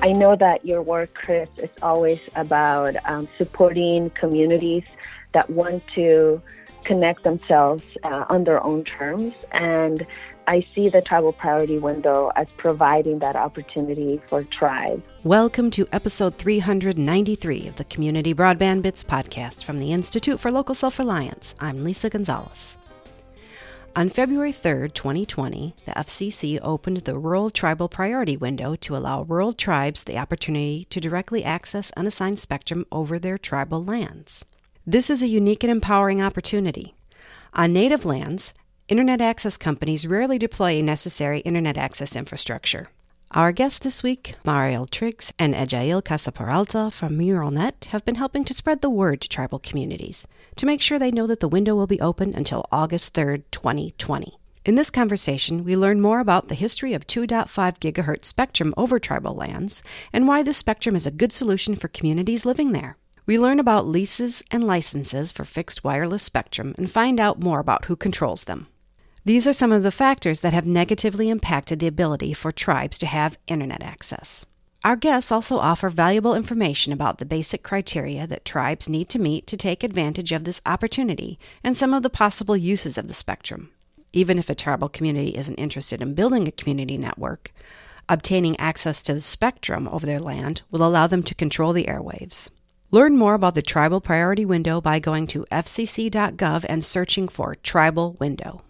I 0.00 0.12
know 0.12 0.36
that 0.36 0.64
your 0.64 0.80
work, 0.80 1.12
Chris, 1.12 1.48
is 1.56 1.70
always 1.82 2.20
about 2.36 2.94
um, 3.04 3.28
supporting 3.36 4.10
communities 4.10 4.84
that 5.32 5.50
want 5.50 5.82
to 5.96 6.40
connect 6.84 7.24
themselves 7.24 7.82
uh, 8.04 8.24
on 8.28 8.44
their 8.44 8.62
own 8.62 8.84
terms. 8.84 9.34
And 9.50 10.06
I 10.46 10.64
see 10.72 10.88
the 10.88 11.02
tribal 11.02 11.32
priority 11.32 11.78
window 11.78 12.30
as 12.36 12.46
providing 12.56 13.18
that 13.18 13.34
opportunity 13.34 14.20
for 14.28 14.44
tribes. 14.44 15.02
Welcome 15.24 15.68
to 15.72 15.88
episode 15.90 16.36
393 16.36 17.66
of 17.66 17.74
the 17.74 17.84
Community 17.84 18.32
Broadband 18.32 18.82
Bits 18.82 19.02
podcast 19.02 19.64
from 19.64 19.80
the 19.80 19.92
Institute 19.92 20.38
for 20.38 20.52
Local 20.52 20.76
Self 20.76 21.00
Reliance. 21.00 21.56
I'm 21.58 21.82
Lisa 21.82 22.08
Gonzalez. 22.08 22.78
On 23.96 24.08
February 24.08 24.52
3, 24.52 24.90
2020, 24.90 25.74
the 25.84 25.92
FCC 25.92 26.60
opened 26.62 26.98
the 26.98 27.18
Rural 27.18 27.50
Tribal 27.50 27.88
Priority 27.88 28.36
window 28.36 28.76
to 28.76 28.96
allow 28.96 29.22
rural 29.22 29.52
tribes 29.52 30.04
the 30.04 30.18
opportunity 30.18 30.86
to 30.90 31.00
directly 31.00 31.42
access 31.42 31.90
unassigned 31.96 32.38
spectrum 32.38 32.84
over 32.92 33.18
their 33.18 33.38
tribal 33.38 33.84
lands. 33.84 34.44
This 34.86 35.10
is 35.10 35.22
a 35.22 35.26
unique 35.26 35.64
and 35.64 35.70
empowering 35.70 36.22
opportunity. 36.22 36.94
On 37.54 37.72
native 37.72 38.04
lands, 38.04 38.54
Internet 38.88 39.20
access 39.20 39.56
companies 39.56 40.06
rarely 40.06 40.38
deploy 40.38 40.80
necessary 40.80 41.40
Internet 41.40 41.76
access 41.76 42.14
infrastructure. 42.14 42.86
Our 43.32 43.52
guests 43.52 43.80
this 43.80 44.02
week, 44.02 44.36
Mariel 44.46 44.86
Triggs 44.86 45.34
and 45.38 45.54
Ejail 45.54 46.02
Casaperalta 46.02 46.90
from 46.90 47.18
MuralNet, 47.18 47.84
have 47.86 48.02
been 48.06 48.14
helping 48.14 48.42
to 48.46 48.54
spread 48.54 48.80
the 48.80 48.88
word 48.88 49.20
to 49.20 49.28
tribal 49.28 49.58
communities 49.58 50.26
to 50.56 50.64
make 50.64 50.80
sure 50.80 50.98
they 50.98 51.10
know 51.10 51.26
that 51.26 51.40
the 51.40 51.46
window 51.46 51.74
will 51.74 51.86
be 51.86 52.00
open 52.00 52.34
until 52.34 52.64
August 52.72 53.12
3rd, 53.12 53.42
2020. 53.50 54.38
In 54.64 54.76
this 54.76 54.90
conversation, 54.90 55.62
we 55.62 55.76
learn 55.76 56.00
more 56.00 56.20
about 56.20 56.48
the 56.48 56.54
history 56.54 56.94
of 56.94 57.06
2.5 57.06 57.48
gigahertz 57.80 58.24
spectrum 58.24 58.72
over 58.78 58.98
tribal 58.98 59.34
lands 59.34 59.82
and 60.10 60.26
why 60.26 60.42
this 60.42 60.56
spectrum 60.56 60.96
is 60.96 61.06
a 61.06 61.10
good 61.10 61.30
solution 61.30 61.76
for 61.76 61.88
communities 61.88 62.46
living 62.46 62.72
there. 62.72 62.96
We 63.26 63.38
learn 63.38 63.60
about 63.60 63.86
leases 63.86 64.42
and 64.50 64.66
licenses 64.66 65.32
for 65.32 65.44
fixed 65.44 65.84
wireless 65.84 66.22
spectrum 66.22 66.74
and 66.78 66.90
find 66.90 67.20
out 67.20 67.42
more 67.42 67.60
about 67.60 67.84
who 67.84 67.94
controls 67.94 68.44
them. 68.44 68.68
These 69.28 69.46
are 69.46 69.52
some 69.52 69.72
of 69.72 69.82
the 69.82 69.90
factors 69.90 70.40
that 70.40 70.54
have 70.54 70.64
negatively 70.64 71.28
impacted 71.28 71.80
the 71.80 71.86
ability 71.86 72.32
for 72.32 72.50
tribes 72.50 72.96
to 72.96 73.06
have 73.06 73.36
internet 73.46 73.82
access. 73.82 74.46
Our 74.86 74.96
guests 74.96 75.30
also 75.30 75.58
offer 75.58 75.90
valuable 75.90 76.34
information 76.34 76.94
about 76.94 77.18
the 77.18 77.26
basic 77.26 77.62
criteria 77.62 78.26
that 78.26 78.46
tribes 78.46 78.88
need 78.88 79.10
to 79.10 79.18
meet 79.18 79.46
to 79.48 79.58
take 79.58 79.84
advantage 79.84 80.32
of 80.32 80.44
this 80.44 80.62
opportunity 80.64 81.38
and 81.62 81.76
some 81.76 81.92
of 81.92 82.02
the 82.02 82.08
possible 82.08 82.56
uses 82.56 82.96
of 82.96 83.06
the 83.06 83.12
spectrum. 83.12 83.68
Even 84.14 84.38
if 84.38 84.48
a 84.48 84.54
tribal 84.54 84.88
community 84.88 85.36
isn't 85.36 85.56
interested 85.56 86.00
in 86.00 86.14
building 86.14 86.48
a 86.48 86.50
community 86.50 86.96
network, 86.96 87.52
obtaining 88.08 88.58
access 88.58 89.02
to 89.02 89.12
the 89.12 89.20
spectrum 89.20 89.86
over 89.88 90.06
their 90.06 90.20
land 90.20 90.62
will 90.70 90.82
allow 90.82 91.06
them 91.06 91.22
to 91.24 91.34
control 91.34 91.74
the 91.74 91.84
airwaves. 91.84 92.48
Learn 92.90 93.14
more 93.14 93.34
about 93.34 93.52
the 93.52 93.60
Tribal 93.60 94.00
Priority 94.00 94.46
Window 94.46 94.80
by 94.80 94.98
going 94.98 95.26
to 95.26 95.44
fcc.gov 95.52 96.64
and 96.66 96.82
searching 96.82 97.28
for 97.28 97.54
Tribal 97.56 98.16
Window. 98.18 98.62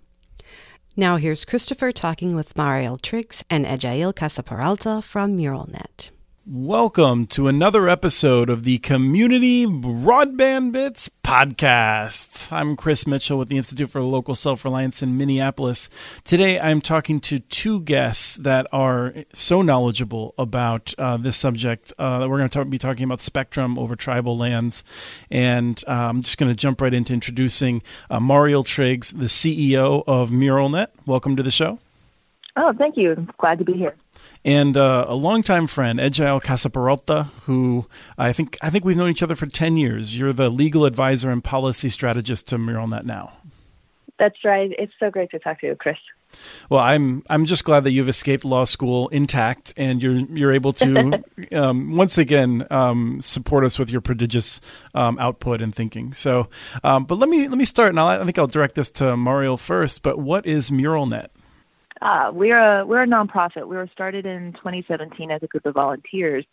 Now 0.98 1.16
here's 1.16 1.44
Christopher 1.44 1.92
talking 1.92 2.34
with 2.34 2.56
Mariel 2.56 2.96
Triggs 2.96 3.44
and 3.48 3.64
Ejail 3.64 4.12
Casaperalta 4.12 5.00
from 5.00 5.38
MuralNet. 5.38 6.10
Welcome 6.50 7.26
to 7.26 7.46
another 7.46 7.90
episode 7.90 8.48
of 8.48 8.62
the 8.62 8.78
Community 8.78 9.66
Broadband 9.66 10.72
Bits 10.72 11.10
podcast. 11.22 12.50
I'm 12.50 12.74
Chris 12.74 13.06
Mitchell 13.06 13.36
with 13.36 13.48
the 13.48 13.58
Institute 13.58 13.90
for 13.90 14.00
Local 14.00 14.34
Self 14.34 14.64
Reliance 14.64 15.02
in 15.02 15.18
Minneapolis. 15.18 15.90
Today 16.24 16.58
I'm 16.58 16.80
talking 16.80 17.20
to 17.20 17.40
two 17.40 17.80
guests 17.80 18.36
that 18.36 18.66
are 18.72 19.12
so 19.34 19.60
knowledgeable 19.60 20.32
about 20.38 20.94
uh, 20.96 21.18
this 21.18 21.36
subject. 21.36 21.92
Uh, 21.98 22.26
we're 22.26 22.38
going 22.38 22.48
to 22.48 22.64
be 22.64 22.78
talking 22.78 23.04
about 23.04 23.20
spectrum 23.20 23.78
over 23.78 23.94
tribal 23.94 24.38
lands. 24.38 24.84
And 25.30 25.84
uh, 25.86 26.08
I'm 26.08 26.22
just 26.22 26.38
going 26.38 26.50
to 26.50 26.56
jump 26.56 26.80
right 26.80 26.94
into 26.94 27.12
introducing 27.12 27.82
uh, 28.08 28.20
Mariel 28.20 28.64
Triggs, 28.64 29.10
the 29.10 29.26
CEO 29.26 30.02
of 30.06 30.30
MuralNet. 30.30 30.88
Welcome 31.04 31.36
to 31.36 31.42
the 31.42 31.50
show. 31.50 31.78
Oh, 32.56 32.72
thank 32.72 32.96
you. 32.96 33.28
Glad 33.36 33.58
to 33.58 33.66
be 33.66 33.74
here 33.74 33.94
and 34.44 34.76
uh, 34.76 35.06
a 35.08 35.14
longtime 35.14 35.66
friend, 35.66 35.98
Ejail 35.98 36.42
Casaperalta, 36.42 37.30
who 37.44 37.86
I 38.16 38.32
think 38.32 38.56
I 38.62 38.70
think 38.70 38.84
we've 38.84 38.96
known 38.96 39.10
each 39.10 39.22
other 39.22 39.34
for 39.34 39.46
ten 39.46 39.76
years. 39.76 40.16
You're 40.16 40.32
the 40.32 40.48
legal 40.48 40.84
advisor 40.84 41.30
and 41.30 41.42
policy 41.42 41.88
strategist 41.88 42.48
to 42.48 42.56
MuralNet 42.56 43.04
now. 43.04 43.32
That's 44.18 44.44
right. 44.44 44.72
It's 44.78 44.92
so 44.98 45.10
great 45.10 45.30
to 45.30 45.38
talk 45.38 45.60
to 45.60 45.66
you, 45.66 45.76
Chris. 45.76 45.96
Well, 46.68 46.80
I'm 46.80 47.22
I'm 47.30 47.46
just 47.46 47.64
glad 47.64 47.84
that 47.84 47.92
you've 47.92 48.08
escaped 48.08 48.44
law 48.44 48.64
school 48.64 49.08
intact, 49.08 49.72
and 49.76 50.02
you're 50.02 50.16
you're 50.16 50.52
able 50.52 50.72
to 50.74 51.22
um, 51.52 51.96
once 51.96 52.18
again 52.18 52.66
um, 52.70 53.20
support 53.20 53.64
us 53.64 53.78
with 53.78 53.90
your 53.90 54.00
prodigious 54.00 54.60
um, 54.94 55.18
output 55.18 55.62
and 55.62 55.74
thinking. 55.74 56.12
So, 56.12 56.48
um, 56.84 57.04
but 57.04 57.16
let 57.16 57.28
me 57.28 57.48
let 57.48 57.56
me 57.56 57.64
start, 57.64 57.90
and 57.90 58.00
I'll, 58.00 58.08
I 58.08 58.24
think 58.24 58.38
I'll 58.38 58.46
direct 58.46 58.74
this 58.74 58.90
to 58.92 59.16
Mariel 59.16 59.56
first. 59.56 60.02
But 60.02 60.18
what 60.18 60.46
is 60.46 60.70
MuralNet? 60.70 61.28
Uh, 62.00 62.30
we're 62.32 62.58
a 62.58 62.86
we're 62.86 63.02
a 63.02 63.06
nonprofit. 63.06 63.66
We 63.66 63.76
were 63.76 63.88
started 63.92 64.26
in 64.26 64.52
2017 64.54 65.30
as 65.30 65.42
a 65.42 65.46
group 65.46 65.66
of 65.66 65.74
volunteers 65.74 66.44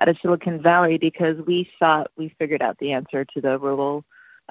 out 0.00 0.08
of 0.08 0.16
Silicon 0.20 0.62
Valley 0.62 0.98
because 0.98 1.36
we 1.46 1.68
thought 1.78 2.10
we 2.16 2.34
figured 2.38 2.62
out 2.62 2.78
the 2.78 2.92
answer 2.92 3.24
to 3.24 3.40
the 3.40 3.58
rural 3.58 4.04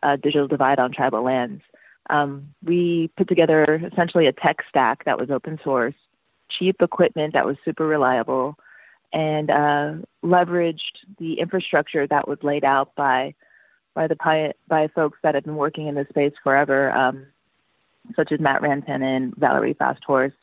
uh, 0.03 0.16
digital 0.17 0.47
divide 0.47 0.79
on 0.79 0.91
tribal 0.91 1.23
lands. 1.23 1.61
Um, 2.09 2.53
we 2.63 3.09
put 3.17 3.28
together 3.28 3.81
essentially 3.91 4.28
a 4.28 4.33
tech 4.33 4.57
stack 4.69 5.06
that 5.06 5.17
was 5.17 5.31
open 5.31 5.59
source, 5.63 5.95
cheap 6.50 6.81
equipment 6.81 7.33
that 7.33 7.45
was 7.45 7.57
super 7.66 7.88
reliable, 7.88 8.56
and 9.12 9.50
uh, 9.50 9.94
leveraged 10.23 10.97
the 11.17 11.39
infrastructure 11.39 12.06
that 12.07 12.27
was 12.27 12.38
laid 12.44 12.63
out 12.63 12.94
by 12.95 13.33
by 13.95 14.07
the 14.07 14.53
by 14.67 14.88
folks 14.89 15.17
that 15.23 15.35
have 15.35 15.45
been 15.45 15.56
working 15.56 15.88
in 15.88 15.95
this 15.95 16.09
space 16.09 16.33
forever. 16.44 16.91
Um, 16.91 17.27
such 18.16 18.32
as 18.32 18.40
Matt 18.40 18.62
Rantanen 18.62 19.36
Valerie 19.38 19.74
Fasthorse 19.74 20.34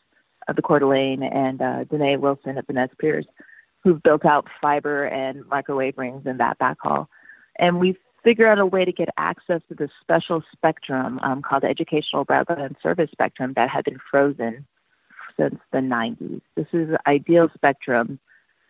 of 0.49 0.56
the 0.56 0.62
Coeur 0.62 0.81
d'Alene 0.81 1.23
and 1.23 1.61
uh, 1.62 1.84
Danae 1.84 2.17
Wilson 2.17 2.59
of 2.59 2.67
the 2.67 2.73
Nez 2.73 2.91
Perce, 2.99 3.27
who've 3.83 4.03
built 4.03 4.25
out 4.25 4.49
fiber 4.61 5.05
and 5.05 5.47
microwave 5.49 5.99
rings 5.99 6.27
in 6.27 6.39
that 6.39 6.59
backhaul. 6.59 7.06
And 7.59 7.78
we 7.78 7.97
figured 8.25 8.49
out 8.49 8.59
a 8.59 8.67
way 8.67 8.84
to 8.84 8.93
get 8.93 9.09
access 9.17 9.61
to 9.69 9.75
this 9.75 9.91
special 10.00 10.43
spectrum 10.53 11.19
um, 11.23 11.43
called 11.43 11.65
Educational 11.65 12.25
Broadband 12.25 12.81
Service 12.83 13.11
Spectrum 13.11 13.53
that 13.55 13.69
had 13.69 13.84
been 13.84 13.99
frozen 14.11 14.67
since 15.37 15.59
the 15.73 15.79
90s. 15.79 16.41
This 16.55 16.67
is 16.73 16.94
ideal 17.06 17.50
spectrum 17.55 18.19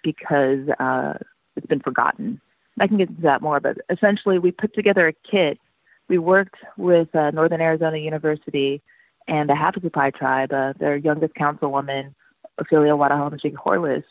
because 0.03 0.69
uh, 0.79 1.15
it's 1.57 1.67
been 1.67 1.81
forgotten. 1.81 2.41
I 2.81 2.87
can 2.87 2.97
get 2.97 3.11
into 3.11 3.23
that 3.23 3.43
more, 3.43 3.61
but 3.61 3.79
essentially 3.91 4.39
we 4.39 4.51
put 4.51 4.75
together 4.75 5.07
a 5.07 5.13
kit 5.13 5.59
we 6.12 6.19
worked 6.19 6.56
with 6.77 7.09
uh, 7.17 7.31
Northern 7.31 7.62
Arizona 7.62 7.97
University 7.97 8.83
and 9.27 9.49
the 9.49 9.55
Havasupai 9.55 10.15
tribe, 10.15 10.53
uh, 10.53 10.75
their 10.78 10.95
youngest 10.95 11.33
councilwoman, 11.33 12.15
Ophelia 12.59 12.93
Watahomigie-Corliss. 12.93 14.05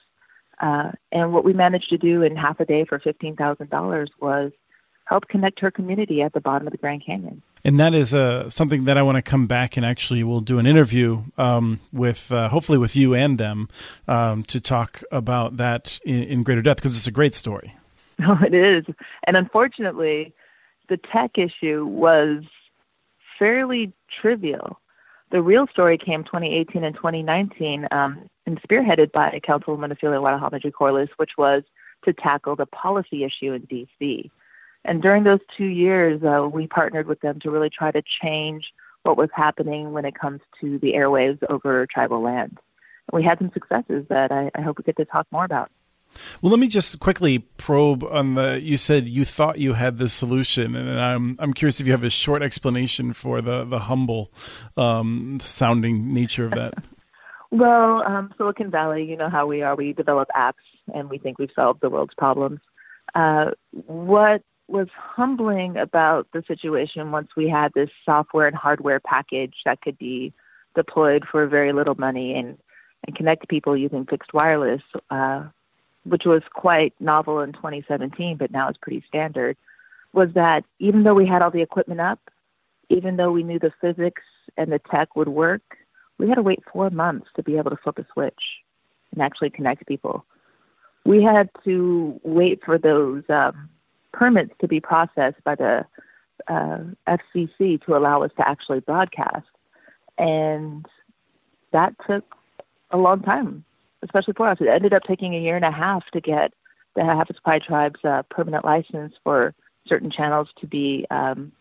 Uh, 0.59 0.93
and 1.11 1.31
what 1.31 1.43
we 1.43 1.53
managed 1.53 1.89
to 1.91 1.99
do 1.99 2.23
in 2.23 2.35
half 2.35 2.59
a 2.59 2.65
day 2.65 2.85
for 2.85 2.97
$15,000 2.97 4.07
was 4.19 4.51
help 5.05 5.27
connect 5.27 5.59
her 5.59 5.69
community 5.69 6.23
at 6.23 6.33
the 6.33 6.41
bottom 6.41 6.65
of 6.65 6.71
the 6.71 6.77
Grand 6.79 7.05
Canyon. 7.05 7.43
And 7.63 7.79
that 7.79 7.93
is 7.93 8.15
uh, 8.15 8.49
something 8.49 8.85
that 8.85 8.97
I 8.97 9.03
want 9.03 9.17
to 9.17 9.21
come 9.21 9.45
back 9.45 9.77
and 9.77 9.85
actually 9.85 10.23
we'll 10.23 10.41
do 10.41 10.57
an 10.57 10.65
interview 10.65 11.21
um, 11.37 11.81
with, 11.93 12.31
uh, 12.31 12.49
hopefully 12.49 12.79
with 12.79 12.95
you 12.95 13.13
and 13.13 13.37
them, 13.37 13.69
um, 14.07 14.41
to 14.45 14.59
talk 14.59 15.03
about 15.11 15.57
that 15.57 15.99
in, 16.03 16.23
in 16.23 16.41
greater 16.41 16.63
depth 16.63 16.81
because 16.81 16.97
it's 16.97 17.05
a 17.05 17.11
great 17.11 17.35
story. 17.35 17.75
Oh, 18.23 18.37
it 18.45 18.53
is. 18.53 18.85
And 19.25 19.35
unfortunately, 19.35 20.31
the 20.91 20.97
tech 20.97 21.37
issue 21.37 21.85
was 21.85 22.43
fairly 23.39 23.93
trivial. 24.21 24.77
The 25.31 25.41
real 25.41 25.65
story 25.67 25.97
came 25.97 26.25
2018 26.25 26.83
and 26.83 26.93
2019, 26.93 27.87
um, 27.91 28.29
and 28.45 28.61
spearheaded 28.61 29.13
by 29.13 29.39
Councilwoman 29.47 29.91
Ophelia 29.91 30.19
Watahomigie-Corliss, 30.19 31.11
which 31.15 31.31
was 31.37 31.63
to 32.03 32.11
tackle 32.11 32.57
the 32.57 32.65
policy 32.65 33.23
issue 33.23 33.53
in 33.53 33.61
D.C. 33.61 34.29
And 34.83 35.01
during 35.01 35.23
those 35.23 35.39
two 35.57 35.67
years, 35.67 36.21
uh, 36.23 36.49
we 36.51 36.67
partnered 36.67 37.07
with 37.07 37.21
them 37.21 37.39
to 37.39 37.49
really 37.49 37.69
try 37.69 37.91
to 37.91 38.03
change 38.21 38.73
what 39.03 39.15
was 39.15 39.29
happening 39.33 39.93
when 39.93 40.03
it 40.03 40.19
comes 40.19 40.41
to 40.59 40.77
the 40.79 40.91
airwaves 40.91 41.39
over 41.49 41.87
tribal 41.87 42.21
lands. 42.21 42.57
We 43.13 43.23
had 43.23 43.37
some 43.37 43.51
successes 43.53 44.05
that 44.09 44.33
I, 44.33 44.51
I 44.55 44.61
hope 44.61 44.77
we 44.77 44.83
get 44.83 44.97
to 44.97 45.05
talk 45.05 45.25
more 45.31 45.45
about. 45.45 45.71
Well, 46.41 46.51
let 46.51 46.59
me 46.59 46.67
just 46.67 46.99
quickly 46.99 47.39
probe 47.39 48.03
on 48.03 48.35
the. 48.35 48.59
You 48.61 48.77
said 48.77 49.07
you 49.07 49.25
thought 49.25 49.59
you 49.59 49.73
had 49.73 49.97
the 49.97 50.09
solution, 50.09 50.75
and 50.75 50.99
I'm 50.99 51.35
I'm 51.39 51.53
curious 51.53 51.79
if 51.79 51.85
you 51.85 51.93
have 51.93 52.03
a 52.03 52.09
short 52.09 52.41
explanation 52.41 53.13
for 53.13 53.41
the 53.41 53.63
the 53.63 53.79
humble 53.79 54.31
um, 54.77 55.39
sounding 55.41 56.13
nature 56.13 56.45
of 56.45 56.51
that. 56.51 56.73
well, 57.51 58.03
um, 58.03 58.33
Silicon 58.37 58.71
Valley, 58.71 59.03
you 59.03 59.17
know 59.17 59.29
how 59.29 59.45
we 59.47 59.61
are. 59.61 59.75
We 59.75 59.93
develop 59.93 60.29
apps, 60.35 60.53
and 60.93 61.09
we 61.09 61.17
think 61.17 61.39
we've 61.39 61.49
solved 61.55 61.81
the 61.81 61.89
world's 61.89 62.13
problems. 62.17 62.59
Uh, 63.15 63.51
what 63.71 64.41
was 64.67 64.87
humbling 64.95 65.77
about 65.77 66.27
the 66.33 66.43
situation 66.47 67.11
once 67.11 67.29
we 67.35 67.49
had 67.49 67.71
this 67.75 67.89
software 68.05 68.47
and 68.47 68.55
hardware 68.55 69.01
package 69.01 69.53
that 69.65 69.81
could 69.81 69.97
be 69.97 70.33
deployed 70.75 71.23
for 71.29 71.45
very 71.47 71.73
little 71.73 71.95
money 71.95 72.33
and 72.33 72.57
and 73.05 73.15
connect 73.15 73.49
people 73.49 73.75
using 73.75 74.05
fixed 74.05 74.31
wireless 74.33 74.81
uh, 75.09 75.43
which 76.03 76.25
was 76.25 76.41
quite 76.53 76.93
novel 76.99 77.39
in 77.41 77.53
2017, 77.53 78.37
but 78.37 78.51
now 78.51 78.67
it's 78.67 78.77
pretty 78.81 79.03
standard, 79.07 79.57
was 80.13 80.29
that 80.33 80.63
even 80.79 81.03
though 81.03 81.13
we 81.13 81.25
had 81.25 81.41
all 81.41 81.51
the 81.51 81.61
equipment 81.61 82.01
up, 82.01 82.19
even 82.89 83.15
though 83.17 83.31
we 83.31 83.43
knew 83.43 83.59
the 83.59 83.71
physics 83.79 84.23
and 84.57 84.71
the 84.71 84.79
tech 84.79 85.15
would 85.15 85.29
work, 85.29 85.61
we 86.17 86.27
had 86.27 86.35
to 86.35 86.41
wait 86.41 86.59
four 86.71 86.89
months 86.89 87.27
to 87.35 87.43
be 87.43 87.57
able 87.57 87.71
to 87.71 87.77
flip 87.77 87.97
a 87.97 88.05
switch 88.13 88.41
and 89.11 89.21
actually 89.21 89.49
connect 89.49 89.87
people. 89.87 90.25
We 91.05 91.23
had 91.23 91.49
to 91.63 92.19
wait 92.23 92.61
for 92.63 92.77
those 92.77 93.23
um, 93.29 93.69
permits 94.11 94.53
to 94.61 94.67
be 94.67 94.79
processed 94.79 95.43
by 95.43 95.55
the 95.55 95.85
uh, 96.47 96.79
FCC 97.07 97.83
to 97.85 97.95
allow 97.95 98.23
us 98.23 98.31
to 98.37 98.47
actually 98.47 98.81
broadcast. 98.81 99.47
And 100.17 100.85
that 101.71 101.95
took 102.07 102.25
a 102.91 102.97
long 102.97 103.21
time, 103.21 103.63
especially 104.03 104.33
for 104.33 104.47
us. 104.47 104.57
It 104.59 104.67
ended 104.67 104.93
up 104.93 105.03
taking 105.03 105.35
a 105.35 105.39
year 105.39 105.55
and 105.55 105.65
a 105.65 105.71
half 105.71 106.03
to 106.13 106.21
get 106.21 106.53
the 106.95 107.01
Havasupai 107.01 107.63
tribe's 107.63 108.03
uh, 108.03 108.23
permanent 108.29 108.65
license 108.65 109.13
for 109.23 109.53
certain 109.87 110.11
channels 110.11 110.49
to 110.59 110.67
be 110.67 111.05
um, 111.09 111.51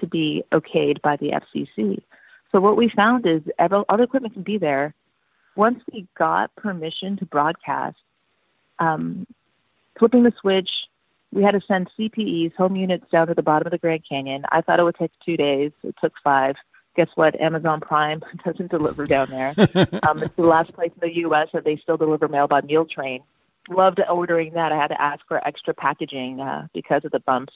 to 0.00 0.06
be 0.06 0.44
okayed 0.52 1.00
by 1.02 1.16
the 1.16 1.32
FCC. 1.32 2.02
So 2.52 2.60
what 2.60 2.76
we 2.76 2.88
found 2.88 3.26
is 3.26 3.42
all 3.58 3.96
the 3.96 4.02
equipment 4.02 4.34
can 4.34 4.42
be 4.42 4.58
there. 4.58 4.94
Once 5.56 5.82
we 5.92 6.06
got 6.16 6.54
permission 6.56 7.16
to 7.18 7.26
broadcast, 7.26 7.98
um, 8.78 9.26
flipping 9.98 10.22
the 10.22 10.32
switch, 10.40 10.84
we 11.32 11.42
had 11.42 11.52
to 11.52 11.60
send 11.60 11.90
CPEs, 11.98 12.54
home 12.56 12.76
units, 12.76 13.04
down 13.10 13.28
to 13.28 13.34
the 13.34 13.42
bottom 13.42 13.66
of 13.66 13.70
the 13.70 13.78
Grand 13.78 14.02
Canyon. 14.08 14.44
I 14.50 14.62
thought 14.62 14.80
it 14.80 14.84
would 14.84 14.96
take 14.96 15.12
two 15.24 15.36
days. 15.36 15.72
It 15.84 15.94
took 16.00 16.14
five. 16.24 16.56
Guess 16.96 17.08
what? 17.14 17.40
Amazon 17.40 17.80
Prime 17.80 18.22
doesn't 18.44 18.70
deliver 18.70 19.06
down 19.06 19.28
there. 19.30 19.54
um, 20.08 20.22
it's 20.22 20.34
the 20.36 20.42
last 20.42 20.72
place 20.72 20.90
in 21.00 21.08
the 21.08 21.16
U.S. 21.18 21.48
that 21.52 21.64
they 21.64 21.76
still 21.76 21.96
deliver 21.96 22.28
mail 22.28 22.48
by 22.48 22.60
meal 22.62 22.84
train. 22.84 23.22
Loved 23.68 24.00
ordering 24.08 24.54
that. 24.54 24.72
I 24.72 24.76
had 24.76 24.88
to 24.88 25.00
ask 25.00 25.20
for 25.28 25.46
extra 25.46 25.74
packaging 25.74 26.40
uh, 26.40 26.66
because 26.74 27.04
of 27.04 27.12
the 27.12 27.20
bumps. 27.20 27.52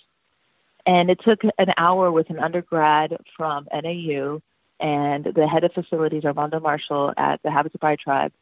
And 0.87 1.11
it 1.11 1.19
took 1.25 1.41
an 1.59 1.73
hour 1.77 2.13
with 2.13 2.29
an 2.31 2.39
undergrad 2.39 3.17
from 3.37 3.67
NAU 3.73 4.41
and 4.81 5.25
the 5.25 5.49
head 5.49 5.65
of 5.65 5.73
facilities, 5.73 6.25
Armando 6.25 6.61
Marshall, 6.61 7.15
at 7.17 7.43
the 7.43 7.49
Havasupai 7.49 7.99
Tribe, 7.99 8.33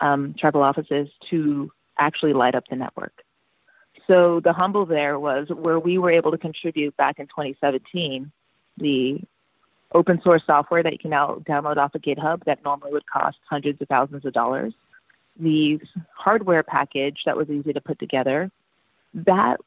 um, 0.00 0.34
tribal 0.38 0.62
offices 0.62 1.08
to 1.30 1.70
actually 1.98 2.32
light 2.32 2.54
up 2.54 2.64
the 2.68 2.76
network. 2.76 3.22
So 4.06 4.40
the 4.40 4.52
humble 4.52 4.84
there 4.84 5.18
was 5.18 5.48
where 5.48 5.78
we 5.78 5.98
were 5.98 6.10
able 6.10 6.32
to 6.32 6.38
contribute 6.38 6.96
back 6.96 7.18
in 7.18 7.26
2017 7.26 8.32
the 8.78 9.20
open 9.94 10.20
source 10.22 10.42
software 10.46 10.82
that 10.82 10.92
you 10.92 10.98
can 10.98 11.10
now 11.10 11.42
download 11.48 11.76
off 11.76 11.94
of 11.94 12.02
GitHub 12.02 12.44
that 12.44 12.64
normally 12.64 12.92
would 12.92 13.06
cost 13.06 13.38
hundreds 13.48 13.80
of 13.80 13.88
thousands 13.88 14.24
of 14.24 14.32
dollars. 14.32 14.74
The 15.38 15.80
hardware 16.14 16.62
package 16.62 17.20
that 17.26 17.36
was 17.36 17.48
easy 17.50 17.72
to 17.72 17.80
put 17.80 17.98
together, 17.98 18.50
that 19.14 19.60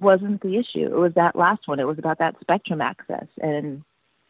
wasn't 0.00 0.40
the 0.42 0.56
issue. 0.56 0.86
It 0.86 0.98
was 0.98 1.14
that 1.14 1.36
last 1.36 1.66
one. 1.66 1.80
It 1.80 1.86
was 1.86 1.98
about 1.98 2.18
that 2.18 2.36
spectrum 2.40 2.80
access 2.80 3.26
and 3.40 3.82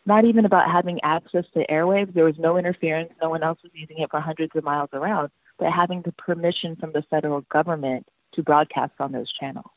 not 0.07 0.25
even 0.25 0.45
about 0.45 0.71
having 0.71 1.01
access 1.03 1.47
to 1.55 1.67
airwaves. 1.67 2.13
There 2.13 2.25
was 2.25 2.39
no 2.39 2.57
interference. 2.57 3.13
No 3.23 3.31
one 3.31 3.43
else 3.43 3.59
was 3.63 3.73
using 3.75 3.99
it 3.99 4.11
for 4.11 4.21
hundreds 4.21 4.55
of 4.55 4.65
miles 4.65 4.91
around, 4.93 5.31
but 5.59 5.73
having 5.73 6.03
the 6.03 6.13
permission 6.13 6.77
from 6.77 6.93
the 6.93 7.03
federal 7.03 7.41
government 7.43 8.07
to 8.33 8.43
broadcast 8.43 8.93
on 9.01 9.13
those 9.13 9.33
channels. 9.33 9.71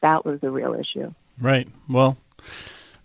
That 0.00 0.24
was 0.24 0.40
the 0.40 0.50
real 0.50 0.74
issue. 0.74 1.12
Right. 1.40 1.68
Well, 1.88 2.16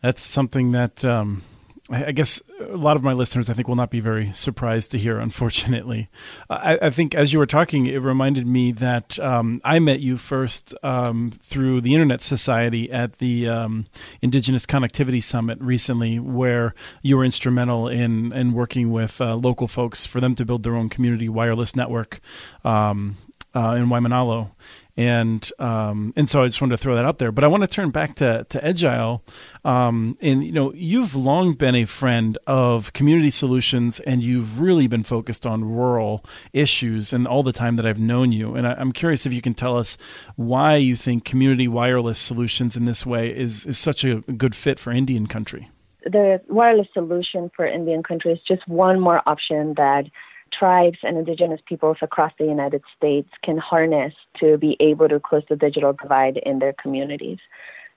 that's 0.04 0.22
something 0.22 0.74
that 0.74 1.04
um, 1.06 1.42
I 1.90 2.12
guess 2.12 2.42
a 2.60 2.76
lot 2.76 2.98
of 2.98 3.04
my 3.04 3.14
listeners, 3.14 3.50
I 3.50 3.54
think, 3.54 3.70
will 3.70 3.78
not 3.78 3.90
be 3.90 4.02
very 4.02 4.34
surprised 4.34 4.92
to 4.92 4.98
hear. 4.98 5.18
Unfortunately, 5.24 6.10
I, 6.50 6.78
I 6.82 6.90
think 6.90 7.16
as 7.16 7.32
you 7.32 7.40
were 7.40 7.46
talking, 7.46 7.88
it 7.88 7.98
reminded 7.98 8.46
me 8.46 8.74
that 8.74 9.18
um, 9.20 9.62
I 9.64 9.80
met 9.80 10.02
you 10.02 10.18
first 10.18 10.76
um, 10.84 11.32
through 11.42 11.82
the 11.82 11.94
Internet 11.94 12.22
Society 12.22 12.92
at 12.92 13.20
the 13.20 13.48
um, 13.48 13.88
Indigenous 14.22 14.66
Connectivity 14.66 15.24
Summit 15.24 15.58
recently, 15.62 16.20
where 16.20 16.76
you 17.02 17.16
were 17.18 17.24
instrumental 17.24 17.88
in 17.88 18.34
in 18.34 18.52
working 18.52 18.92
with 18.92 19.22
uh, 19.22 19.36
local 19.36 19.68
folks 19.68 20.06
for 20.06 20.20
them 20.20 20.36
to 20.36 20.46
build 20.46 20.64
their 20.64 20.76
own 20.76 20.90
community 20.90 21.30
wireless 21.30 21.76
network 21.78 22.20
um, 22.66 23.16
uh, 23.54 23.76
in 23.78 23.88
Waimanalo 23.88 24.52
and 24.96 25.52
um, 25.58 26.14
and 26.16 26.30
so 26.30 26.44
I 26.44 26.48
just 26.48 26.62
wanted 26.62 26.78
to 26.78 26.84
throw 26.84 26.96
that 26.96 27.06
out 27.06 27.18
there. 27.18 27.32
But 27.32 27.44
I 27.44 27.48
want 27.48 27.62
to 27.64 27.68
turn 27.68 27.90
back 27.90 28.16
to 28.16 28.46
to 28.50 28.60
Ejail, 28.60 29.22
um, 29.66 30.18
and 30.22 30.44
you 30.44 30.52
know 30.52 30.72
you've 30.74 31.16
long 31.16 31.54
been 31.54 31.74
a 31.76 31.86
friend 31.86 32.38
of 32.46 32.94
community 32.94 33.32
solutions, 33.32 34.00
and 34.02 34.22
you've 34.22 34.62
really 34.62 34.88
been 34.88 35.04
focused 35.04 35.48
on 35.48 35.64
rural 35.64 36.24
issues, 36.52 37.12
and 37.12 37.28
all 37.28 37.42
the 37.42 37.52
time 37.52 37.76
that 37.76 37.86
I've 37.86 38.00
known 38.00 38.32
you. 38.32 38.54
And 38.56 38.68
I, 38.68 38.80
am 38.80 38.92
curious 38.92 39.26
if 39.26 39.34
you 39.34 39.42
can 39.42 39.56
tell 39.56 39.78
us 39.78 39.98
why 40.36 40.76
you 40.76 40.96
think 40.96 41.26
community 41.26 41.68
wireless 41.68 42.20
solutions 42.20 42.78
in 42.78 42.86
this 42.86 43.06
way 43.06 43.36
is 43.36 43.66
is 43.66 43.80
such 43.80 44.04
a 44.04 44.18
good 44.22 44.54
fit 44.54 44.78
for 44.78 44.92
Indian 44.92 45.26
country. 45.26 45.72
The 46.06 46.42
wireless 46.50 46.88
solution 46.94 47.50
for 47.56 47.66
Indian 47.66 48.04
country 48.04 48.34
is 48.34 48.42
just 48.42 48.68
one 48.68 49.00
more 49.00 49.22
option 49.26 49.74
that 49.76 50.06
tribes 50.54 51.00
and 51.04 51.18
indigenous 51.18 51.62
peoples 51.66 51.98
across 52.02 52.32
the 52.38 52.46
United 52.46 52.84
States 52.96 53.30
can 53.42 53.58
harness 53.58 54.14
to 54.40 54.58
be 54.58 54.78
able 54.80 55.10
to 55.10 55.20
close 55.20 55.44
the 55.50 55.56
digital 55.56 55.94
divide 55.94 56.38
in 56.38 56.60
their 56.60 56.74
communities. 56.74 57.40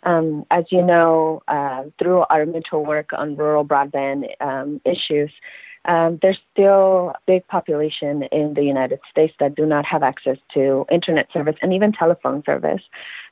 Um, 0.03 0.47
as 0.51 0.65
you 0.71 0.83
know, 0.83 1.43
uh, 1.49 1.85
through 1.99 2.25
our 2.31 2.47
mutual 2.47 2.85
work 2.85 3.11
on 3.13 3.37
rural 3.37 3.65
broadband 3.65 4.29
um, 4.41 4.81
issues, 4.85 5.33
um, 5.87 6.19
there's 6.21 6.41
still 6.53 7.13
a 7.15 7.19
big 7.27 7.47
population 7.47 8.25
in 8.25 8.55
the 8.55 8.65
United 8.65 9.01
States 9.11 9.35
that 9.39 9.55
do 9.55 9.65
not 9.65 9.85
have 9.87 10.03
access 10.03 10.39
to 10.55 10.85
internet 10.91 11.33
service 11.33 11.57
and 11.63 11.73
even 11.73 11.93
telephone 11.93 12.43
service. 12.45 12.83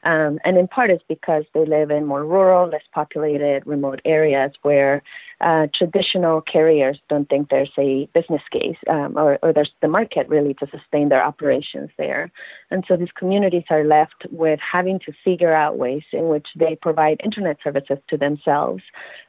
Um, 0.05 0.39
and 0.45 0.57
in 0.59 0.69
part, 0.69 0.91
it's 0.91 1.05
because 1.09 1.45
they 1.55 1.65
live 1.65 1.91
in 1.91 2.07
more 2.07 2.25
rural, 2.25 2.69
less 2.69 2.85
populated, 2.93 3.67
remote 3.67 4.01
areas 4.05 4.53
where 4.63 5.03
uh, 5.41 5.67
traditional 5.73 6.41
carriers 6.41 6.99
don't 7.09 7.29
think 7.29 7.51
there's 7.51 7.73
a 7.77 8.07
business 8.15 8.43
case 8.51 8.77
um, 8.89 9.17
or, 9.17 9.39
or, 9.43 9.53
there's 9.53 9.73
the 9.83 9.89
market 9.89 10.29
really 10.29 10.55
to 10.55 10.67
sustain 10.69 11.09
their 11.09 11.23
operations 11.23 11.91
there. 11.99 12.31
And 12.71 12.85
so 12.87 12.97
these 12.97 13.13
communities 13.13 13.65
are 13.69 13.85
left 13.85 14.27
with 14.31 14.61
having 14.61 15.01
to 15.01 15.13
figure 15.25 15.53
out 15.53 15.77
ways 15.77 16.05
in 16.13 16.29
which 16.29 16.49
they 16.57 16.77
provide 16.77 17.21
internet 17.23 17.59
services 17.63 17.99
to 18.09 18.17
themselves. 18.17 18.83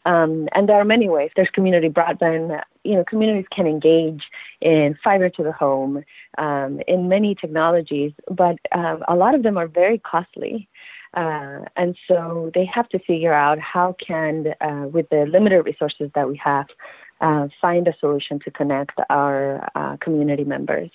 Um, 0.05 0.47
and 0.53 0.69
there 0.69 0.77
are 0.77 0.85
many 0.85 1.09
ways. 1.09 1.31
There's 1.35 1.49
community 1.49 1.89
broadband. 1.89 2.61
You 2.83 2.95
know, 2.95 3.03
communities 3.03 3.47
can 3.49 3.65
engage 3.65 4.23
in 4.61 4.97
fiber 5.03 5.29
to 5.29 5.43
the 5.43 5.51
home, 5.51 6.03
um, 6.37 6.81
in 6.87 7.09
many 7.09 7.35
technologies, 7.35 8.13
but 8.29 8.57
um, 8.71 9.03
a 9.07 9.15
lot 9.15 9.35
of 9.35 9.43
them 9.43 9.57
are 9.57 9.67
very 9.67 9.97
costly. 9.97 10.67
Uh, 11.13 11.61
and 11.77 11.95
so 12.07 12.51
they 12.53 12.65
have 12.65 12.89
to 12.89 12.99
figure 12.99 13.33
out 13.33 13.57
how 13.59 13.93
can, 13.93 14.53
uh, 14.59 14.87
with 14.91 15.09
the 15.09 15.25
limited 15.25 15.63
resources 15.63 16.11
that 16.13 16.27
we 16.27 16.35
have, 16.37 16.67
uh, 17.21 17.47
find 17.61 17.87
a 17.87 17.95
solution 17.99 18.39
to 18.39 18.51
connect 18.51 18.99
our 19.09 19.69
uh, 19.75 19.95
community 19.97 20.43
members. 20.43 20.91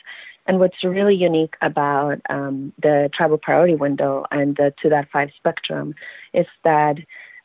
And 0.46 0.58
what's 0.58 0.82
really 0.84 1.14
unique 1.14 1.56
about 1.62 2.20
um, 2.28 2.72
the 2.82 3.08
tribal 3.12 3.38
priority 3.38 3.74
window 3.74 4.26
and 4.30 4.56
the 4.56 4.74
2.5 4.82 5.34
spectrum 5.34 5.94
is 6.32 6.46
that 6.64 6.98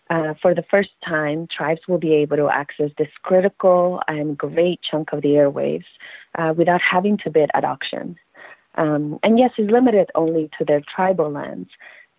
uh, 0.10 0.34
for 0.42 0.54
the 0.54 0.64
first 0.64 0.92
time, 1.04 1.48
tribes 1.48 1.82
will 1.88 1.98
be 1.98 2.14
able 2.14 2.38
to 2.38 2.50
access 2.50 2.92
this 2.98 3.10
critical 3.24 4.02
and 4.08 4.38
great 4.38 4.82
chunk 4.82 5.14
of 5.14 5.22
the 5.22 5.30
airwaves 5.30 5.86
uh, 6.36 6.54
without 6.56 6.82
having 6.82 7.18
to 7.18 7.30
bid 7.30 7.50
at 7.54 7.64
auction. 7.64 8.18
Um, 8.76 9.20
and 9.24 9.40
yes, 9.40 9.52
it's 9.58 9.72
limited 9.72 10.12
only 10.16 10.50
to 10.58 10.66
their 10.66 10.82
tribal 10.82 11.30
lands, 11.30 11.70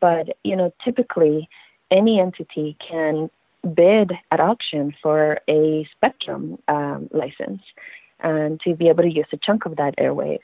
but 0.01 0.37
you 0.43 0.57
know, 0.57 0.73
typically, 0.83 1.49
any 1.91 2.19
entity 2.19 2.77
can 2.79 3.31
bid 3.75 4.13
at 4.31 4.41
auction 4.41 4.95
for 5.03 5.41
a 5.49 5.87
spectrum 5.93 6.59
um, 6.69 7.09
license 7.13 7.63
and 8.21 8.61
to 8.61 8.75
be 8.75 8.89
able 8.89 9.03
to 9.03 9.11
use 9.11 9.27
a 9.33 9.37
chunk 9.37 9.67
of 9.67 9.77
that 9.77 9.97
airwave. 9.99 10.41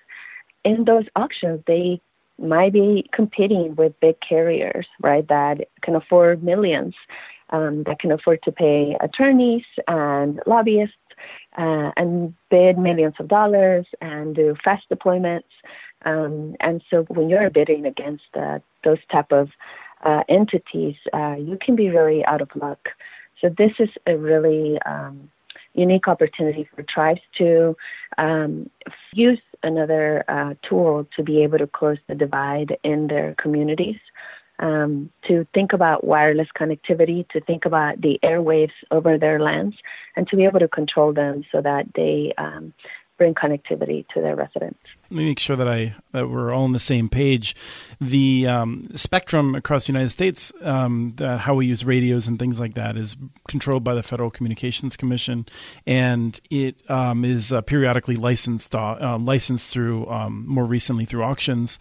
In 0.64 0.84
those 0.84 1.06
auctions, 1.16 1.62
they 1.66 2.00
might 2.38 2.72
be 2.72 3.08
competing 3.12 3.74
with 3.76 3.98
big 4.00 4.20
carriers, 4.20 4.86
right, 5.00 5.26
that 5.28 5.68
can 5.80 5.94
afford 5.94 6.42
millions, 6.42 6.94
um, 7.50 7.84
that 7.84 7.98
can 7.98 8.12
afford 8.12 8.42
to 8.42 8.52
pay 8.52 8.96
attorneys 9.00 9.64
and 9.86 10.40
lobbyists 10.46 10.96
uh, 11.56 11.90
and 11.96 12.34
bid 12.50 12.78
millions 12.78 13.14
of 13.18 13.28
dollars 13.28 13.86
and 14.00 14.34
do 14.34 14.56
fast 14.64 14.88
deployments. 14.90 15.52
Um, 16.04 16.56
and 16.60 16.82
so 16.90 17.02
when 17.04 17.28
you're 17.28 17.50
bidding 17.50 17.86
against 17.86 18.24
uh, 18.34 18.58
those 18.84 18.98
type 19.10 19.32
of 19.32 19.50
uh, 20.02 20.24
entities, 20.28 20.96
uh, 21.12 21.36
you 21.38 21.56
can 21.60 21.76
be 21.76 21.90
really 21.90 22.24
out 22.24 22.40
of 22.40 22.50
luck. 22.56 22.88
So 23.40 23.48
this 23.48 23.72
is 23.78 23.90
a 24.06 24.16
really 24.16 24.80
um, 24.82 25.30
unique 25.74 26.08
opportunity 26.08 26.68
for 26.74 26.82
tribes 26.82 27.20
to 27.38 27.76
um, 28.18 28.70
use 29.12 29.40
another 29.62 30.24
uh, 30.28 30.54
tool 30.62 31.06
to 31.16 31.22
be 31.22 31.42
able 31.42 31.58
to 31.58 31.66
close 31.66 31.98
the 32.08 32.14
divide 32.14 32.76
in 32.82 33.06
their 33.06 33.34
communities. 33.34 33.98
Um, 34.58 35.10
to 35.26 35.44
think 35.54 35.72
about 35.72 36.04
wireless 36.04 36.46
connectivity, 36.56 37.28
to 37.30 37.40
think 37.40 37.64
about 37.64 38.00
the 38.00 38.20
airwaves 38.22 38.70
over 38.92 39.18
their 39.18 39.40
lands, 39.40 39.76
and 40.14 40.28
to 40.28 40.36
be 40.36 40.44
able 40.44 40.60
to 40.60 40.68
control 40.68 41.12
them 41.12 41.42
so 41.50 41.60
that 41.60 41.86
they 41.96 42.32
um, 42.38 42.72
bring 43.22 43.34
connectivity 43.34 44.04
to 44.08 44.20
their 44.20 44.34
residents. 44.34 44.80
Let 45.10 45.18
me 45.18 45.26
make 45.26 45.38
sure 45.38 45.54
that 45.54 45.68
I 45.68 45.94
that 46.12 46.28
we're 46.28 46.52
all 46.52 46.64
on 46.64 46.72
the 46.72 46.80
same 46.80 47.08
page. 47.08 47.54
The 48.00 48.48
um, 48.48 48.84
spectrum 48.94 49.54
across 49.54 49.84
the 49.84 49.92
United 49.92 50.10
States, 50.10 50.52
um, 50.62 51.14
how 51.18 51.54
we 51.54 51.66
use 51.66 51.84
radios 51.84 52.26
and 52.26 52.38
things 52.38 52.58
like 52.58 52.74
that, 52.74 52.96
is 52.96 53.16
controlled 53.46 53.84
by 53.84 53.94
the 53.94 54.02
Federal 54.02 54.30
Communications 54.30 54.96
Commission, 54.96 55.46
and 55.86 56.40
it 56.50 56.82
um, 56.90 57.24
is 57.24 57.52
uh, 57.52 57.60
periodically 57.60 58.16
licensed 58.16 58.74
uh, 58.74 59.18
licensed 59.20 59.72
through 59.72 60.08
um, 60.08 60.44
more 60.46 60.64
recently 60.64 61.04
through 61.04 61.22
auctions. 61.22 61.78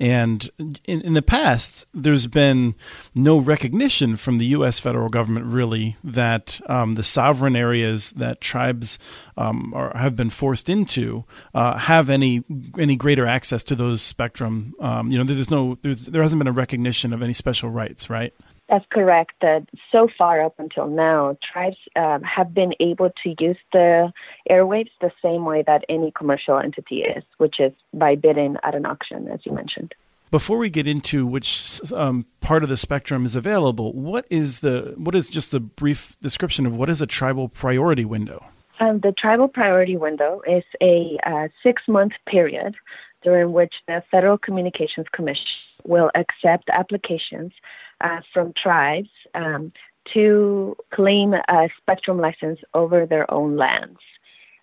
And 0.00 0.48
in, 0.84 1.00
in, 1.00 1.14
the 1.14 1.22
past, 1.22 1.84
there's 1.92 2.28
been 2.28 2.76
no 3.16 3.38
recognition 3.38 4.14
from 4.14 4.38
the 4.38 4.46
U.S. 4.46 4.78
federal 4.78 5.08
government, 5.08 5.46
really, 5.46 5.96
that 6.04 6.60
um, 6.68 6.92
the 6.92 7.02
sovereign 7.02 7.56
areas 7.56 8.12
that 8.12 8.40
tribes 8.40 9.00
um, 9.36 9.74
are, 9.74 9.96
have 9.96 10.14
been 10.14 10.30
forced 10.30 10.68
into 10.68 11.24
uh, 11.52 11.78
have 11.78 12.10
any 12.10 12.44
any 12.78 12.94
greater 12.94 13.26
access 13.26 13.64
to 13.64 13.74
those 13.74 14.00
spectrum. 14.00 14.72
Um, 14.78 15.10
you 15.10 15.18
know, 15.18 15.24
there's 15.24 15.50
no 15.50 15.78
there's, 15.82 16.06
there 16.06 16.22
hasn't 16.22 16.38
been 16.38 16.46
a 16.46 16.52
recognition 16.52 17.12
of 17.12 17.20
any 17.20 17.32
special 17.32 17.70
rights, 17.70 18.08
right? 18.08 18.32
That's 18.68 18.84
correct. 18.90 19.32
That 19.40 19.66
so 19.90 20.08
far 20.18 20.42
up 20.42 20.58
until 20.58 20.88
now, 20.88 21.38
tribes 21.42 21.78
uh, 21.96 22.18
have 22.20 22.52
been 22.52 22.74
able 22.80 23.10
to 23.22 23.34
use 23.38 23.56
the 23.72 24.12
airwaves 24.50 24.90
the 25.00 25.12
same 25.22 25.44
way 25.44 25.62
that 25.62 25.84
any 25.88 26.10
commercial 26.10 26.58
entity 26.58 27.02
is, 27.02 27.24
which 27.38 27.60
is 27.60 27.72
by 27.94 28.14
bidding 28.14 28.56
at 28.62 28.74
an 28.74 28.84
auction, 28.84 29.28
as 29.28 29.46
you 29.46 29.52
mentioned. 29.52 29.94
Before 30.30 30.58
we 30.58 30.68
get 30.68 30.86
into 30.86 31.26
which 31.26 31.80
um, 31.94 32.26
part 32.42 32.62
of 32.62 32.68
the 32.68 32.76
spectrum 32.76 33.24
is 33.24 33.34
available, 33.34 33.94
what 33.94 34.26
is 34.28 34.60
the 34.60 34.92
what 34.98 35.14
is 35.14 35.30
just 35.30 35.54
a 35.54 35.60
brief 35.60 36.20
description 36.20 36.66
of 36.66 36.76
what 36.76 36.90
is 36.90 37.00
a 37.00 37.06
tribal 37.06 37.48
priority 37.48 38.04
window? 38.04 38.44
Um, 38.80 39.00
the 39.00 39.12
tribal 39.12 39.48
priority 39.48 39.96
window 39.96 40.42
is 40.46 40.64
a 40.82 41.18
uh, 41.24 41.48
six 41.62 41.88
month 41.88 42.12
period 42.26 42.76
during 43.22 43.52
which 43.52 43.76
the 43.86 44.02
Federal 44.10 44.36
Communications 44.36 45.06
Commission 45.10 45.56
will 45.84 46.10
accept 46.14 46.68
applications 46.68 47.52
uh, 48.00 48.20
from 48.32 48.52
tribes 48.52 49.10
um, 49.34 49.72
to 50.12 50.76
claim 50.90 51.34
a 51.34 51.68
spectrum 51.78 52.18
license 52.18 52.60
over 52.74 53.06
their 53.06 53.30
own 53.30 53.56
lands 53.56 54.00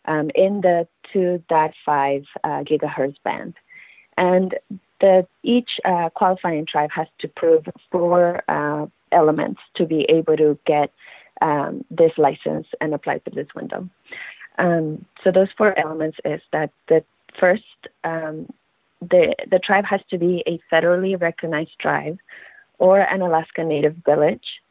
um, 0.05 0.31
in 0.35 0.61
the 0.61 0.87
2.5 1.13 2.25
uh, 2.43 2.47
gigahertz 2.63 3.17
band. 3.23 3.55
And 4.17 4.55
the, 5.01 5.27
each 5.43 5.79
uh, 5.83 6.09
qualifying 6.09 6.65
tribe 6.65 6.91
has 6.91 7.07
to 7.19 7.27
prove 7.27 7.67
four 7.91 8.41
uh, 8.47 8.87
elements 9.11 9.61
to 9.75 9.85
be 9.85 10.03
able 10.03 10.37
to 10.37 10.57
get 10.65 10.91
um, 11.41 11.83
this 11.91 12.17
license 12.17 12.67
and 12.79 12.93
apply 12.93 13.19
for 13.19 13.29
this 13.29 13.53
window. 13.53 13.89
Um, 14.57 15.05
so 15.23 15.31
those 15.31 15.51
four 15.57 15.77
elements 15.77 16.17
is 16.23 16.41
that 16.51 16.71
the 16.87 17.03
first, 17.37 17.63
um, 18.03 18.47
the 19.01 19.35
the 19.51 19.59
tribe 19.59 19.85
has 19.85 20.01
to 20.09 20.17
be 20.17 20.43
a 20.47 20.59
federally 20.73 21.19
recognized 21.19 21.77
tribe 21.77 22.17
or 22.77 22.99
an 22.99 23.21
Alaska 23.21 23.63
Native 23.63 23.95
village 24.05 24.61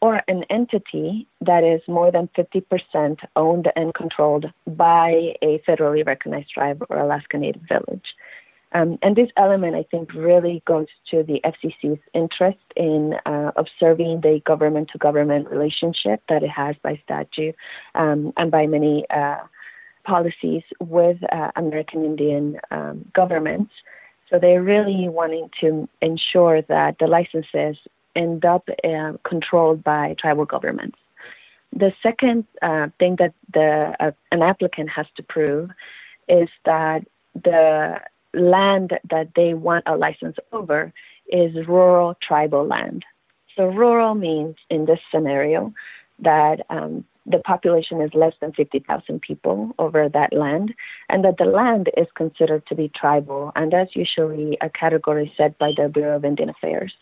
or 0.00 0.22
an 0.28 0.44
entity 0.44 1.26
that 1.40 1.64
is 1.64 1.80
more 1.88 2.10
than 2.10 2.28
50% 2.28 3.18
owned 3.34 3.70
and 3.74 3.92
controlled 3.94 4.50
by 4.66 5.34
a 5.42 5.58
federally 5.66 6.06
recognized 6.06 6.50
tribe 6.50 6.84
or 6.88 6.98
Alaska 6.98 7.36
Native 7.36 7.62
village. 7.62 8.14
Um, 8.72 8.98
and 9.00 9.16
this 9.16 9.30
element, 9.36 9.74
I 9.74 9.84
think, 9.84 10.12
really 10.12 10.62
goes 10.66 10.88
to 11.10 11.22
the 11.22 11.40
FCC's 11.42 12.00
interest 12.12 12.58
in 12.76 13.14
uh, 13.24 13.52
observing 13.56 14.20
the 14.20 14.40
government 14.44 14.90
to 14.90 14.98
government 14.98 15.48
relationship 15.48 16.22
that 16.28 16.42
it 16.42 16.50
has 16.50 16.76
by 16.82 17.00
statute 17.02 17.56
um, 17.94 18.32
and 18.36 18.50
by 18.50 18.66
many 18.66 19.08
uh, 19.08 19.38
policies 20.04 20.62
with 20.80 21.18
uh, 21.32 21.50
American 21.56 22.04
Indian 22.04 22.60
um, 22.70 23.06
governments. 23.14 23.72
So 24.28 24.38
they're 24.38 24.62
really 24.62 25.08
wanting 25.08 25.50
to 25.60 25.88
ensure 26.00 26.62
that 26.62 26.98
the 26.98 27.06
licenses 27.06 27.78
end 28.14 28.44
up 28.44 28.68
uh, 28.84 29.12
controlled 29.22 29.82
by 29.82 30.14
tribal 30.14 30.44
governments. 30.44 30.98
The 31.72 31.92
second 32.02 32.46
uh, 32.62 32.88
thing 32.98 33.16
that 33.16 33.34
the 33.52 33.94
uh, 34.00 34.12
an 34.32 34.42
applicant 34.42 34.90
has 34.90 35.06
to 35.16 35.22
prove 35.22 35.70
is 36.28 36.48
that 36.64 37.06
the 37.34 38.00
land 38.34 38.98
that 39.10 39.34
they 39.34 39.54
want 39.54 39.84
a 39.86 39.96
license 39.96 40.36
over 40.52 40.92
is 41.28 41.66
rural 41.66 42.16
tribal 42.20 42.66
land. 42.66 43.04
So 43.56 43.66
rural 43.66 44.14
means 44.14 44.56
in 44.70 44.86
this 44.86 45.00
scenario 45.10 45.74
that 46.20 46.64
um, 46.70 47.04
the 47.30 47.38
population 47.38 48.00
is 48.00 48.14
less 48.14 48.34
than 48.40 48.52
50,000 48.52 49.20
people 49.20 49.74
over 49.78 50.08
that 50.08 50.32
land, 50.32 50.74
and 51.08 51.24
that 51.24 51.38
the 51.38 51.44
land 51.44 51.90
is 51.96 52.06
considered 52.14 52.66
to 52.66 52.74
be 52.74 52.88
tribal, 52.88 53.52
and 53.54 53.72
that's 53.72 53.94
usually 53.94 54.56
a 54.60 54.70
category 54.70 55.32
set 55.36 55.58
by 55.58 55.72
the 55.76 55.88
Bureau 55.88 56.16
of 56.16 56.24
Indian 56.24 56.48
Affairs. 56.48 56.94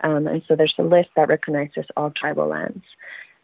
Um, 0.00 0.26
and 0.26 0.42
so 0.46 0.56
there's 0.56 0.74
a 0.78 0.82
list 0.82 1.10
that 1.16 1.28
recognizes 1.28 1.86
all 1.96 2.10
tribal 2.10 2.46
lands. 2.48 2.84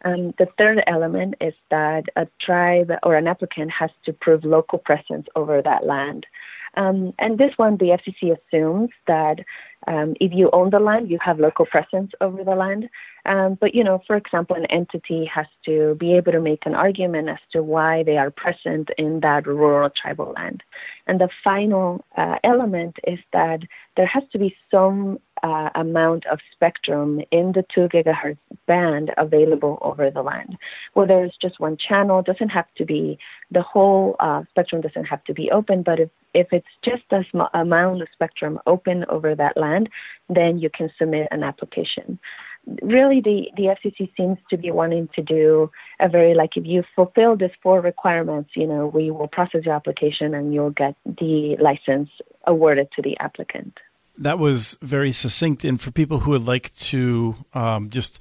Um, 0.05 0.33
the 0.37 0.47
third 0.57 0.83
element 0.85 1.35
is 1.39 1.53
that 1.69 2.05
a 2.15 2.27
tribe 2.39 2.91
or 3.03 3.15
an 3.15 3.27
applicant 3.27 3.71
has 3.71 3.89
to 4.05 4.13
prove 4.13 4.43
local 4.43 4.79
presence 4.79 5.27
over 5.35 5.61
that 5.61 5.85
land. 5.85 6.25
Um, 6.75 7.13
and 7.19 7.37
this 7.37 7.53
one, 7.57 7.77
the 7.77 7.97
FCC 7.97 8.35
assumes 8.37 8.89
that 9.07 9.39
um, 9.87 10.15
if 10.19 10.33
you 10.33 10.49
own 10.51 10.69
the 10.69 10.79
land, 10.79 11.09
you 11.09 11.19
have 11.21 11.39
local 11.39 11.65
presence 11.65 12.11
over 12.21 12.43
the 12.43 12.55
land. 12.55 12.89
Um, 13.25 13.55
but, 13.59 13.73
you 13.73 13.83
know, 13.83 14.01
for 14.05 14.15
example, 14.15 14.55
an 14.55 14.65
entity 14.65 15.25
has 15.25 15.47
to 15.65 15.95
be 15.95 16.15
able 16.15 16.33
to 16.33 16.41
make 16.41 16.65
an 16.65 16.75
argument 16.75 17.29
as 17.29 17.39
to 17.51 17.63
why 17.63 18.03
they 18.03 18.17
are 18.17 18.31
present 18.31 18.89
in 18.97 19.21
that 19.21 19.47
rural 19.47 19.89
tribal 19.89 20.33
land. 20.35 20.63
And 21.07 21.19
the 21.19 21.29
final 21.43 22.03
uh, 22.17 22.37
element 22.43 22.97
is 23.05 23.19
that 23.31 23.61
there 23.95 24.07
has 24.07 24.23
to 24.31 24.39
be 24.39 24.55
some 24.69 25.19
uh, 25.43 25.69
amount 25.75 26.25
of 26.27 26.39
spectrum 26.51 27.21
in 27.31 27.51
the 27.51 27.63
2 27.63 27.89
gigahertz 27.89 28.37
band 28.65 29.13
available 29.17 29.77
over 29.81 30.09
the 30.09 30.21
land. 30.21 30.57
Whether 30.93 31.25
it's 31.25 31.37
just 31.37 31.59
one 31.59 31.77
channel, 31.77 32.21
doesn't 32.21 32.49
have 32.49 32.73
to 32.75 32.85
be 32.85 33.19
the 33.51 33.61
whole 33.61 34.15
uh, 34.19 34.43
spectrum 34.49 34.81
doesn't 34.81 35.05
have 35.05 35.23
to 35.25 35.33
be 35.33 35.51
open, 35.51 35.83
but 35.83 35.99
if, 35.99 36.09
if 36.33 36.51
it's 36.51 36.67
just 36.81 37.03
a 37.11 37.25
small 37.29 37.49
amount 37.53 38.01
of 38.01 38.07
spectrum 38.13 38.59
open 38.65 39.05
over 39.09 39.35
that 39.35 39.57
land, 39.57 39.72
then 40.29 40.59
you 40.59 40.69
can 40.69 40.91
submit 40.97 41.27
an 41.31 41.43
application. 41.43 42.19
Really 42.81 43.19
the, 43.19 43.51
the 43.57 43.63
FCC 43.75 44.09
seems 44.15 44.37
to 44.49 44.57
be 44.57 44.71
wanting 44.71 45.09
to 45.15 45.21
do 45.21 45.69
a 45.99 46.07
very 46.07 46.33
like 46.33 46.55
if 46.55 46.65
you 46.65 46.83
fulfill 46.95 47.35
these 47.35 47.57
four 47.61 47.81
requirements, 47.81 48.51
you 48.55 48.67
know, 48.67 48.87
we 48.87 49.11
will 49.11 49.27
process 49.27 49.65
your 49.65 49.75
application 49.75 50.33
and 50.33 50.53
you'll 50.53 50.77
get 50.83 50.95
the 51.05 51.57
license 51.57 52.09
awarded 52.45 52.87
to 52.95 53.01
the 53.01 53.17
applicant 53.19 53.77
that 54.17 54.37
was 54.37 54.77
very 54.81 55.11
succinct. 55.11 55.63
And 55.65 55.81
for 55.81 55.91
people 55.91 56.19
who 56.19 56.31
would 56.31 56.45
like 56.45 56.73
to 56.75 57.35
um, 57.53 57.89
just 57.89 58.19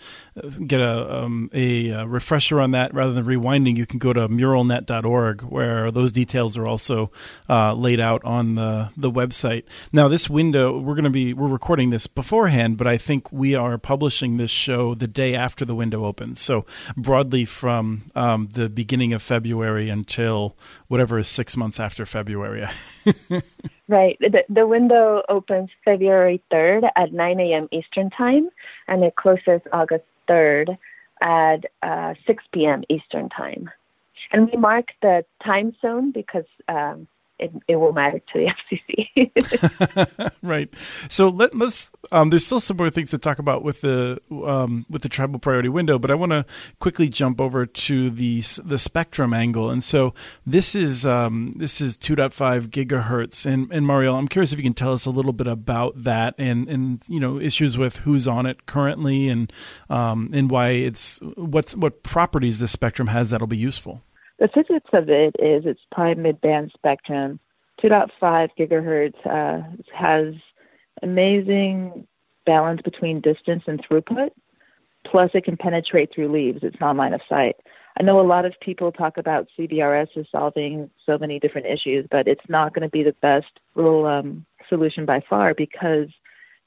get 0.66 0.80
a, 0.80 1.22
um, 1.22 1.50
a, 1.52 1.90
a, 1.90 2.06
refresher 2.06 2.60
on 2.60 2.70
that 2.70 2.94
rather 2.94 3.12
than 3.12 3.24
rewinding, 3.24 3.76
you 3.76 3.84
can 3.84 3.98
go 3.98 4.12
to 4.12 4.28
muralnet.org 4.28 5.42
where 5.42 5.90
those 5.90 6.12
details 6.12 6.56
are 6.56 6.66
also 6.66 7.10
uh, 7.48 7.74
laid 7.74 8.00
out 8.00 8.24
on 8.24 8.54
the, 8.54 8.88
the 8.96 9.10
website. 9.10 9.64
Now, 9.92 10.08
this 10.08 10.30
window, 10.30 10.78
we're 10.78 10.94
going 10.94 11.04
to 11.04 11.10
be, 11.10 11.34
we're 11.34 11.48
recording 11.48 11.90
this 11.90 12.06
beforehand, 12.06 12.78
but 12.78 12.86
I 12.86 12.96
think 12.96 13.30
we 13.30 13.54
are 13.54 13.76
publishing 13.76 14.38
this 14.38 14.50
show 14.50 14.94
the 14.94 15.08
day 15.08 15.34
after 15.34 15.66
the 15.66 15.74
window 15.74 16.06
opens. 16.06 16.40
So 16.40 16.64
broadly 16.96 17.44
from 17.44 18.10
um, 18.14 18.48
the 18.54 18.70
beginning 18.70 19.12
of 19.12 19.22
February 19.22 19.90
until 19.90 20.56
whatever 20.88 21.18
is 21.18 21.28
six 21.28 21.54
months 21.54 21.78
after 21.78 22.06
February. 22.06 22.66
Right. 23.92 24.16
The, 24.20 24.42
the 24.48 24.66
window 24.66 25.22
opens 25.28 25.68
February 25.84 26.40
3rd 26.50 26.90
at 26.96 27.12
9 27.12 27.40
a.m. 27.40 27.68
Eastern 27.72 28.08
Time, 28.08 28.48
and 28.88 29.04
it 29.04 29.16
closes 29.16 29.60
August 29.70 30.06
3rd 30.26 30.78
at 31.20 31.66
uh, 31.82 32.14
6 32.26 32.42
p.m. 32.52 32.84
Eastern 32.88 33.28
Time. 33.28 33.70
And 34.32 34.50
we 34.50 34.56
mark 34.56 34.92
the 35.02 35.26
time 35.44 35.76
zone 35.82 36.10
because 36.10 36.46
um, 36.68 37.06
it, 37.42 37.52
it 37.68 37.76
will 37.76 37.92
matter 37.92 38.18
to 38.18 38.38
the 38.38 38.52
FCC. 40.16 40.32
right. 40.42 40.68
So 41.08 41.28
let, 41.28 41.54
us 41.54 41.90
um, 42.10 42.30
there's 42.30 42.46
still 42.46 42.60
some 42.60 42.76
more 42.76 42.90
things 42.90 43.10
to 43.10 43.18
talk 43.18 43.38
about 43.38 43.62
with 43.62 43.80
the 43.80 44.18
um, 44.30 44.86
with 44.88 45.02
the 45.02 45.08
tribal 45.08 45.38
priority 45.38 45.68
window, 45.68 45.98
but 45.98 46.10
I 46.10 46.14
want 46.14 46.30
to 46.30 46.46
quickly 46.80 47.08
jump 47.08 47.40
over 47.40 47.66
to 47.66 48.10
the 48.10 48.42
the 48.64 48.78
spectrum 48.78 49.34
angle. 49.34 49.70
And 49.70 49.82
so 49.82 50.14
this 50.46 50.74
is 50.74 51.04
um, 51.04 51.54
this 51.56 51.80
is 51.80 51.98
2.5 51.98 52.68
gigahertz. 52.68 53.44
And 53.44 53.70
and 53.72 53.86
Mariel, 53.86 54.16
I'm 54.16 54.28
curious 54.28 54.52
if 54.52 54.58
you 54.58 54.64
can 54.64 54.74
tell 54.74 54.92
us 54.92 55.06
a 55.06 55.10
little 55.10 55.32
bit 55.32 55.46
about 55.46 56.02
that 56.02 56.34
and 56.38 56.68
and 56.68 57.02
you 57.08 57.20
know 57.20 57.40
issues 57.40 57.76
with 57.76 57.98
who's 58.00 58.28
on 58.28 58.46
it 58.46 58.66
currently 58.66 59.28
and 59.28 59.52
um, 59.90 60.30
and 60.32 60.50
why 60.50 60.70
it's 60.70 61.20
what's 61.36 61.74
what 61.76 62.02
properties 62.02 62.58
this 62.58 62.72
spectrum 62.72 63.08
has 63.08 63.30
that'll 63.30 63.46
be 63.46 63.56
useful. 63.56 64.02
The 64.38 64.48
physics 64.48 64.90
of 64.92 65.08
it 65.08 65.36
is 65.38 65.66
it's 65.66 65.80
prime 65.92 66.22
mid-band 66.22 66.72
spectrum. 66.74 67.38
2.5 67.82 68.50
gigahertz 68.58 69.26
uh, 69.26 69.62
has 69.94 70.34
amazing 71.02 72.06
balance 72.44 72.80
between 72.82 73.20
distance 73.20 73.64
and 73.66 73.82
throughput. 73.82 74.30
Plus, 75.04 75.30
it 75.34 75.44
can 75.44 75.56
penetrate 75.56 76.14
through 76.14 76.30
leaves. 76.30 76.60
It's 76.62 76.78
not 76.80 76.96
line 76.96 77.12
of 77.12 77.20
sight. 77.28 77.56
I 77.98 78.02
know 78.02 78.20
a 78.20 78.22
lot 78.22 78.44
of 78.44 78.58
people 78.60 78.92
talk 78.92 79.18
about 79.18 79.48
CBRS 79.58 80.16
as 80.16 80.26
solving 80.30 80.90
so 81.04 81.18
many 81.18 81.38
different 81.38 81.66
issues, 81.66 82.06
but 82.10 82.26
it's 82.26 82.48
not 82.48 82.72
going 82.72 82.82
to 82.82 82.88
be 82.88 83.02
the 83.02 83.14
best 83.20 83.60
um, 83.76 84.46
solution 84.68 85.04
by 85.04 85.20
far 85.28 85.54
because 85.54 86.08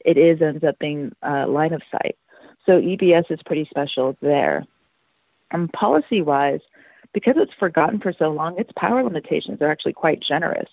it 0.05 0.17
is 0.17 0.41
ends 0.41 0.63
up 0.63 0.77
being 0.77 1.13
uh, 1.23 1.47
line 1.47 1.73
of 1.73 1.81
sight. 1.91 2.17
So 2.65 2.79
EBS 2.79 3.31
is 3.31 3.39
pretty 3.43 3.65
special 3.65 4.15
there. 4.21 4.65
And 5.51 5.71
policy 5.71 6.21
wise, 6.21 6.61
because 7.15 7.35
it's 7.37 7.53
forgotten 7.53 8.01
for 8.01 8.11
so 8.11 8.29
long, 8.29 8.59
its 8.59 8.73
power 8.75 9.01
limitations 9.01 9.61
are 9.61 9.69
actually 9.69 9.93
quite 9.93 10.19
generous. 10.19 10.69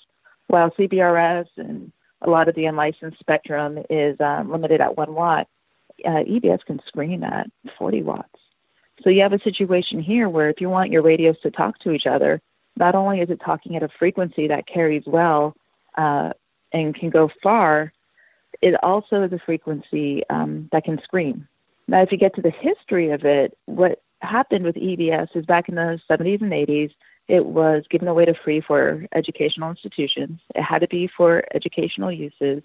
While 0.48 0.72
CBRS 0.72 1.46
and 1.56 1.92
a 2.20 2.28
lot 2.28 2.48
of 2.48 2.56
the 2.56 2.66
unlicensed 2.66 3.20
spectrum 3.20 3.78
is 3.88 4.20
um, 4.20 4.50
limited 4.50 4.80
at 4.80 4.96
one 4.96 5.14
watt, 5.14 5.46
uh, 6.04 6.24
EBS 6.24 6.64
can 6.64 6.80
screen 6.84 7.22
at 7.22 7.48
40 7.78 8.02
watts. 8.02 8.40
So 9.04 9.08
you 9.08 9.22
have 9.22 9.32
a 9.32 9.38
situation 9.38 10.00
here 10.00 10.28
where 10.28 10.50
if 10.50 10.60
you 10.60 10.68
want 10.68 10.90
your 10.90 11.02
radios 11.02 11.38
to 11.44 11.52
talk 11.52 11.78
to 11.80 11.92
each 11.92 12.08
other, 12.08 12.42
not 12.76 12.96
only 12.96 13.20
is 13.20 13.30
it 13.30 13.40
talking 13.40 13.76
at 13.76 13.84
a 13.84 13.88
frequency 13.88 14.48
that 14.48 14.66
carries 14.66 15.04
well 15.06 15.54
uh, 15.96 16.32
and 16.72 16.92
can 16.92 17.10
go 17.10 17.30
far, 17.40 17.92
it 18.60 18.74
also 18.82 19.22
is 19.22 19.32
a 19.32 19.38
frequency 19.38 20.24
um, 20.28 20.68
that 20.72 20.82
can 20.82 21.00
scream. 21.04 21.46
Now, 21.86 22.02
if 22.02 22.10
you 22.10 22.18
get 22.18 22.34
to 22.34 22.42
the 22.42 22.50
history 22.50 23.10
of 23.10 23.24
it, 23.24 23.56
what 23.66 24.02
happened 24.22 24.64
with 24.64 24.76
EBS 24.76 25.36
is 25.36 25.46
back 25.46 25.68
in 25.68 25.74
the 25.74 26.00
70s 26.08 26.40
and 26.40 26.52
80s, 26.52 26.92
it 27.28 27.44
was 27.46 27.84
given 27.88 28.08
away 28.08 28.24
to 28.24 28.34
free 28.34 28.60
for 28.60 29.06
educational 29.14 29.70
institutions. 29.70 30.40
It 30.54 30.62
had 30.62 30.80
to 30.80 30.88
be 30.88 31.06
for 31.06 31.44
educational 31.54 32.10
uses, 32.10 32.62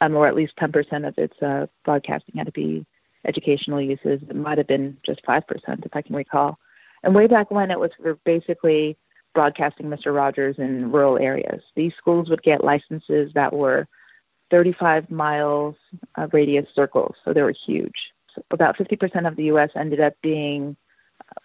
um, 0.00 0.16
or 0.16 0.26
at 0.26 0.34
least 0.34 0.56
10% 0.56 1.06
of 1.06 1.16
its 1.18 1.40
uh, 1.42 1.66
broadcasting 1.84 2.36
had 2.36 2.46
to 2.46 2.52
be 2.52 2.86
educational 3.24 3.80
uses. 3.80 4.22
It 4.22 4.36
might 4.36 4.58
have 4.58 4.66
been 4.66 4.98
just 5.02 5.24
5%, 5.24 5.86
if 5.86 5.96
I 5.96 6.02
can 6.02 6.16
recall. 6.16 6.58
And 7.02 7.14
way 7.14 7.26
back 7.26 7.50
when, 7.50 7.70
it 7.70 7.78
was 7.78 7.92
for 8.00 8.14
basically 8.24 8.96
broadcasting 9.34 9.86
Mr. 9.86 10.14
Rogers 10.14 10.56
in 10.58 10.90
rural 10.90 11.18
areas. 11.18 11.62
These 11.74 11.94
schools 11.94 12.28
would 12.30 12.42
get 12.42 12.64
licenses 12.64 13.32
that 13.34 13.52
were 13.52 13.86
35 14.50 15.10
miles 15.10 15.76
uh, 16.16 16.28
radius 16.32 16.66
circles, 16.74 17.16
so 17.24 17.32
they 17.32 17.42
were 17.42 17.54
huge. 17.66 18.12
So 18.34 18.42
about 18.50 18.76
50% 18.76 19.26
of 19.26 19.36
the 19.36 19.44
U.S. 19.44 19.70
ended 19.74 20.00
up 20.00 20.14
being 20.22 20.76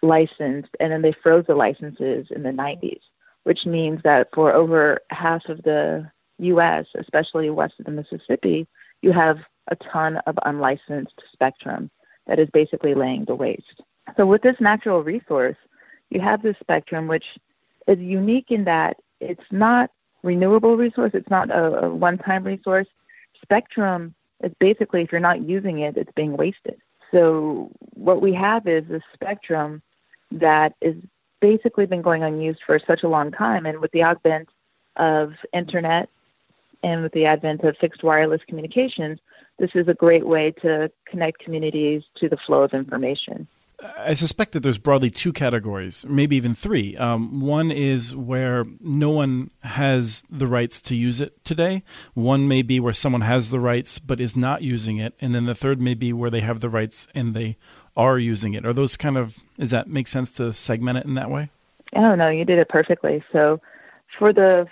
licensed, 0.02 0.70
and 0.80 0.92
then 0.92 1.02
they 1.02 1.12
froze 1.12 1.44
the 1.46 1.54
licenses 1.54 2.28
in 2.30 2.42
the 2.42 2.50
90s, 2.50 3.00
which 3.44 3.66
means 3.66 4.00
that 4.02 4.28
for 4.34 4.52
over 4.52 5.00
half 5.10 5.48
of 5.48 5.62
the 5.62 6.10
U.S., 6.38 6.86
especially 6.98 7.50
west 7.50 7.74
of 7.78 7.86
the 7.86 7.90
Mississippi, 7.92 8.66
you 9.02 9.12
have 9.12 9.38
a 9.68 9.76
ton 9.76 10.16
of 10.26 10.38
unlicensed 10.44 11.20
spectrum 11.32 11.90
that 12.26 12.38
is 12.38 12.48
basically 12.50 12.94
laying 12.94 13.26
to 13.26 13.34
waste. 13.34 13.82
So, 14.16 14.26
with 14.26 14.42
this 14.42 14.56
natural 14.60 15.02
resource, 15.02 15.56
you 16.10 16.20
have 16.20 16.42
this 16.42 16.56
spectrum 16.60 17.06
which 17.06 17.24
is 17.86 17.98
unique 17.98 18.50
in 18.50 18.64
that 18.64 18.96
it's 19.20 19.44
not 19.50 19.90
renewable 20.22 20.76
resource, 20.76 21.12
it's 21.14 21.30
not 21.30 21.50
a, 21.50 21.84
a 21.84 21.94
one 21.94 22.18
time 22.18 22.44
resource. 22.44 22.86
Spectrum 23.42 24.14
is 24.42 24.52
basically, 24.60 25.02
if 25.02 25.12
you're 25.12 25.20
not 25.20 25.42
using 25.42 25.80
it, 25.80 25.96
it's 25.96 26.12
being 26.14 26.36
wasted. 26.36 26.80
So, 27.12 27.70
what 27.94 28.22
we 28.22 28.32
have 28.34 28.66
is 28.66 28.88
a 28.90 29.00
spectrum 29.14 29.82
that 30.32 30.74
is 30.80 30.96
basically 31.40 31.86
been 31.86 32.02
going 32.02 32.22
unused 32.22 32.60
for 32.64 32.78
such 32.78 33.02
a 33.02 33.08
long 33.08 33.30
time. 33.30 33.66
And 33.66 33.80
with 33.80 33.90
the 33.92 34.02
advent 34.02 34.48
of 34.96 35.32
internet 35.52 36.08
and 36.82 37.02
with 37.02 37.12
the 37.12 37.26
advent 37.26 37.64
of 37.64 37.76
fixed 37.78 38.02
wireless 38.02 38.40
communications, 38.46 39.18
this 39.58 39.70
is 39.74 39.88
a 39.88 39.94
great 39.94 40.26
way 40.26 40.52
to 40.62 40.90
connect 41.06 41.40
communities 41.40 42.02
to 42.16 42.28
the 42.28 42.36
flow 42.46 42.62
of 42.62 42.72
information. 42.74 43.46
I 43.96 44.12
suspect 44.12 44.52
that 44.52 44.62
there's 44.62 44.78
broadly 44.78 45.10
two 45.10 45.32
categories, 45.32 46.04
maybe 46.08 46.36
even 46.36 46.54
three. 46.54 46.96
Um, 46.96 47.40
one 47.40 47.70
is 47.70 48.14
where 48.14 48.64
no 48.80 49.10
one 49.10 49.50
has 49.62 50.22
the 50.30 50.46
rights 50.46 50.82
to 50.82 50.94
use 50.94 51.20
it 51.20 51.42
today. 51.44 51.82
One 52.14 52.46
may 52.46 52.62
be 52.62 52.78
where 52.78 52.92
someone 52.92 53.22
has 53.22 53.50
the 53.50 53.60
rights 53.60 53.98
but 53.98 54.20
is 54.20 54.36
not 54.36 54.62
using 54.62 54.98
it, 54.98 55.14
and 55.20 55.34
then 55.34 55.46
the 55.46 55.54
third 55.54 55.80
may 55.80 55.94
be 55.94 56.12
where 56.12 56.30
they 56.30 56.40
have 56.40 56.60
the 56.60 56.68
rights 56.68 57.08
and 57.14 57.34
they 57.34 57.56
are 57.96 58.18
using 58.18 58.54
it. 58.54 58.66
Are 58.66 58.72
those 58.72 58.96
kind 58.96 59.16
of 59.16 59.38
does 59.58 59.70
that 59.70 59.88
make 59.88 60.08
sense 60.08 60.32
to 60.32 60.52
segment 60.52 60.98
it 60.98 61.06
in 61.06 61.14
that 61.14 61.30
way? 61.30 61.50
Oh 61.94 62.14
no, 62.14 62.28
you 62.28 62.44
did 62.44 62.58
it 62.58 62.68
perfectly. 62.68 63.22
So 63.32 63.60
for 64.18 64.32
the 64.32 64.66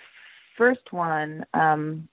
first 0.57 0.93
one, 0.93 1.47
um, 1.55 2.09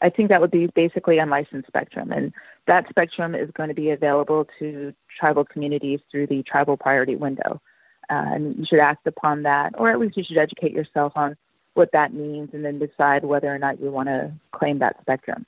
I 0.00 0.08
think 0.08 0.30
that 0.30 0.40
would 0.40 0.50
be 0.50 0.68
basically 0.68 1.18
unlicensed 1.18 1.66
spectrum, 1.66 2.12
and 2.12 2.32
that 2.66 2.88
spectrum 2.88 3.34
is 3.34 3.50
going 3.50 3.68
to 3.68 3.74
be 3.74 3.90
available 3.90 4.48
to 4.58 4.94
tribal 5.20 5.44
communities 5.44 6.00
through 6.10 6.26
the 6.26 6.42
tribal 6.42 6.76
priority 6.76 7.14
window. 7.14 7.60
Uh, 8.08 8.24
and 8.34 8.56
you 8.58 8.64
should 8.64 8.80
act 8.80 9.06
upon 9.06 9.44
that, 9.44 9.74
or 9.78 9.90
at 9.90 10.00
least 10.00 10.16
you 10.16 10.24
should 10.24 10.38
educate 10.38 10.72
yourself 10.72 11.12
on 11.14 11.36
what 11.74 11.92
that 11.92 12.12
means, 12.12 12.50
and 12.52 12.64
then 12.64 12.78
decide 12.78 13.24
whether 13.24 13.54
or 13.54 13.58
not 13.58 13.80
you 13.80 13.90
want 13.90 14.08
to 14.08 14.32
claim 14.50 14.80
that 14.80 14.96
spectrum. 15.00 15.46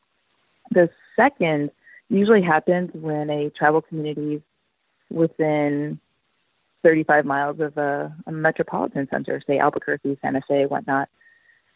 The 0.70 0.88
second 1.16 1.72
usually 2.08 2.42
happens 2.42 2.90
when 2.94 3.30
a 3.30 3.50
tribal 3.50 3.82
community 3.82 4.34
is 4.34 4.42
within 5.10 5.98
35 6.84 7.24
miles 7.24 7.58
of 7.58 7.76
a, 7.76 8.14
a 8.26 8.32
metropolitan 8.32 9.08
center, 9.10 9.42
say 9.46 9.58
Albuquerque, 9.58 10.18
Santa 10.22 10.42
Fe, 10.46 10.66
whatnot, 10.66 11.08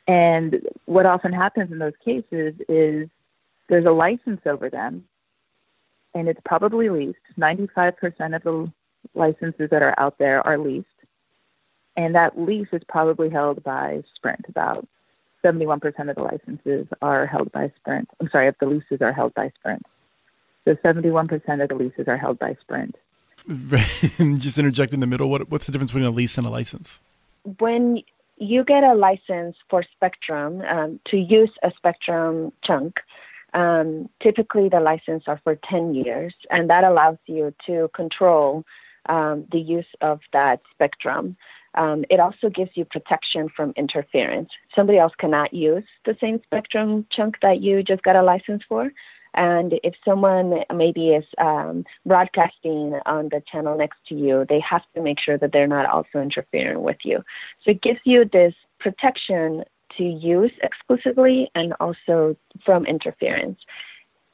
and 0.06 0.60
what 0.84 1.06
often 1.06 1.32
happens 1.32 1.72
in 1.72 1.78
those 1.78 1.96
cases 2.04 2.54
is 2.68 3.08
there's 3.68 3.86
a 3.86 3.90
license 3.90 4.40
over 4.46 4.70
them, 4.70 5.04
and 6.16 6.28
it's 6.28 6.40
probably 6.46 6.88
leased. 6.88 7.18
95% 7.38 8.34
of 8.34 8.42
the 8.42 8.72
licenses 9.14 9.68
that 9.70 9.82
are 9.82 9.94
out 9.98 10.16
there 10.18 10.44
are 10.46 10.56
leased, 10.56 10.86
and 11.94 12.14
that 12.14 12.40
lease 12.40 12.68
is 12.72 12.82
probably 12.88 13.28
held 13.28 13.62
by 13.62 14.02
Sprint. 14.14 14.46
About 14.48 14.88
71% 15.44 15.84
of 16.08 16.16
the 16.16 16.22
licenses 16.22 16.86
are 17.02 17.26
held 17.26 17.52
by 17.52 17.70
Sprint. 17.76 18.08
I'm 18.18 18.30
sorry, 18.30 18.48
if 18.48 18.58
the 18.58 18.66
leases 18.66 19.02
are 19.02 19.12
held 19.12 19.34
by 19.34 19.52
Sprint. 19.58 19.84
So 20.64 20.74
71% 20.76 21.62
of 21.62 21.68
the 21.68 21.74
leases 21.74 22.08
are 22.08 22.16
held 22.16 22.38
by 22.38 22.56
Sprint. 22.62 22.96
Just 24.40 24.58
interject 24.58 24.94
in 24.94 25.00
the 25.00 25.06
middle. 25.06 25.28
What, 25.28 25.50
what's 25.50 25.66
the 25.66 25.72
difference 25.72 25.92
between 25.92 26.06
a 26.06 26.10
lease 26.10 26.38
and 26.38 26.46
a 26.46 26.50
license? 26.50 27.00
When 27.58 28.02
you 28.38 28.64
get 28.64 28.84
a 28.84 28.94
license 28.94 29.56
for 29.68 29.84
Spectrum 29.94 30.62
um, 30.62 30.98
to 31.06 31.18
use 31.18 31.50
a 31.62 31.72
Spectrum 31.76 32.52
chunk. 32.62 33.00
Um, 33.54 34.08
typically, 34.20 34.68
the 34.68 34.80
license 34.80 35.24
are 35.26 35.40
for 35.42 35.56
10 35.56 35.94
years, 35.94 36.34
and 36.50 36.68
that 36.70 36.84
allows 36.84 37.18
you 37.26 37.54
to 37.66 37.88
control 37.94 38.64
um, 39.08 39.46
the 39.50 39.60
use 39.60 39.86
of 40.00 40.20
that 40.32 40.60
spectrum. 40.70 41.36
Um, 41.74 42.04
it 42.10 42.20
also 42.20 42.48
gives 42.48 42.70
you 42.74 42.84
protection 42.84 43.48
from 43.48 43.72
interference. 43.76 44.50
Somebody 44.74 44.98
else 44.98 45.12
cannot 45.16 45.52
use 45.52 45.84
the 46.04 46.16
same 46.20 46.42
spectrum 46.42 47.06
chunk 47.10 47.40
that 47.40 47.60
you 47.60 47.82
just 47.82 48.02
got 48.02 48.16
a 48.16 48.22
license 48.22 48.62
for. 48.68 48.90
And 49.34 49.78
if 49.84 49.94
someone 50.02 50.64
maybe 50.74 51.10
is 51.10 51.26
um, 51.36 51.84
broadcasting 52.06 52.98
on 53.04 53.28
the 53.28 53.42
channel 53.46 53.76
next 53.76 53.98
to 54.08 54.14
you, 54.14 54.46
they 54.48 54.60
have 54.60 54.82
to 54.94 55.02
make 55.02 55.20
sure 55.20 55.36
that 55.36 55.52
they're 55.52 55.66
not 55.66 55.84
also 55.86 56.20
interfering 56.20 56.82
with 56.82 57.04
you. 57.04 57.22
So 57.62 57.72
it 57.72 57.82
gives 57.82 58.00
you 58.04 58.24
this 58.24 58.54
protection 58.78 59.64
to 59.96 60.04
use 60.04 60.52
exclusively 60.62 61.50
and 61.54 61.74
also 61.80 62.36
from 62.64 62.86
interference. 62.86 63.58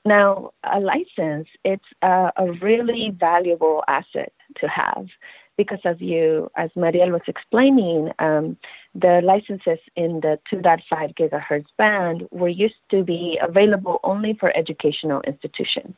Now, 0.05 0.53
a 0.64 0.81
license, 0.81 1.48
it's 1.64 1.85
a, 2.03 2.33
a 2.37 2.53
really 2.53 3.11
valuable 3.11 3.85
asset 3.87 4.33
to 4.57 4.68
have 4.68 5.09
because 5.57 5.81
as 5.85 6.01
you, 6.01 6.51
as 6.57 6.70
Mariel 6.75 7.11
was 7.11 7.22
explaining, 7.27 8.11
um, 8.18 8.57
the 8.94 9.20
licenses 9.22 9.79
in 9.96 10.20
the 10.20 10.38
2.5 10.51 11.14
gigahertz 11.14 11.66
band 11.77 12.27
were 12.31 12.48
used 12.48 12.83
to 12.90 13.05
be 13.05 13.38
available 13.40 14.01
only 14.03 14.33
for 14.35 14.57
educational 14.57 15.20
institutions. 15.22 15.94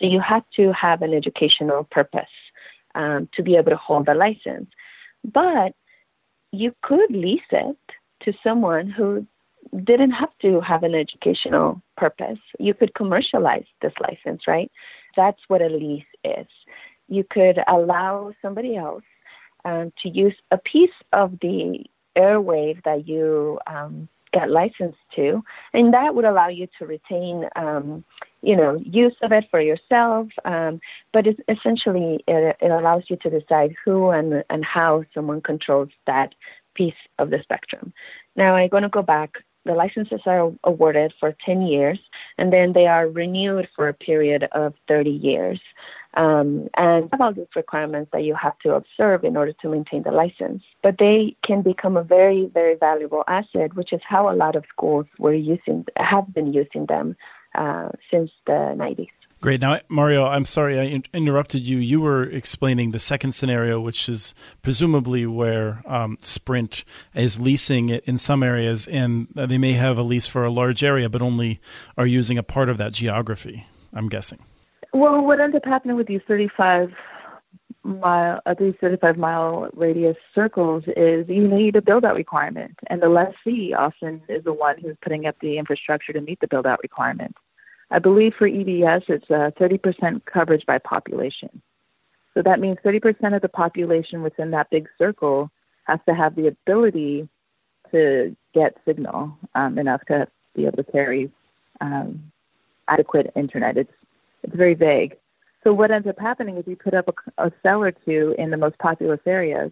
So 0.00 0.06
you 0.06 0.20
had 0.20 0.44
to 0.56 0.72
have 0.72 1.02
an 1.02 1.14
educational 1.14 1.84
purpose 1.84 2.34
um, 2.94 3.28
to 3.34 3.42
be 3.42 3.56
able 3.56 3.70
to 3.70 3.76
hold 3.76 4.06
the 4.06 4.14
license. 4.14 4.70
But 5.24 5.74
you 6.52 6.74
could 6.82 7.10
lease 7.10 7.40
it 7.50 7.76
to 8.22 8.32
someone 8.42 8.88
who 8.88 9.26
didn't 9.84 10.10
have 10.10 10.36
to 10.40 10.60
have 10.60 10.82
an 10.82 10.94
educational 10.94 11.80
purpose. 11.96 12.38
You 12.58 12.74
could 12.74 12.94
commercialize 12.94 13.66
this 13.80 13.92
license, 14.00 14.46
right? 14.46 14.70
That's 15.16 15.40
what 15.48 15.62
a 15.62 15.68
lease 15.68 16.04
is 16.24 16.46
you 17.12 17.24
could 17.24 17.62
allow 17.68 18.32
somebody 18.40 18.76
else 18.76 19.04
um, 19.64 19.92
to 20.02 20.08
use 20.08 20.34
a 20.50 20.58
piece 20.58 20.94
of 21.12 21.38
the 21.40 21.84
airwave 22.16 22.82
that 22.84 23.06
you 23.06 23.58
um, 23.66 24.08
get 24.32 24.50
licensed 24.50 24.98
to, 25.14 25.44
and 25.74 25.92
that 25.92 26.14
would 26.14 26.24
allow 26.24 26.48
you 26.48 26.66
to 26.78 26.86
retain, 26.86 27.48
um, 27.54 28.02
you 28.40 28.56
know, 28.56 28.76
use 28.76 29.14
of 29.20 29.30
it 29.30 29.44
for 29.50 29.60
yourself. 29.60 30.28
Um, 30.44 30.80
but 31.12 31.26
it's 31.26 31.40
essentially, 31.48 32.24
it, 32.26 32.56
it 32.60 32.70
allows 32.70 33.04
you 33.08 33.16
to 33.16 33.30
decide 33.30 33.74
who 33.84 34.08
and 34.10 34.42
and 34.48 34.64
how 34.64 35.04
someone 35.14 35.42
controls 35.42 35.90
that 36.06 36.34
piece 36.74 36.94
of 37.18 37.30
the 37.30 37.40
spectrum. 37.42 37.92
Now 38.36 38.54
I'm 38.54 38.68
going 38.68 38.82
to 38.82 38.88
go 38.88 39.02
back. 39.02 39.36
The 39.64 39.74
licenses 39.74 40.20
are 40.26 40.52
awarded 40.64 41.14
for 41.20 41.36
10 41.44 41.62
years, 41.62 41.98
and 42.36 42.52
then 42.52 42.72
they 42.72 42.88
are 42.88 43.08
renewed 43.08 43.68
for 43.76 43.88
a 43.88 43.94
period 43.94 44.48
of 44.52 44.74
30 44.88 45.10
years. 45.10 45.60
Um, 46.14 46.68
and 46.76 47.08
all 47.20 47.32
these 47.32 47.46
requirements 47.54 48.10
that 48.12 48.24
you 48.24 48.34
have 48.34 48.58
to 48.60 48.74
observe 48.74 49.24
in 49.24 49.36
order 49.36 49.52
to 49.52 49.68
maintain 49.68 50.02
the 50.02 50.10
license. 50.10 50.62
But 50.82 50.98
they 50.98 51.36
can 51.42 51.62
become 51.62 51.96
a 51.96 52.02
very, 52.02 52.46
very 52.52 52.74
valuable 52.74 53.24
asset, 53.28 53.74
which 53.74 53.92
is 53.92 54.00
how 54.04 54.28
a 54.28 54.34
lot 54.34 54.56
of 54.56 54.64
schools 54.68 55.06
were 55.18 55.32
using, 55.32 55.86
have 55.96 56.34
been 56.34 56.52
using 56.52 56.86
them 56.86 57.16
uh, 57.54 57.90
since 58.10 58.30
the 58.46 58.74
90s. 58.76 59.08
Great. 59.42 59.60
Now, 59.60 59.80
Mariel, 59.88 60.24
I'm 60.24 60.44
sorry 60.44 60.78
I 60.78 60.84
in- 60.84 61.04
interrupted 61.12 61.66
you. 61.66 61.78
You 61.78 62.00
were 62.00 62.22
explaining 62.22 62.92
the 62.92 63.00
second 63.00 63.32
scenario, 63.32 63.80
which 63.80 64.08
is 64.08 64.36
presumably 64.62 65.26
where 65.26 65.82
um, 65.84 66.16
Sprint 66.20 66.84
is 67.12 67.40
leasing 67.40 67.88
it 67.88 68.04
in 68.04 68.18
some 68.18 68.44
areas, 68.44 68.86
and 68.86 69.26
they 69.34 69.58
may 69.58 69.72
have 69.72 69.98
a 69.98 70.04
lease 70.04 70.28
for 70.28 70.44
a 70.44 70.50
large 70.50 70.84
area, 70.84 71.08
but 71.08 71.20
only 71.20 71.60
are 71.98 72.06
using 72.06 72.38
a 72.38 72.44
part 72.44 72.68
of 72.68 72.78
that 72.78 72.92
geography. 72.92 73.66
I'm 73.92 74.08
guessing. 74.08 74.38
Well, 74.92 75.20
what 75.24 75.40
ends 75.40 75.56
up 75.56 75.64
happening 75.64 75.96
with 75.96 76.06
these 76.06 76.20
35 76.28 76.92
mile, 77.82 78.40
uh, 78.46 78.54
these 78.56 78.74
35 78.80 79.16
mile 79.16 79.68
radius 79.74 80.16
circles 80.36 80.84
is 80.96 81.28
you 81.28 81.48
need 81.48 81.74
a 81.74 81.82
build 81.82 82.04
out 82.04 82.14
requirement, 82.14 82.78
and 82.90 83.02
the 83.02 83.08
lessee 83.08 83.74
often 83.76 84.22
is 84.28 84.44
the 84.44 84.52
one 84.52 84.76
who's 84.80 84.94
putting 85.02 85.26
up 85.26 85.34
the 85.40 85.58
infrastructure 85.58 86.12
to 86.12 86.20
meet 86.20 86.38
the 86.38 86.46
build 86.46 86.64
out 86.64 86.78
requirement. 86.80 87.34
I 87.92 87.98
believe 87.98 88.34
for 88.34 88.48
EBS, 88.48 89.02
it's 89.08 89.30
uh, 89.30 89.50
30% 89.60 90.24
coverage 90.24 90.64
by 90.64 90.78
population. 90.78 91.60
So 92.32 92.40
that 92.42 92.58
means 92.58 92.78
30% 92.82 93.36
of 93.36 93.42
the 93.42 93.50
population 93.50 94.22
within 94.22 94.50
that 94.52 94.70
big 94.70 94.88
circle 94.96 95.50
has 95.84 96.00
to 96.08 96.14
have 96.14 96.34
the 96.34 96.46
ability 96.46 97.28
to 97.90 98.34
get 98.54 98.78
signal 98.86 99.36
um, 99.54 99.78
enough 99.78 100.00
to 100.06 100.26
be 100.54 100.64
able 100.64 100.78
to 100.82 100.90
carry 100.90 101.30
um, 101.82 102.32
adequate 102.88 103.30
internet. 103.36 103.76
It's 103.76 103.92
it's 104.42 104.56
very 104.56 104.74
vague. 104.74 105.16
So 105.62 105.72
what 105.72 105.90
ends 105.90 106.08
up 106.08 106.18
happening 106.18 106.56
is 106.56 106.64
you 106.66 106.74
put 106.74 106.94
up 106.94 107.08
a, 107.38 107.46
a 107.46 107.52
cell 107.62 107.82
or 107.82 107.92
two 107.92 108.34
in 108.38 108.50
the 108.50 108.56
most 108.56 108.76
populous 108.78 109.20
areas, 109.26 109.70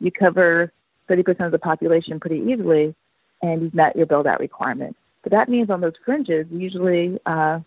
you 0.00 0.10
cover 0.10 0.72
30% 1.08 1.46
of 1.46 1.52
the 1.52 1.58
population 1.58 2.18
pretty 2.18 2.40
easily, 2.40 2.94
and 3.42 3.62
you've 3.62 3.74
met 3.74 3.94
your 3.94 4.06
build 4.06 4.26
out 4.26 4.40
requirement. 4.40 4.96
But 5.22 5.32
that 5.32 5.48
means 5.48 5.70
on 5.70 5.80
those 5.80 5.94
fringes, 6.04 6.46
usually 6.50 7.18
uh, 7.26 7.60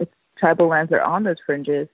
if 0.00 0.08
tribal 0.36 0.68
lands 0.68 0.92
are 0.92 1.02
on 1.02 1.24
those 1.24 1.36
fringes, 1.44 1.88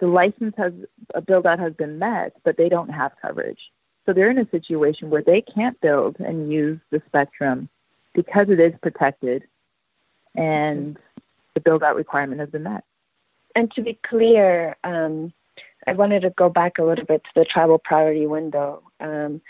the 0.00 0.06
license 0.06 0.54
has 0.56 0.72
a 1.14 1.20
build 1.20 1.46
out 1.46 1.58
has 1.58 1.72
been 1.74 1.98
met, 1.98 2.34
but 2.44 2.56
they 2.56 2.68
don't 2.68 2.90
have 2.90 3.12
coverage. 3.22 3.70
So 4.04 4.12
they're 4.12 4.30
in 4.30 4.38
a 4.38 4.50
situation 4.50 5.08
where 5.08 5.22
they 5.22 5.40
can't 5.40 5.80
build 5.80 6.16
and 6.20 6.52
use 6.52 6.78
the 6.90 7.00
spectrum 7.06 7.68
because 8.12 8.48
it 8.50 8.60
is 8.60 8.74
protected 8.82 9.44
and 10.34 10.98
the 11.54 11.60
build 11.60 11.82
out 11.82 11.96
requirement 11.96 12.40
has 12.40 12.50
been 12.50 12.64
met. 12.64 12.84
And 13.54 13.70
to 13.72 13.82
be 13.82 13.98
clear, 14.06 14.76
um, 14.84 15.32
I 15.86 15.92
wanted 15.92 16.20
to 16.22 16.30
go 16.30 16.48
back 16.48 16.78
a 16.78 16.84
little 16.84 17.04
bit 17.04 17.22
to 17.24 17.30
the 17.34 17.44
tribal 17.44 17.78
priority 17.78 18.26
window. 18.26 18.82
Um, 19.00 19.40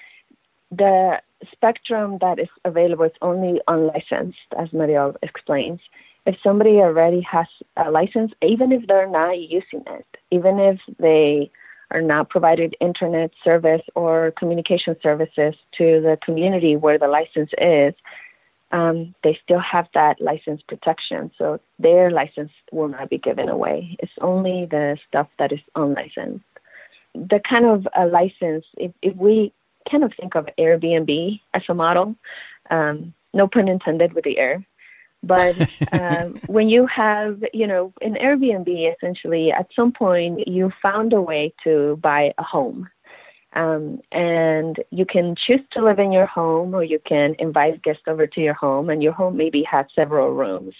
the 0.70 1.20
spectrum 1.52 2.18
that 2.20 2.38
is 2.38 2.48
available 2.64 3.04
is 3.04 3.12
only 3.22 3.60
unlicensed, 3.68 4.38
as 4.58 4.72
Mariel 4.72 5.16
explains. 5.22 5.80
If 6.26 6.36
somebody 6.42 6.76
already 6.78 7.20
has 7.22 7.46
a 7.76 7.90
license, 7.90 8.32
even 8.42 8.72
if 8.72 8.86
they're 8.86 9.08
not 9.08 9.38
using 9.38 9.84
it, 9.86 10.06
even 10.30 10.58
if 10.58 10.80
they 10.98 11.50
are 11.90 12.00
not 12.00 12.30
provided 12.30 12.76
internet 12.80 13.30
service 13.42 13.82
or 13.94 14.32
communication 14.32 14.96
services 15.02 15.54
to 15.72 16.00
the 16.00 16.18
community 16.22 16.76
where 16.76 16.98
the 16.98 17.08
license 17.08 17.50
is, 17.58 17.94
um, 18.72 19.14
they 19.22 19.38
still 19.44 19.60
have 19.60 19.86
that 19.94 20.20
license 20.20 20.60
protection. 20.62 21.30
So 21.38 21.60
their 21.78 22.10
license 22.10 22.50
will 22.72 22.88
not 22.88 23.10
be 23.10 23.18
given 23.18 23.48
away. 23.48 23.96
It's 24.00 24.12
only 24.20 24.66
the 24.66 24.98
stuff 25.06 25.28
that 25.38 25.52
is 25.52 25.60
unlicensed. 25.76 26.44
The 27.14 27.38
kind 27.38 27.66
of 27.66 27.86
a 27.94 28.06
license, 28.06 28.64
if, 28.76 28.90
if 29.00 29.14
we 29.14 29.52
kind 29.90 30.04
of 30.04 30.12
think 30.18 30.34
of 30.34 30.48
Airbnb 30.58 31.40
as 31.52 31.62
a 31.68 31.74
model. 31.74 32.16
Um, 32.70 33.14
no 33.32 33.48
pun 33.48 33.68
intended 33.68 34.12
with 34.12 34.24
the 34.24 34.38
air. 34.38 34.64
But 35.22 35.56
um, 35.92 36.40
when 36.46 36.68
you 36.68 36.86
have, 36.86 37.42
you 37.52 37.66
know, 37.66 37.92
in 38.00 38.14
Airbnb, 38.14 38.94
essentially, 38.94 39.52
at 39.52 39.68
some 39.74 39.92
point 39.92 40.46
you 40.46 40.72
found 40.82 41.12
a 41.12 41.20
way 41.20 41.54
to 41.64 41.98
buy 42.02 42.34
a 42.38 42.42
home. 42.42 42.88
Um, 43.54 44.00
and 44.10 44.82
you 44.90 45.06
can 45.06 45.36
choose 45.36 45.60
to 45.72 45.84
live 45.84 46.00
in 46.00 46.10
your 46.10 46.26
home 46.26 46.74
or 46.74 46.82
you 46.82 46.98
can 46.98 47.36
invite 47.38 47.82
guests 47.82 48.02
over 48.08 48.26
to 48.26 48.40
your 48.40 48.54
home, 48.54 48.90
and 48.90 49.02
your 49.02 49.12
home 49.12 49.36
maybe 49.36 49.62
has 49.62 49.86
several 49.94 50.30
rooms. 50.32 50.74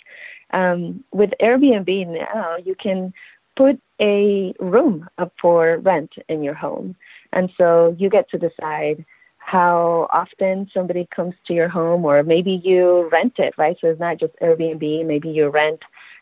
Um, 0.51 1.05
with 1.12 1.31
Airbnb 1.40 2.09
now, 2.09 2.57
you 2.57 2.75
can 2.75 3.12
put 3.57 3.81
a 4.01 4.53
room 4.59 5.09
up 5.19 5.33
for 5.40 5.79
rent 5.79 6.12
in 6.29 6.43
your 6.43 6.55
home. 6.55 6.97
And 7.35 7.53
so 7.59 7.94
you 7.99 8.09
get 8.09 8.31
to 8.31 8.38
decide 8.38 9.05
how 9.38 10.09
often 10.11 10.70
somebody 10.73 11.07
comes 11.14 11.35
to 11.47 11.53
your 11.53 11.68
home, 11.68 12.05
or 12.07 12.23
maybe 12.23 12.53
you 12.64 13.11
rent 13.12 13.35
it, 13.38 13.53
right? 13.59 13.77
So 13.79 13.88
it's 13.88 14.01
not 14.01 14.18
just 14.18 14.33
Airbnb, 14.40 15.05
maybe 15.05 15.29
you 15.29 15.49
rent, 15.49 15.81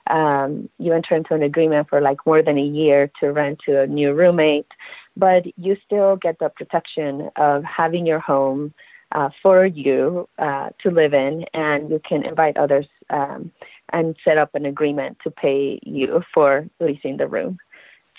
um, 0.09 0.69
you 0.79 0.93
enter 0.93 1.15
into 1.15 1.35
an 1.35 1.45
agreement 1.45 1.89
for 1.89 2.01
like 2.01 2.27
more 2.27 2.43
than 2.43 2.59
a 2.59 2.65
year 2.65 3.11
to 3.21 3.31
rent 3.31 3.61
to 3.67 3.83
a 3.83 3.87
new 3.87 4.13
roommate, 4.13 4.67
but 5.17 5.47
you 5.57 5.77
still 5.87 6.17
get 6.17 6.41
the 6.41 6.49
protection 6.49 7.31
of 7.37 7.63
having 7.63 8.05
your 8.07 8.19
home. 8.19 8.75
Uh, 9.15 9.29
for 9.43 9.67
you 9.67 10.27
uh, 10.39 10.71
to 10.83 10.91
live 10.91 11.13
in, 11.13 11.45
and 11.53 11.91
you 11.91 12.01
can 12.03 12.25
invite 12.25 12.57
others 12.57 12.87
um, 13.11 13.53
and 13.93 14.17
set 14.25 14.39
up 14.39 14.55
an 14.55 14.65
agreement 14.65 15.19
to 15.23 15.31
pay 15.31 15.79
you 15.83 16.23
for 16.33 16.67
leasing 16.81 17.19
the 17.19 17.29
room. 17.29 17.59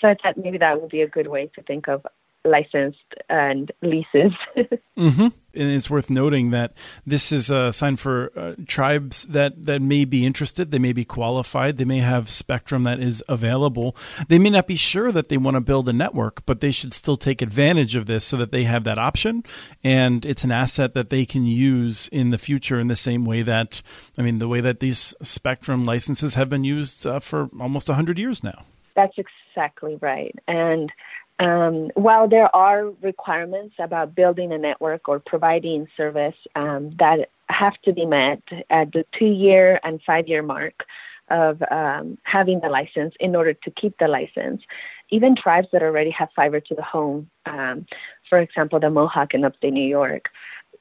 So 0.00 0.08
I 0.08 0.14
thought 0.14 0.36
maybe 0.36 0.58
that 0.58 0.80
would 0.80 0.90
be 0.90 1.02
a 1.02 1.08
good 1.08 1.26
way 1.26 1.50
to 1.56 1.62
think 1.62 1.88
of 1.88 2.06
licensed 2.44 2.98
and 3.28 3.72
leases. 3.82 4.32
mm-hmm. 4.98 5.28
And 5.56 5.70
it's 5.70 5.88
worth 5.88 6.10
noting 6.10 6.50
that 6.50 6.74
this 7.06 7.30
is 7.30 7.48
a 7.48 7.72
sign 7.72 7.96
for 7.96 8.32
uh, 8.36 8.54
tribes 8.66 9.24
that, 9.26 9.66
that 9.66 9.80
may 9.80 10.04
be 10.04 10.26
interested. 10.26 10.70
They 10.70 10.78
may 10.78 10.92
be 10.92 11.04
qualified. 11.04 11.76
They 11.76 11.84
may 11.84 12.00
have 12.00 12.28
spectrum 12.28 12.82
that 12.82 13.00
is 13.00 13.22
available. 13.28 13.96
They 14.28 14.38
may 14.38 14.50
not 14.50 14.66
be 14.66 14.76
sure 14.76 15.12
that 15.12 15.28
they 15.28 15.36
want 15.36 15.54
to 15.54 15.60
build 15.60 15.88
a 15.88 15.92
network, 15.92 16.44
but 16.44 16.60
they 16.60 16.72
should 16.72 16.92
still 16.92 17.16
take 17.16 17.40
advantage 17.40 17.94
of 17.94 18.06
this 18.06 18.24
so 18.24 18.36
that 18.36 18.50
they 18.50 18.64
have 18.64 18.84
that 18.84 18.98
option. 18.98 19.44
And 19.82 20.26
it's 20.26 20.44
an 20.44 20.52
asset 20.52 20.94
that 20.94 21.10
they 21.10 21.24
can 21.24 21.46
use 21.46 22.08
in 22.08 22.30
the 22.30 22.38
future 22.38 22.80
in 22.80 22.88
the 22.88 22.96
same 22.96 23.24
way 23.24 23.42
that, 23.42 23.80
I 24.18 24.22
mean, 24.22 24.38
the 24.38 24.48
way 24.48 24.60
that 24.60 24.80
these 24.80 25.14
spectrum 25.22 25.84
licenses 25.84 26.34
have 26.34 26.48
been 26.48 26.64
used 26.64 27.06
uh, 27.06 27.20
for 27.20 27.48
almost 27.60 27.88
100 27.88 28.18
years 28.18 28.42
now. 28.42 28.64
That's 28.94 29.16
exactly 29.16 29.98
right. 30.00 30.34
And 30.46 30.90
um, 31.38 31.90
while 31.94 32.28
there 32.28 32.54
are 32.54 32.90
requirements 33.02 33.74
about 33.78 34.14
building 34.14 34.52
a 34.52 34.58
network 34.58 35.08
or 35.08 35.18
providing 35.18 35.88
service 35.96 36.36
um, 36.54 36.94
that 36.98 37.30
have 37.48 37.80
to 37.82 37.92
be 37.92 38.06
met 38.06 38.42
at 38.70 38.92
the 38.92 39.04
two 39.12 39.26
year 39.26 39.80
and 39.82 40.00
five 40.02 40.28
year 40.28 40.42
mark 40.42 40.84
of 41.30 41.62
um, 41.70 42.18
having 42.22 42.60
the 42.60 42.68
license 42.68 43.14
in 43.18 43.34
order 43.34 43.54
to 43.54 43.70
keep 43.70 43.96
the 43.98 44.08
license, 44.08 44.62
even 45.10 45.34
tribes 45.34 45.68
that 45.72 45.82
already 45.82 46.10
have 46.10 46.28
fiber 46.36 46.60
to 46.60 46.74
the 46.74 46.82
home, 46.82 47.28
um, 47.46 47.86
for 48.28 48.38
example, 48.38 48.78
the 48.78 48.90
Mohawk 48.90 49.34
in 49.34 49.44
upstate 49.44 49.72
New 49.72 49.86
York, 49.86 50.30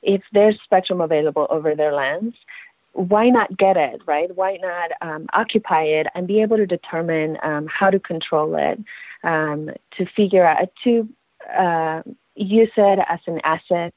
if 0.01 0.21
there's 0.33 0.59
spectrum 0.61 1.01
available 1.01 1.47
over 1.49 1.75
their 1.75 1.93
lands, 1.93 2.35
why 2.93 3.29
not 3.29 3.57
get 3.57 3.75
it, 3.75 4.01
right? 4.05 4.35
Why 4.35 4.57
not 4.57 4.91
um, 5.01 5.27
occupy 5.33 5.83
it 5.83 6.07
and 6.15 6.27
be 6.27 6.41
able 6.41 6.57
to 6.57 6.65
determine 6.65 7.37
um, 7.43 7.67
how 7.67 7.89
to 7.89 7.99
control 7.99 8.55
it, 8.55 8.79
um, 9.23 9.71
to 9.97 10.05
figure 10.05 10.45
out, 10.45 10.69
to 10.83 11.09
uh, 11.55 12.03
use 12.35 12.71
it 12.77 12.99
as 13.07 13.19
an 13.25 13.41
asset, 13.43 13.93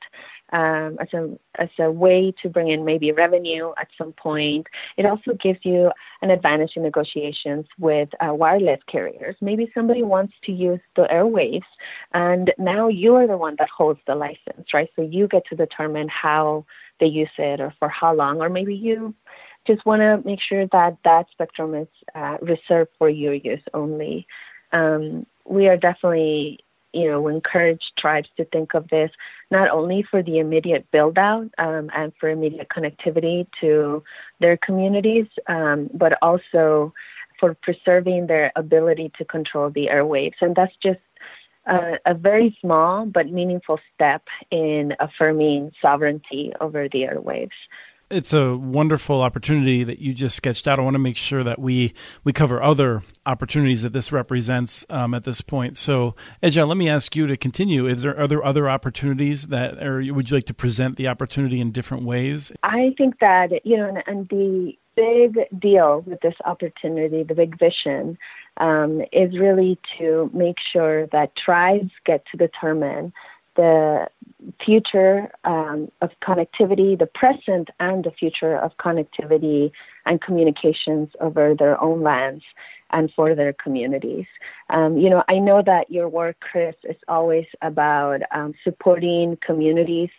um, 0.57 0.97
as 1.01 1.13
a 1.13 1.23
as 1.57 1.69
a 1.79 1.91
way 1.91 2.33
to 2.41 2.49
bring 2.49 2.69
in 2.69 2.85
maybe 2.85 3.13
revenue 3.13 3.73
at 3.83 3.89
some 3.99 4.13
point. 4.13 4.67
It 4.97 5.05
also 5.05 5.35
gives 5.35 5.61
you 5.65 5.93
an 6.23 6.31
advantage 6.31 6.73
in 6.77 6.83
negotiations 6.83 7.67
with 7.79 8.09
uh, 8.21 8.33
wireless 8.33 8.81
carriers. 8.87 9.37
Maybe 9.41 9.71
somebody 9.75 10.03
wants 10.03 10.35
to 10.47 10.53
use 10.53 10.81
the 10.95 11.07
airwaves, 11.19 11.71
and 12.13 12.53
now 12.57 12.89
you 12.89 13.17
are 13.17 13.27
the 13.27 13.37
one 13.37 13.57
that 13.59 13.69
holds 13.69 14.01
the 14.07 14.15
license, 14.15 14.73
right? 14.73 14.91
So 14.97 15.03
you 15.03 15.29
get 15.29 15.45
to 15.51 15.57
determine 15.57 16.09
how 16.09 16.65
they 17.01 17.07
use 17.07 17.37
it 17.37 17.61
or 17.61 17.75
for 17.79 17.89
how 17.89 18.15
long, 18.15 18.41
or 18.41 18.49
maybe 18.49 18.75
you 18.75 19.15
just 19.67 19.85
want 19.85 20.01
to 20.01 20.23
make 20.25 20.41
sure 20.41 20.67
that 20.69 20.97
that 21.05 21.27
spectrum 21.33 21.75
is 21.75 21.89
uh, 22.15 22.39
reserved 22.41 22.93
for 22.99 23.11
your 23.11 23.35
use 23.35 23.63
only. 23.75 24.27
Um, 24.73 25.27
we 25.45 25.69
are 25.69 25.77
definitely, 25.77 26.61
you 26.93 27.09
know, 27.09 27.29
encourage 27.29 27.93
tribes 27.97 28.29
to 28.37 28.45
think 28.47 28.75
of 28.75 28.89
this 28.89 29.11
not 29.51 29.71
only 29.71 30.03
for 30.03 30.23
the 30.23 30.39
immediate 30.39 30.91
build 30.91 31.19
out 31.19 31.49
um, 31.59 31.91
and 31.95 32.13
for 32.19 32.29
immediate 32.29 32.69
connectivity 32.69 33.47
to 33.61 34.03
their 34.41 34.57
communities, 34.57 35.27
um, 35.47 35.89
but 35.93 36.19
also 36.23 36.93
for 37.39 37.55
preserving 37.55 38.27
their 38.27 38.51
ability 38.57 39.13
to 39.19 39.25
control 39.25 39.71
the 39.71 39.89
airwaves. 39.93 40.37
And 40.41 40.57
that's 40.57 40.75
just 40.77 41.01
a, 41.67 41.99
a 42.07 42.15
very 42.15 42.57
small 42.61 43.07
but 43.07 43.31
meaningful 43.31 43.79
step 43.95 44.23
in 44.51 44.95
affirming 44.99 45.73
sovereignty 45.83 46.53
over 46.61 46.89
the 46.89 47.03
airwaves. 47.03 47.51
It's 48.09 48.33
a 48.33 48.57
wonderful 48.57 49.21
opportunity 49.21 49.83
that 49.83 49.99
you 49.99 50.15
just 50.15 50.37
sketched 50.37 50.69
out. 50.69 50.79
I 50.79 50.83
want 50.83 50.95
to 50.95 51.01
make 51.01 51.17
sure 51.17 51.43
that 51.43 51.59
we 51.59 51.93
we 52.23 52.33
cover 52.33 52.63
other 52.63 53.03
opportunities 53.25 53.83
that 53.83 53.93
this 53.93 54.13
represents 54.13 54.87
um, 54.91 55.13
at 55.13 55.25
this 55.25 55.41
point. 55.41 55.77
So, 55.77 56.15
Eja, 56.41 56.69
let 56.69 56.77
me 56.77 56.89
ask 56.89 57.17
you 57.17 57.27
to 57.27 57.37
continue. 57.37 57.89
Is 57.89 58.03
there 58.03 58.17
are 58.17 58.29
there 58.29 58.45
other 58.45 58.71
opportunities 58.71 59.49
that, 59.49 59.83
or 59.83 59.97
would 60.13 60.31
you 60.31 60.37
like 60.37 60.45
to 60.45 60.55
present 60.55 60.97
the 60.97 61.09
opportunity 61.09 61.61
in 61.61 61.73
different 61.73 62.05
ways? 62.05 62.53
I 62.63 62.95
think 62.97 63.19
that 63.19 63.67
you 63.67 63.77
know, 63.77 63.89
and, 63.89 64.05
and 64.07 64.29
the 64.29 64.79
big 64.95 65.39
deal 65.59 66.03
with 66.07 66.21
this 66.21 66.37
opportunity, 66.45 67.25
the 67.25 67.35
big 67.35 67.59
vision, 67.59 68.19
um, 68.59 69.03
is 69.13 69.37
really 69.37 69.79
to 69.99 70.31
make 70.33 70.59
sure 70.61 71.07
that 71.09 71.35
tribes 71.35 71.91
get 72.05 72.25
to 72.31 72.37
determine 72.37 73.13
the 73.57 74.09
future 74.65 75.31
um, 75.45 75.91
of 76.01 76.11
connectivity, 76.23 76.99
the 76.99 77.07
present 77.07 77.71
and 77.81 78.05
the 78.05 78.11
future 78.11 78.57
of 78.57 78.77
connectivity 78.77 79.73
and 80.05 80.21
communications 80.21 81.11
over 81.21 81.55
their 81.55 81.81
own 81.81 82.03
lands 82.03 82.45
and 82.91 83.13
for 83.13 83.35
their 83.35 83.53
communities. 83.53 84.27
Um, 84.71 84.97
you 84.97 85.11
know, 85.11 85.25
I 85.29 85.39
know 85.39 85.63
that 85.63 85.91
your 85.91 86.09
work, 86.09 86.37
Chris, 86.41 86.77
is 86.85 86.97
always 87.09 87.47
about 87.63 88.21
um, 88.31 88.55
supporting 88.63 89.37
communities 89.39 90.11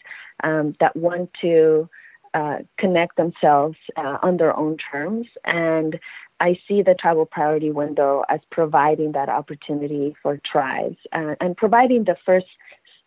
um, 0.43 0.75
that 0.79 0.95
want 0.95 1.33
to 1.41 1.89
uh, 2.33 2.59
connect 2.77 3.15
themselves 3.15 3.77
uh, 3.95 4.17
on 4.21 4.37
their 4.37 4.55
own 4.55 4.77
terms. 4.77 5.27
And 5.45 5.99
I 6.39 6.59
see 6.67 6.81
the 6.81 6.93
tribal 6.93 7.25
priority 7.25 7.71
window 7.71 8.23
as 8.29 8.41
providing 8.51 9.13
that 9.13 9.29
opportunity 9.29 10.15
for 10.21 10.37
tribes 10.37 10.97
uh, 11.11 11.35
and 11.39 11.57
providing 11.57 12.03
the 12.03 12.17
first 12.25 12.47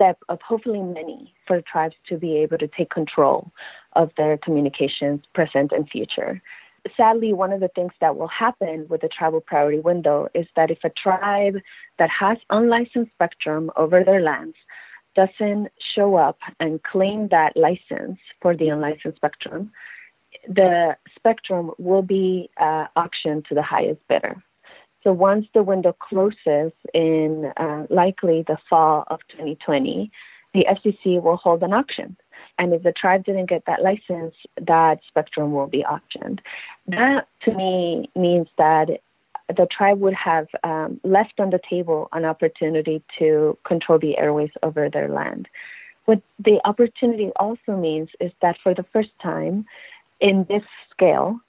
step 0.01 0.19
of 0.31 0.41
hopefully 0.41 0.81
many 0.81 1.35
for 1.47 1.61
tribes 1.61 1.97
to 2.09 2.17
be 2.17 2.39
able 2.39 2.57
to 2.57 2.67
take 2.67 2.89
control 2.89 3.53
of 3.93 4.11
their 4.17 4.39
communications, 4.39 5.21
present 5.35 5.73
and 5.73 5.91
future. 5.91 6.41
Sadly, 6.97 7.35
one 7.35 7.53
of 7.53 7.61
the 7.61 7.69
things 7.69 7.93
that 8.01 8.17
will 8.17 8.29
happen 8.29 8.87
with 8.89 9.03
the 9.03 9.09
tribal 9.09 9.43
priority 9.43 9.79
window 9.79 10.29
is 10.33 10.47
that 10.57 10.71
if 10.71 10.79
a 10.85 10.89
tribe 10.89 11.59
that 11.99 12.09
has 12.09 12.39
unlicensed 12.49 13.13
spectrum 13.13 13.71
over 13.77 14.03
their 14.03 14.23
lands 14.23 14.57
doesn't 15.15 15.69
show 15.79 16.15
up 16.15 16.39
and 16.61 16.83
claim 16.83 17.29
that 17.29 17.55
license 17.55 18.19
for 18.41 18.57
the 18.57 18.71
unlicensed 18.71 19.17
spectrum, 19.17 19.71
the 20.49 20.97
spectrum 21.15 21.73
will 21.77 22.01
be 22.01 22.49
uh, 22.57 22.87
auctioned 22.97 23.45
to 23.45 23.55
the 23.55 23.63
highest 23.75 24.01
bidder. 24.09 24.43
So 25.03 25.13
once 25.13 25.47
the 25.55 25.63
window 25.63 25.93
closes 25.93 26.73
in 26.93 27.53
uh, 27.57 27.87
likely 27.89 28.43
the 28.43 28.59
fall 28.69 29.05
of 29.09 29.21
2020, 29.29 30.11
the 30.53 30.67
FCC 30.69 31.23
will 31.23 31.37
hold 31.37 31.63
an 31.63 31.73
auction. 31.73 32.17
And 32.59 32.75
if 32.75 32.83
the 32.83 32.93
tribe 32.93 33.25
didn't 33.25 33.47
get 33.47 33.65
that 33.67 33.83
license, 33.83 34.35
that 34.61 35.01
spectrum 35.07 35.53
will 35.53 35.67
be 35.67 35.85
auctioned. 35.85 36.43
That 36.89 37.29
to 37.43 37.55
me 37.55 38.11
means 38.15 38.49
that 38.59 39.01
the 39.57 39.67
tribe 39.67 40.01
would 40.01 40.15
have 40.15 40.49
um, 40.63 41.01
left 41.03 41.41
on 41.41 41.51
the 41.51 41.59
table 41.59 42.09
an 42.13 42.25
opportunity 42.25 43.03
to 43.19 43.57
control 43.65 43.99
the 43.99 44.19
airways 44.19 44.51
over 44.63 44.89
their 44.89 45.09
land. 45.09 45.49
What 46.05 46.21
the 46.39 46.61
opportunity 46.65 47.31
also 47.37 47.77
means 47.77 48.11
is 48.21 48.33
that 48.43 48.59
for 48.63 48.75
the 48.75 48.85
first 48.93 49.11
time 49.23 49.67
in 50.21 50.45
this 50.45 50.65
scale, 50.91 51.41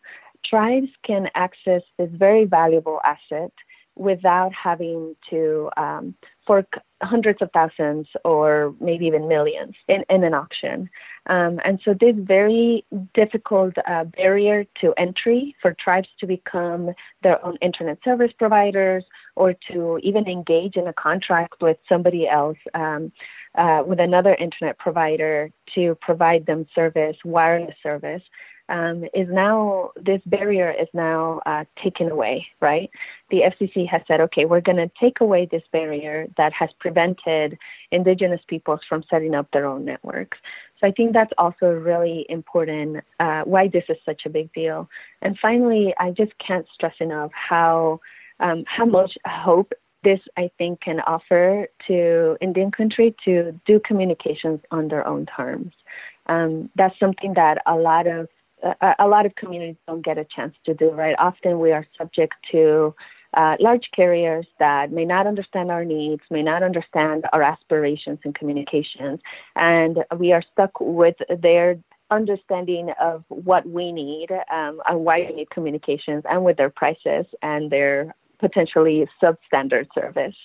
tribes 0.43 0.89
can 1.03 1.29
access 1.35 1.83
this 1.97 2.09
very 2.11 2.45
valuable 2.45 2.99
asset 3.05 3.51
without 3.95 4.53
having 4.53 5.15
to 5.29 5.69
um, 5.77 6.15
fork 6.47 6.79
hundreds 7.03 7.41
of 7.41 7.51
thousands 7.51 8.07
or 8.23 8.73
maybe 8.79 9.05
even 9.05 9.27
millions 9.27 9.75
in, 9.87 10.03
in 10.09 10.23
an 10.23 10.33
auction. 10.33 10.89
Um, 11.27 11.59
and 11.65 11.79
so 11.83 11.93
this 11.93 12.15
very 12.17 12.85
difficult 13.13 13.73
uh, 13.85 14.05
barrier 14.05 14.65
to 14.81 14.93
entry 14.97 15.55
for 15.61 15.73
tribes 15.73 16.09
to 16.19 16.27
become 16.27 16.93
their 17.21 17.43
own 17.45 17.57
internet 17.57 17.99
service 18.03 18.31
providers 18.37 19.03
or 19.35 19.53
to 19.71 19.99
even 20.03 20.27
engage 20.27 20.75
in 20.75 20.87
a 20.87 20.93
contract 20.93 21.61
with 21.61 21.77
somebody 21.89 22.27
else, 22.27 22.57
um, 22.73 23.11
uh, 23.55 23.83
with 23.85 23.99
another 23.99 24.35
internet 24.35 24.77
provider 24.77 25.51
to 25.75 25.95
provide 25.95 26.45
them 26.45 26.65
service, 26.73 27.17
wireless 27.25 27.75
service 27.83 28.23
um, 28.71 29.03
is 29.13 29.27
now 29.29 29.91
this 29.97 30.21
barrier 30.25 30.71
is 30.71 30.87
now 30.93 31.41
uh, 31.45 31.65
taken 31.83 32.09
away, 32.09 32.47
right? 32.61 32.89
The 33.29 33.41
FCC 33.41 33.87
has 33.89 34.01
said, 34.07 34.21
okay, 34.21 34.45
we're 34.45 34.61
going 34.61 34.77
to 34.77 34.89
take 34.97 35.19
away 35.19 35.45
this 35.45 35.63
barrier 35.73 36.27
that 36.37 36.53
has 36.53 36.69
prevented 36.79 37.57
indigenous 37.91 38.39
peoples 38.47 38.79
from 38.87 39.03
setting 39.09 39.35
up 39.35 39.51
their 39.51 39.65
own 39.65 39.83
networks. 39.83 40.37
So 40.79 40.87
I 40.87 40.91
think 40.91 41.11
that's 41.11 41.33
also 41.37 41.67
really 41.67 42.25
important. 42.29 43.03
Uh, 43.19 43.43
why 43.43 43.67
this 43.67 43.83
is 43.89 43.97
such 44.05 44.25
a 44.25 44.29
big 44.29 44.51
deal. 44.53 44.89
And 45.21 45.37
finally, 45.37 45.93
I 45.99 46.11
just 46.11 46.31
can't 46.37 46.65
stress 46.73 46.95
enough 46.99 47.31
how 47.33 47.99
um, 48.39 48.63
how 48.65 48.85
much 48.85 49.17
hope 49.25 49.73
this 50.03 50.21
I 50.37 50.49
think 50.57 50.81
can 50.81 51.01
offer 51.01 51.67
to 51.87 52.37
Indian 52.41 52.71
country 52.71 53.13
to 53.25 53.59
do 53.65 53.79
communications 53.81 54.61
on 54.71 54.87
their 54.87 55.05
own 55.05 55.25
terms. 55.25 55.73
Um, 56.27 56.69
that's 56.75 56.97
something 56.99 57.33
that 57.35 57.61
a 57.65 57.75
lot 57.75 58.07
of 58.07 58.27
a, 58.99 59.07
lot 59.07 59.25
of 59.25 59.35
communities 59.35 59.75
don't 59.87 60.03
get 60.03 60.17
a 60.17 60.25
chance 60.25 60.55
to 60.65 60.73
do, 60.73 60.89
right? 60.91 61.15
Often 61.17 61.59
we 61.59 61.71
are 61.71 61.85
subject 61.97 62.35
to 62.51 62.93
uh, 63.33 63.55
large 63.59 63.89
carriers 63.91 64.45
that 64.59 64.91
may 64.91 65.05
not 65.05 65.25
understand 65.25 65.71
our 65.71 65.85
needs, 65.85 66.21
may 66.29 66.43
not 66.43 66.63
understand 66.63 67.25
our 67.33 67.41
aspirations 67.41 68.19
and 68.23 68.35
communications, 68.35 69.19
and 69.55 70.03
we 70.17 70.31
are 70.33 70.43
stuck 70.53 70.71
with 70.79 71.15
their 71.39 71.77
understanding 72.09 72.91
of 72.99 73.23
what 73.29 73.65
we 73.67 73.91
need 73.91 74.27
um, 74.51 74.81
and 74.87 75.05
why 75.05 75.21
we 75.21 75.35
need 75.35 75.49
communications 75.49 76.23
and 76.29 76.43
with 76.43 76.57
their 76.57 76.69
prices 76.69 77.25
and 77.41 77.71
their 77.71 78.13
potentially 78.39 79.07
substandard 79.21 79.87
service. 79.95 80.35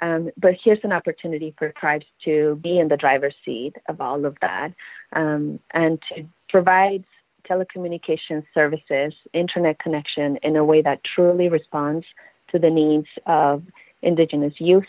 Um, 0.00 0.30
but 0.36 0.56
here's 0.62 0.80
an 0.82 0.92
opportunity 0.92 1.54
for 1.56 1.70
tribes 1.70 2.04
to 2.24 2.58
be 2.62 2.78
in 2.78 2.88
the 2.88 2.96
driver's 2.96 3.34
seat 3.44 3.76
of 3.88 4.00
all 4.00 4.26
of 4.26 4.36
that 4.42 4.72
um, 5.12 5.60
and 5.70 6.02
to 6.08 6.26
provide 6.48 7.04
telecommunications 7.48 8.44
services, 8.52 9.14
internet 9.32 9.78
connection 9.78 10.36
in 10.38 10.56
a 10.56 10.64
way 10.64 10.82
that 10.82 11.04
truly 11.04 11.48
responds 11.48 12.06
to 12.48 12.58
the 12.58 12.70
needs 12.70 13.08
of 13.26 13.62
Indigenous 14.02 14.60
youth, 14.60 14.86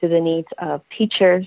to 0.00 0.08
the 0.08 0.20
needs 0.20 0.48
of 0.58 0.82
teachers 0.96 1.46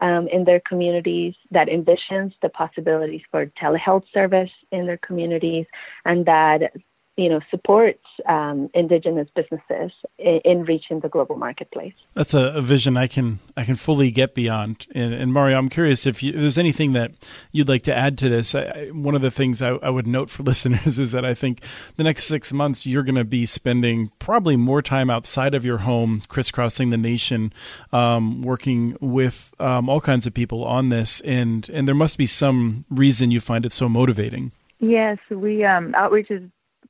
um, 0.00 0.28
in 0.28 0.44
their 0.44 0.60
communities, 0.60 1.34
that 1.50 1.68
envisions 1.68 2.34
the 2.42 2.48
possibilities 2.48 3.22
for 3.30 3.46
telehealth 3.46 4.04
service 4.12 4.50
in 4.70 4.86
their 4.86 4.98
communities, 4.98 5.66
and 6.04 6.26
that 6.26 6.72
you 7.16 7.28
know 7.28 7.40
supports 7.50 8.04
um, 8.28 8.70
indigenous 8.74 9.28
businesses 9.34 9.92
in, 10.18 10.40
in, 10.44 10.64
reaching 10.64 11.00
the 11.00 11.08
global 11.08 11.36
marketplace. 11.36 11.94
That's 12.14 12.34
a, 12.34 12.44
a, 12.44 12.60
vision 12.60 12.96
I 12.96 13.06
can 13.06 13.38
I 13.56 13.64
can 13.64 13.74
fully 13.74 14.10
get 14.10 14.34
beyond. 14.34 14.86
And, 14.94 15.14
and 15.14 15.32
Mariel, 15.32 15.58
I'm 15.58 15.68
curious 15.68 16.06
if, 16.06 16.22
you, 16.22 16.32
if, 16.32 16.40
there's 16.40 16.58
anything 16.58 16.92
that 16.92 17.12
you'd 17.52 17.68
like 17.68 17.82
to 17.84 17.96
add 17.96 18.18
to 18.18 18.28
this. 18.28 18.54
I, 18.54 18.90
one 18.92 19.14
of 19.14 19.22
the 19.22 19.30
things 19.30 19.62
I, 19.62 19.70
I, 19.70 19.90
would 19.90 20.06
note 20.06 20.28
for 20.28 20.42
listeners 20.44 20.98
is 20.98 21.12
that 21.12 21.24
I 21.24 21.34
think 21.34 21.62
the 21.96 22.04
next 22.04 22.24
six 22.24 22.52
months 22.52 22.84
you're 22.84 23.02
going 23.02 23.14
to 23.14 23.24
be 23.24 23.46
spending 23.46 24.10
probably 24.18 24.56
more 24.56 24.82
time 24.82 25.08
outside 25.08 25.54
of 25.54 25.64
your 25.64 25.78
home, 25.78 26.22
crisscrossing 26.28 26.90
the 26.90 26.96
nation, 26.96 27.52
um, 27.92 28.42
working 28.42 28.96
with 29.00 29.54
um, 29.58 29.88
all 29.88 30.00
kinds 30.00 30.26
of 30.26 30.34
people 30.34 30.64
on 30.64 30.90
this. 30.90 31.20
And 31.20 31.68
and 31.70 31.88
there 31.88 31.94
must 31.94 32.18
be 32.18 32.26
some 32.26 32.84
reason 32.90 33.30
you 33.30 33.40
find 33.40 33.64
it 33.64 33.72
so 33.72 33.88
motivating. 33.88 34.52
Yes, 34.78 35.18
we 35.30 35.64
um, 35.64 35.94
outreach 35.94 36.30
is 36.30 36.42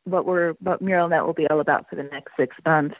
what 0.06 0.24
we're 0.24 0.52
what 0.60 0.82
MuralNet 0.82 1.26
will 1.26 1.34
be 1.34 1.46
all 1.48 1.60
about 1.60 1.88
for 1.88 1.96
the 1.96 2.04
next 2.04 2.32
six 2.36 2.56
months. 2.64 2.96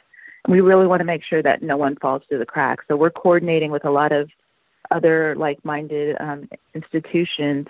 We 0.47 0.61
really 0.61 0.87
want 0.87 0.99
to 0.99 1.05
make 1.05 1.23
sure 1.23 1.41
that 1.41 1.61
no 1.61 1.75
one 1.77 1.95
falls 1.95 2.23
through 2.27 2.39
the 2.39 2.45
cracks. 2.45 2.85
So 2.87 2.95
we're 2.95 3.09
coordinating 3.09 3.71
with 3.71 3.85
a 3.85 3.91
lot 3.91 4.11
of 4.11 4.29
other 4.91 5.35
like-minded 5.35 6.15
um, 6.19 6.49
institutions 6.73 7.67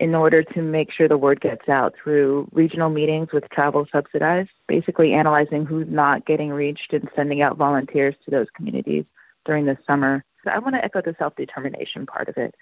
in 0.00 0.14
order 0.14 0.42
to 0.42 0.62
make 0.62 0.90
sure 0.90 1.06
the 1.06 1.18
word 1.18 1.40
gets 1.40 1.68
out 1.68 1.94
through 2.02 2.48
regional 2.52 2.90
meetings 2.90 3.28
with 3.32 3.48
travel 3.50 3.86
subsidized, 3.92 4.50
basically 4.66 5.12
analyzing 5.12 5.66
who's 5.66 5.88
not 5.88 6.26
getting 6.26 6.50
reached 6.50 6.92
and 6.92 7.08
sending 7.14 7.42
out 7.42 7.56
volunteers 7.56 8.14
to 8.24 8.30
those 8.30 8.48
communities 8.56 9.04
during 9.44 9.66
the 9.66 9.78
summer. 9.86 10.24
So 10.42 10.50
I 10.50 10.58
want 10.58 10.74
to 10.74 10.84
echo 10.84 11.00
the 11.00 11.14
self-determination 11.18 12.06
part 12.06 12.28
of 12.28 12.36
it. 12.36 12.54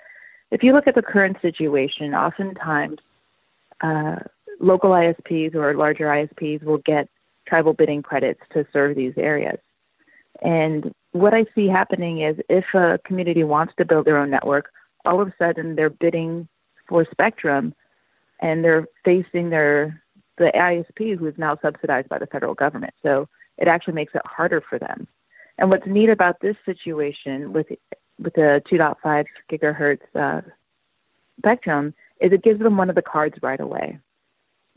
If 0.51 0.63
you 0.63 0.73
look 0.73 0.87
at 0.87 0.95
the 0.95 1.03
current 1.03 1.39
situation, 1.41 2.15
oftentimes 2.15 2.99
uh, 3.81 4.17
local 4.63 4.91
ISPs 4.91 5.55
or 5.55 5.75
larger 5.75 6.07
ISPs 6.07 6.63
will 6.63 6.79
get 6.79 7.09
tribal 7.47 7.75
bidding 7.75 8.03
credits 8.03 8.41
to 8.55 8.65
serve 8.73 8.97
these 8.97 9.13
areas. 9.19 9.59
And 10.41 10.93
what 11.11 11.35
I 11.35 11.45
see 11.55 11.67
happening 11.67 12.23
is 12.23 12.37
if 12.49 12.65
a 12.73 12.99
community 13.05 13.45
wants 13.45 13.75
to 13.77 13.85
build 13.85 14.07
their 14.07 14.17
own 14.17 14.31
network, 14.31 14.71
all 15.05 15.21
of 15.21 15.29
a 15.29 15.35
sudden 15.39 15.75
they're 15.75 15.91
bidding 15.91 16.49
for 16.89 17.07
spectrum 17.11 17.75
and 18.41 18.65
they're 18.65 18.87
facing 19.05 19.51
their 19.51 20.03
the 20.39 20.51
ISP 20.55 21.19
who 21.19 21.27
is 21.27 21.35
now 21.37 21.59
subsidized 21.61 22.09
by 22.09 22.19
the 22.19 22.27
federal 22.27 22.55
government. 22.55 22.95
So 23.03 23.29
it 23.59 23.69
actually 23.69 23.93
makes 23.93 24.15
it 24.15 24.23
harder 24.25 24.63
for 24.63 24.79
them. 24.79 25.07
And 25.59 25.69
what's 25.69 25.87
neat 25.87 26.09
about 26.09 26.41
this 26.41 26.57
situation 26.65 27.53
with 27.53 27.67
with 28.19 28.35
the 28.35 28.63
2.5 28.71 29.27
gigahertz 29.51 30.01
uh, 30.15 30.41
spectrum 31.39 31.95
is 32.21 32.33
it 32.33 32.43
gives 32.43 32.61
them 32.61 32.77
one 32.77 32.89
of 32.89 32.95
the 32.95 33.03
cards 33.03 33.37
right 33.43 33.61
away. 33.61 33.99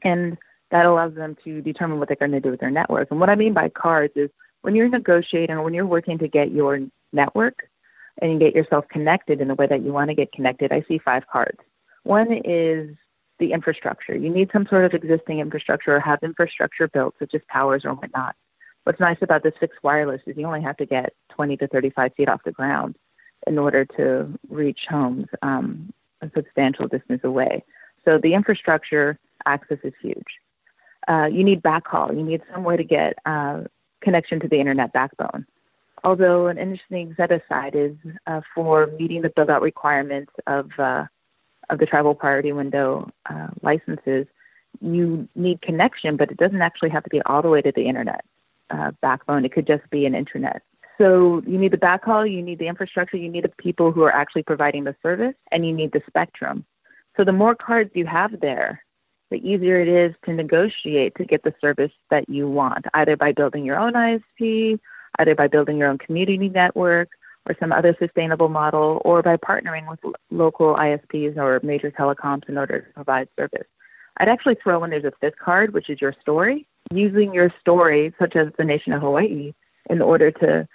And 0.05 0.37
that 0.71 0.85
allows 0.85 1.13
them 1.15 1.35
to 1.43 1.61
determine 1.61 1.99
what 1.99 2.07
they're 2.07 2.17
going 2.17 2.31
to 2.31 2.39
do 2.39 2.51
with 2.51 2.61
their 2.61 2.71
network. 2.71 3.11
And 3.11 3.19
what 3.19 3.29
I 3.29 3.35
mean 3.35 3.53
by 3.53 3.69
cards 3.69 4.13
is 4.15 4.29
when 4.61 4.75
you're 4.75 4.89
negotiating 4.89 5.55
or 5.55 5.63
when 5.63 5.73
you're 5.73 5.85
working 5.85 6.17
to 6.19 6.27
get 6.27 6.51
your 6.51 6.79
network 7.11 7.67
and 8.21 8.39
get 8.39 8.55
yourself 8.55 8.85
connected 8.89 9.41
in 9.41 9.47
the 9.47 9.55
way 9.55 9.67
that 9.67 9.83
you 9.83 9.91
want 9.91 10.09
to 10.09 10.15
get 10.15 10.31
connected, 10.31 10.71
I 10.71 10.83
see 10.87 10.97
five 10.97 11.23
cards. 11.31 11.59
One 12.03 12.31
is 12.45 12.95
the 13.39 13.51
infrastructure. 13.51 14.15
You 14.15 14.29
need 14.29 14.49
some 14.53 14.65
sort 14.67 14.85
of 14.85 14.93
existing 14.93 15.39
infrastructure 15.39 15.95
or 15.95 15.99
have 15.99 16.19
infrastructure 16.23 16.87
built, 16.87 17.15
such 17.19 17.33
as 17.33 17.41
towers 17.51 17.83
or 17.83 17.93
whatnot. 17.93 18.35
What's 18.83 18.99
nice 18.99 19.17
about 19.21 19.43
this 19.43 19.53
fixed 19.59 19.83
wireless 19.83 20.21
is 20.25 20.37
you 20.37 20.45
only 20.45 20.61
have 20.61 20.77
to 20.77 20.85
get 20.85 21.13
20 21.29 21.57
to 21.57 21.67
35 21.67 22.13
feet 22.15 22.29
off 22.29 22.43
the 22.45 22.51
ground 22.51 22.95
in 23.47 23.57
order 23.57 23.85
to 23.97 24.27
reach 24.49 24.81
homes 24.89 25.25
um, 25.41 25.91
a 26.21 26.29
substantial 26.35 26.87
distance 26.87 27.21
away. 27.23 27.63
So 28.05 28.19
the 28.19 28.33
infrastructure 28.33 29.19
access 29.45 29.77
is 29.83 29.93
huge. 30.01 30.23
Uh, 31.07 31.27
you 31.31 31.43
need 31.43 31.61
backhaul. 31.61 32.15
You 32.15 32.23
need 32.23 32.41
some 32.53 32.63
way 32.63 32.77
to 32.77 32.83
get 32.83 33.17
uh, 33.25 33.61
connection 34.01 34.39
to 34.39 34.47
the 34.47 34.59
internet 34.59 34.93
backbone. 34.93 35.45
Although 36.03 36.47
an 36.47 36.57
interesting 36.57 37.13
set 37.17 37.31
aside 37.31 37.75
is 37.75 37.95
uh, 38.27 38.41
for 38.53 38.87
meeting 38.99 39.21
the 39.21 39.29
build 39.29 39.49
out 39.49 39.61
requirements 39.61 40.31
of 40.47 40.69
uh, 40.77 41.05
of 41.71 41.79
the 41.79 41.85
tribal 41.87 42.13
priority 42.13 42.51
window 42.51 43.09
uh, 43.27 43.47
licenses, 43.63 44.27
you 44.81 45.27
need 45.35 45.61
connection, 45.61 46.15
but 46.15 46.29
it 46.29 46.37
doesn't 46.37 46.61
actually 46.61 46.89
have 46.89 47.03
to 47.03 47.09
be 47.09 47.21
all 47.23 47.41
the 47.41 47.49
way 47.49 47.61
to 47.61 47.71
the 47.71 47.87
internet 47.87 48.23
uh, 48.69 48.91
backbone. 49.01 49.45
It 49.45 49.51
could 49.51 49.65
just 49.65 49.89
be 49.89 50.05
an 50.05 50.13
intranet. 50.13 50.59
So 50.97 51.41
you 51.45 51.57
need 51.57 51.71
the 51.71 51.77
backhaul, 51.77 52.31
you 52.31 52.41
need 52.41 52.59
the 52.59 52.67
infrastructure, 52.67 53.17
you 53.17 53.29
need 53.29 53.43
the 53.43 53.49
people 53.49 53.91
who 53.91 54.03
are 54.03 54.13
actually 54.13 54.43
providing 54.43 54.83
the 54.83 54.95
service, 55.01 55.35
and 55.51 55.65
you 55.65 55.73
need 55.73 55.91
the 55.91 56.01
spectrum. 56.07 56.65
So 57.17 57.23
the 57.23 57.31
more 57.31 57.55
cards 57.55 57.91
you 57.93 58.05
have 58.05 58.39
there, 58.39 58.83
the 59.31 59.37
easier 59.37 59.79
it 59.79 59.87
is 59.87 60.15
to 60.25 60.33
negotiate 60.33 61.15
to 61.15 61.25
get 61.25 61.43
the 61.43 61.53
service 61.59 61.91
that 62.09 62.29
you 62.29 62.47
want, 62.47 62.85
either 62.93 63.17
by 63.17 63.31
building 63.31 63.65
your 63.65 63.77
own 63.77 63.93
ISP, 63.93 64.79
either 65.19 65.35
by 65.35 65.47
building 65.47 65.77
your 65.77 65.89
own 65.89 65.97
community 65.97 66.49
network, 66.49 67.09
or 67.47 67.55
some 67.59 67.71
other 67.71 67.95
sustainable 67.99 68.49
model, 68.49 69.01
or 69.05 69.21
by 69.21 69.37
partnering 69.37 69.87
with 69.89 69.99
local 70.31 70.75
ISPs 70.75 71.37
or 71.37 71.59
major 71.63 71.91
telecoms 71.91 72.47
in 72.49 72.57
order 72.57 72.81
to 72.81 72.93
provide 72.93 73.27
service. 73.37 73.67
I'd 74.17 74.29
actually 74.29 74.57
throw 74.63 74.83
in 74.83 74.89
there's 74.89 75.03
a 75.03 75.11
fifth 75.21 75.37
card, 75.37 75.73
which 75.73 75.89
is 75.89 76.01
your 76.01 76.13
story. 76.21 76.67
Using 76.91 77.33
your 77.33 77.51
story, 77.59 78.13
such 78.19 78.35
as 78.35 78.47
the 78.57 78.63
nation 78.63 78.93
of 78.93 79.01
Hawaii, 79.01 79.53
in 79.89 80.01
order 80.01 80.31
to 80.31 80.67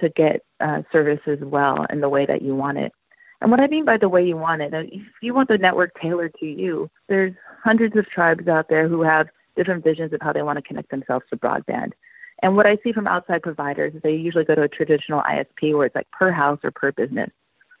to 0.00 0.08
get 0.10 0.42
uh, 0.60 0.82
service 0.92 1.20
as 1.26 1.38
well 1.40 1.86
in 1.90 2.00
the 2.00 2.08
way 2.08 2.26
that 2.26 2.42
you 2.42 2.54
want 2.54 2.78
it. 2.78 2.92
And 3.40 3.50
what 3.50 3.60
I 3.60 3.66
mean 3.66 3.84
by 3.84 3.96
the 3.96 4.08
way 4.08 4.26
you 4.26 4.36
want 4.36 4.62
it, 4.62 4.74
if 4.74 5.02
you 5.22 5.34
want 5.34 5.48
the 5.48 5.58
network 5.58 5.98
tailored 6.00 6.34
to 6.40 6.46
you, 6.46 6.90
there's 7.08 7.32
hundreds 7.62 7.96
of 7.96 8.06
tribes 8.06 8.48
out 8.48 8.68
there 8.68 8.88
who 8.88 9.02
have 9.02 9.28
different 9.56 9.84
visions 9.84 10.12
of 10.12 10.20
how 10.20 10.32
they 10.32 10.42
want 10.42 10.56
to 10.56 10.62
connect 10.62 10.90
themselves 10.90 11.24
to 11.30 11.36
broadband. 11.36 11.92
And 12.42 12.56
what 12.56 12.66
I 12.66 12.78
see 12.82 12.92
from 12.92 13.06
outside 13.06 13.42
providers 13.42 13.94
is 13.94 14.02
they 14.02 14.14
usually 14.14 14.44
go 14.44 14.54
to 14.54 14.62
a 14.62 14.68
traditional 14.68 15.22
ISP 15.22 15.76
where 15.76 15.86
it's 15.86 15.94
like 15.94 16.10
per 16.10 16.30
house 16.30 16.58
or 16.62 16.70
per 16.70 16.92
business. 16.92 17.30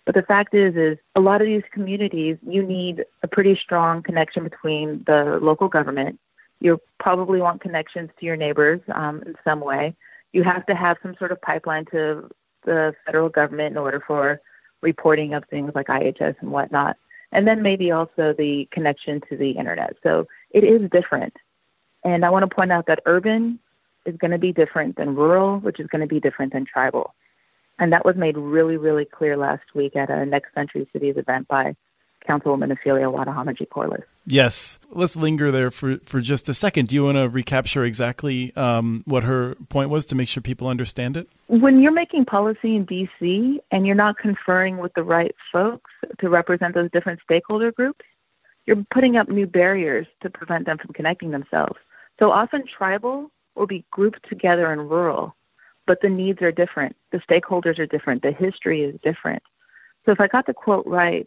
But 0.04 0.14
the 0.14 0.22
fact 0.22 0.54
is, 0.54 0.76
is 0.76 0.98
a 1.14 1.20
lot 1.20 1.40
of 1.40 1.46
these 1.46 1.62
communities, 1.72 2.36
you 2.46 2.62
need 2.62 3.04
a 3.22 3.28
pretty 3.28 3.58
strong 3.62 4.02
connection 4.02 4.44
between 4.44 5.04
the 5.06 5.38
local 5.40 5.68
government. 5.68 6.18
You 6.60 6.80
probably 6.98 7.40
want 7.40 7.60
connections 7.60 8.10
to 8.18 8.26
your 8.26 8.36
neighbors 8.36 8.80
um, 8.94 9.22
in 9.24 9.34
some 9.44 9.60
way. 9.60 9.94
You 10.32 10.42
have 10.42 10.66
to 10.66 10.74
have 10.74 10.96
some 11.02 11.14
sort 11.18 11.32
of 11.32 11.40
pipeline 11.40 11.86
to 11.92 12.28
the 12.64 12.94
federal 13.06 13.28
government 13.28 13.72
in 13.72 13.78
order 13.78 14.02
for 14.06 14.40
reporting 14.82 15.34
of 15.34 15.44
things 15.50 15.72
like 15.74 15.86
IHS 15.88 16.36
and 16.40 16.50
whatnot. 16.50 16.96
And 17.32 17.46
then 17.46 17.62
maybe 17.62 17.90
also 17.90 18.34
the 18.36 18.68
connection 18.72 19.20
to 19.28 19.36
the 19.36 19.50
internet. 19.50 19.94
So 20.02 20.26
it 20.50 20.64
is 20.64 20.90
different. 20.90 21.34
And 22.04 22.24
I 22.24 22.30
want 22.30 22.48
to 22.48 22.54
point 22.54 22.72
out 22.72 22.86
that 22.86 23.00
urban 23.06 23.58
is 24.06 24.16
going 24.16 24.30
to 24.30 24.38
be 24.38 24.52
different 24.52 24.96
than 24.96 25.14
rural, 25.14 25.58
which 25.60 25.78
is 25.78 25.86
going 25.88 26.00
to 26.00 26.08
be 26.08 26.20
different 26.20 26.52
than 26.52 26.64
tribal. 26.64 27.14
And 27.78 27.92
that 27.92 28.04
was 28.04 28.16
made 28.16 28.36
really, 28.36 28.76
really 28.76 29.04
clear 29.04 29.36
last 29.36 29.62
week 29.74 29.96
at 29.96 30.10
a 30.10 30.26
Next 30.26 30.52
Century 30.54 30.88
Cities 30.92 31.16
event 31.16 31.48
by 31.48 31.76
Councilwoman 32.28 32.72
Ophelia 32.72 33.06
Watahomigie-Corliss. 33.06 34.04
Yes. 34.26 34.78
Let's 34.90 35.16
linger 35.16 35.50
there 35.50 35.70
for, 35.70 35.98
for 36.04 36.20
just 36.20 36.48
a 36.48 36.54
second. 36.54 36.88
Do 36.88 36.94
you 36.94 37.04
want 37.04 37.16
to 37.16 37.28
recapture 37.28 37.84
exactly 37.84 38.54
um, 38.56 39.02
what 39.06 39.24
her 39.24 39.56
point 39.68 39.90
was 39.90 40.06
to 40.06 40.14
make 40.14 40.28
sure 40.28 40.42
people 40.42 40.68
understand 40.68 41.16
it? 41.16 41.28
When 41.48 41.80
you're 41.80 41.92
making 41.92 42.26
policy 42.26 42.76
in 42.76 42.86
DC 42.86 43.58
and 43.70 43.86
you're 43.86 43.96
not 43.96 44.18
conferring 44.18 44.78
with 44.78 44.92
the 44.94 45.02
right 45.02 45.34
folks 45.52 45.90
to 46.20 46.28
represent 46.28 46.74
those 46.74 46.90
different 46.92 47.20
stakeholder 47.24 47.72
groups, 47.72 48.04
you're 48.66 48.84
putting 48.92 49.16
up 49.16 49.28
new 49.28 49.46
barriers 49.46 50.06
to 50.22 50.30
prevent 50.30 50.66
them 50.66 50.78
from 50.78 50.92
connecting 50.92 51.30
themselves. 51.30 51.76
So 52.18 52.30
often 52.30 52.64
tribal 52.66 53.30
will 53.56 53.66
be 53.66 53.84
grouped 53.90 54.28
together 54.28 54.72
in 54.72 54.88
rural, 54.88 55.34
but 55.86 56.00
the 56.02 56.08
needs 56.08 56.40
are 56.42 56.52
different. 56.52 56.94
The 57.10 57.18
stakeholders 57.18 57.78
are 57.78 57.86
different. 57.86 58.22
The 58.22 58.32
history 58.32 58.82
is 58.82 58.98
different. 59.02 59.42
So 60.04 60.12
if 60.12 60.20
I 60.20 60.28
got 60.28 60.46
the 60.46 60.54
quote 60.54 60.86
right, 60.86 61.26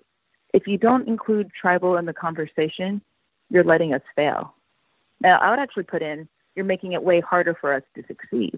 if 0.54 0.68
you 0.68 0.78
don't 0.78 1.08
include 1.08 1.52
tribal 1.60 1.98
in 1.98 2.06
the 2.06 2.14
conversation, 2.14 3.02
you're 3.50 3.64
letting 3.64 3.94
us 3.94 4.02
fail. 4.16 4.54
Now, 5.20 5.40
I 5.40 5.50
would 5.50 5.60
actually 5.60 5.84
put 5.84 6.02
in, 6.02 6.28
you're 6.56 6.66
making 6.66 6.94
it 6.94 7.04
way 7.04 7.20
harder 7.20 7.56
for 7.60 7.74
us 7.74 7.84
to 7.96 8.04
succeed. 8.08 8.58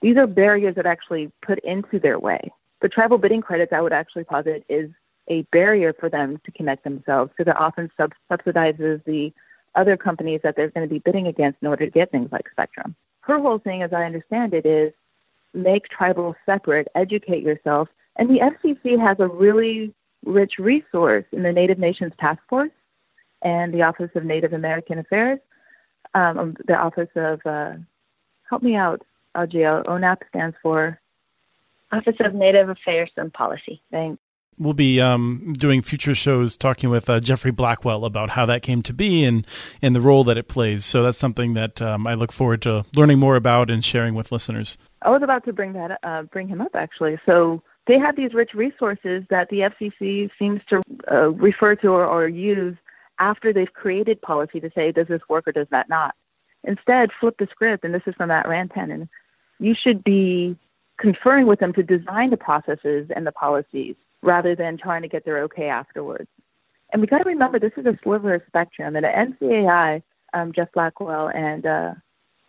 These 0.00 0.16
are 0.16 0.26
barriers 0.26 0.74
that 0.74 0.86
actually 0.86 1.30
put 1.42 1.60
into 1.60 2.00
their 2.00 2.18
way. 2.18 2.52
The 2.80 2.88
tribal 2.88 3.18
bidding 3.18 3.40
credits, 3.40 3.72
I 3.72 3.80
would 3.80 3.92
actually 3.92 4.24
posit, 4.24 4.64
is 4.68 4.90
a 5.28 5.42
barrier 5.52 5.92
for 5.92 6.08
them 6.08 6.40
to 6.44 6.50
connect 6.50 6.82
themselves 6.82 7.30
because 7.36 7.50
it 7.50 7.60
often 7.60 7.90
sub- 7.96 8.12
subsidizes 8.30 9.04
the 9.04 9.32
other 9.76 9.96
companies 9.96 10.40
that 10.42 10.56
they're 10.56 10.70
going 10.70 10.86
to 10.86 10.92
be 10.92 10.98
bidding 10.98 11.28
against 11.28 11.58
in 11.62 11.68
order 11.68 11.84
to 11.84 11.90
get 11.90 12.10
things 12.10 12.30
like 12.32 12.50
Spectrum. 12.50 12.96
Her 13.20 13.38
whole 13.38 13.58
thing, 13.58 13.82
as 13.82 13.92
I 13.92 14.04
understand 14.04 14.52
it, 14.52 14.66
is 14.66 14.92
make 15.54 15.88
tribal 15.88 16.34
separate, 16.44 16.88
educate 16.96 17.44
yourself. 17.44 17.88
And 18.16 18.28
the 18.28 18.40
FCC 18.40 18.98
has 19.00 19.18
a 19.20 19.28
really 19.28 19.94
rich 20.24 20.54
resource 20.58 21.24
in 21.32 21.42
the 21.42 21.52
Native 21.52 21.78
Nations 21.78 22.12
Task 22.18 22.40
Force 22.48 22.70
and 23.42 23.72
the 23.72 23.82
Office 23.82 24.10
of 24.14 24.24
Native 24.24 24.52
American 24.52 24.98
Affairs, 24.98 25.40
um, 26.14 26.38
um 26.38 26.56
the 26.66 26.76
Office 26.76 27.08
of, 27.16 27.40
uh, 27.44 27.72
help 28.48 28.62
me 28.62 28.76
out, 28.76 29.02
Ejail, 29.36 29.84
ONAP 29.86 30.18
stands 30.28 30.56
for 30.62 31.00
Office 31.90 32.16
of 32.20 32.34
Native 32.34 32.68
Affairs 32.68 33.10
and 33.16 33.32
Policy. 33.32 33.82
Thanks. 33.90 34.20
We'll 34.58 34.74
be 34.74 35.00
um, 35.00 35.54
doing 35.58 35.80
future 35.80 36.14
shows 36.14 36.56
talking 36.56 36.90
with 36.90 37.08
uh, 37.08 37.20
Jeffrey 37.20 37.50
Blackwell 37.50 38.04
about 38.04 38.30
how 38.30 38.44
that 38.46 38.62
came 38.62 38.82
to 38.82 38.92
be 38.92 39.24
and, 39.24 39.46
and 39.80 39.96
the 39.96 40.00
role 40.00 40.24
that 40.24 40.36
it 40.36 40.46
plays. 40.46 40.84
So 40.84 41.02
that's 41.02 41.16
something 41.16 41.54
that 41.54 41.80
um, 41.80 42.06
I 42.06 42.14
look 42.14 42.32
forward 42.32 42.60
to 42.62 42.84
learning 42.94 43.18
more 43.18 43.34
about 43.34 43.70
and 43.70 43.82
sharing 43.82 44.14
with 44.14 44.30
listeners. 44.30 44.76
I 45.00 45.10
was 45.10 45.22
about 45.22 45.44
to 45.46 45.52
bring 45.52 45.72
that 45.72 45.98
uh, 46.02 46.22
bring 46.24 46.48
him 46.48 46.60
up 46.60 46.74
actually. 46.74 47.18
So 47.24 47.62
they 47.86 47.98
have 47.98 48.16
these 48.16 48.34
rich 48.34 48.54
resources 48.54 49.24
that 49.30 49.48
the 49.48 49.60
FCC 49.60 50.30
seems 50.38 50.60
to 50.68 50.82
uh, 51.10 51.30
refer 51.30 51.74
to 51.76 51.88
or, 51.88 52.06
or 52.06 52.28
use 52.28 52.76
after 53.18 53.52
they've 53.52 53.72
created 53.72 54.20
policy 54.22 54.60
to 54.60 54.70
say 54.74 54.92
does 54.92 55.08
this 55.08 55.22
work 55.28 55.46
or 55.46 55.52
does 55.52 55.68
that 55.70 55.88
not. 55.88 56.14
Instead, 56.64 57.10
flip 57.18 57.36
the 57.38 57.48
script, 57.50 57.84
and 57.84 57.92
this 57.92 58.02
is 58.06 58.14
from 58.14 58.28
Matt 58.28 58.46
Rantanen. 58.46 59.08
You 59.58 59.74
should 59.74 60.04
be 60.04 60.56
conferring 60.96 61.46
with 61.46 61.58
them 61.58 61.72
to 61.72 61.82
design 61.82 62.30
the 62.30 62.36
processes 62.36 63.10
and 63.14 63.26
the 63.26 63.32
policies 63.32 63.96
rather 64.22 64.54
than 64.54 64.76
trying 64.76 65.02
to 65.02 65.08
get 65.08 65.24
their 65.24 65.42
okay 65.42 65.68
afterwards. 65.68 66.28
And 66.92 67.00
we 67.00 67.08
got 67.08 67.18
to 67.18 67.24
remember 67.24 67.58
this 67.58 67.72
is 67.76 67.86
a 67.86 67.98
sliver 68.02 68.34
of 68.34 68.42
spectrum. 68.46 68.94
And 68.94 69.04
at 69.04 69.28
NCAI, 69.40 70.02
um, 70.34 70.52
Jeff 70.52 70.70
Blackwell 70.72 71.28
and 71.28 71.66
uh, 71.66 71.94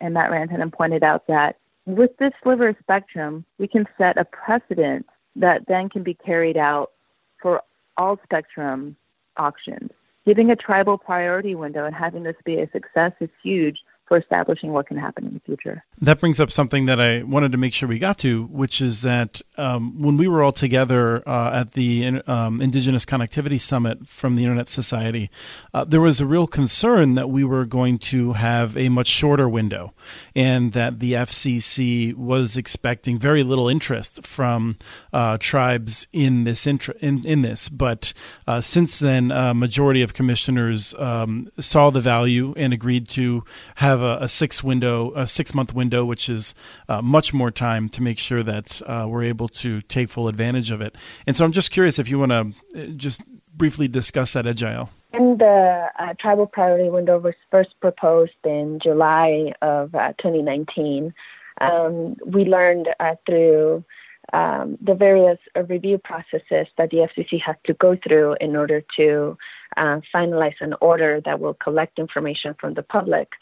and 0.00 0.14
Matt 0.14 0.30
Rantanen 0.30 0.72
pointed 0.72 1.02
out 1.02 1.26
that 1.26 1.56
with 1.86 2.16
this 2.18 2.32
sliver 2.42 2.68
of 2.68 2.76
spectrum, 2.80 3.44
we 3.58 3.66
can 3.66 3.86
set 3.98 4.16
a 4.16 4.24
precedent 4.24 5.06
that 5.36 5.66
then 5.66 5.88
can 5.88 6.02
be 6.02 6.14
carried 6.14 6.56
out 6.56 6.92
for 7.40 7.62
all 7.96 8.18
spectrum 8.22 8.96
auctions. 9.36 9.90
Giving 10.26 10.50
a 10.50 10.56
tribal 10.56 10.96
priority 10.96 11.54
window 11.54 11.84
and 11.84 11.94
having 11.94 12.22
this 12.22 12.36
be 12.44 12.60
a 12.60 12.70
success 12.70 13.12
is 13.20 13.28
huge 13.42 13.78
for 14.06 14.18
establishing 14.18 14.72
what 14.72 14.86
can 14.86 14.98
happen 14.98 15.26
in 15.26 15.34
the 15.34 15.40
future. 15.40 15.82
That 16.00 16.20
brings 16.20 16.38
up 16.38 16.50
something 16.50 16.86
that 16.86 17.00
I 17.00 17.22
wanted 17.22 17.52
to 17.52 17.58
make 17.58 17.72
sure 17.72 17.88
we 17.88 17.98
got 17.98 18.18
to, 18.18 18.44
which 18.44 18.80
is 18.80 19.02
that 19.02 19.40
um, 19.56 20.00
when 20.00 20.16
we 20.16 20.28
were 20.28 20.42
all 20.42 20.52
together 20.52 21.26
uh, 21.26 21.60
at 21.60 21.72
the 21.72 22.20
um, 22.26 22.60
Indigenous 22.60 23.06
Connectivity 23.06 23.60
Summit 23.60 24.06
from 24.06 24.34
the 24.34 24.42
Internet 24.42 24.68
Society, 24.68 25.30
uh, 25.72 25.84
there 25.84 26.00
was 26.02 26.20
a 26.20 26.26
real 26.26 26.46
concern 26.46 27.14
that 27.14 27.30
we 27.30 27.44
were 27.44 27.64
going 27.64 27.98
to 27.98 28.34
have 28.34 28.76
a 28.76 28.90
much 28.90 29.06
shorter 29.06 29.48
window 29.48 29.94
and 30.36 30.72
that 30.72 31.00
the 31.00 31.14
FCC 31.14 32.14
was 32.14 32.56
expecting 32.56 33.18
very 33.18 33.42
little 33.42 33.68
interest 33.68 34.26
from 34.26 34.76
uh, 35.12 35.38
tribes 35.38 36.06
in 36.12 36.44
this, 36.44 36.66
in, 36.66 36.78
in 37.00 37.42
this. 37.42 37.70
But 37.70 38.12
uh, 38.46 38.60
since 38.60 38.98
then, 38.98 39.30
a 39.30 39.54
majority 39.54 40.02
of 40.02 40.12
commissioners 40.12 40.94
um, 40.94 41.48
saw 41.58 41.90
the 41.90 42.00
value 42.00 42.52
and 42.56 42.72
agreed 42.72 43.08
to 43.08 43.44
have 43.76 43.93
a, 44.02 44.18
a 44.22 44.28
six 44.28 44.62
window, 44.62 45.12
a 45.14 45.26
six 45.26 45.54
month 45.54 45.74
window, 45.74 46.04
which 46.04 46.28
is 46.28 46.54
uh, 46.88 47.02
much 47.02 47.32
more 47.32 47.50
time 47.50 47.88
to 47.90 48.02
make 48.02 48.18
sure 48.18 48.42
that 48.42 48.82
uh, 48.86 49.06
we're 49.08 49.24
able 49.24 49.48
to 49.48 49.80
take 49.82 50.08
full 50.08 50.28
advantage 50.28 50.70
of 50.70 50.80
it. 50.80 50.96
And 51.26 51.36
so 51.36 51.44
I'm 51.44 51.52
just 51.52 51.70
curious 51.70 51.98
if 51.98 52.08
you 52.08 52.18
want 52.18 52.30
to 52.30 52.82
uh, 52.82 52.86
just 52.96 53.22
briefly 53.56 53.88
discuss 53.88 54.32
that 54.32 54.44
Ejail? 54.44 54.88
And 55.12 55.38
the 55.38 55.88
uh, 55.98 56.14
tribal 56.18 56.46
priority 56.46 56.90
window 56.90 57.18
was 57.18 57.34
first 57.50 57.78
proposed 57.80 58.32
in 58.44 58.80
July 58.82 59.52
of 59.62 59.94
uh, 59.94 60.12
2019. 60.18 61.14
Um, 61.60 62.16
we 62.26 62.44
learned 62.44 62.88
uh, 62.98 63.14
through 63.24 63.84
um, 64.32 64.76
the 64.80 64.94
various 64.94 65.38
review 65.68 65.98
processes 65.98 66.66
that 66.78 66.90
the 66.90 67.08
FCC 67.08 67.40
has 67.42 67.56
to 67.64 67.74
go 67.74 67.96
through 67.96 68.36
in 68.40 68.56
order 68.56 68.82
to 68.96 69.38
uh, 69.76 70.00
finalize 70.12 70.60
an 70.60 70.74
order 70.80 71.20
that 71.24 71.38
will 71.38 71.54
collect 71.54 71.98
information 71.98 72.54
from 72.58 72.74
the 72.74 72.82
public. 72.82 73.32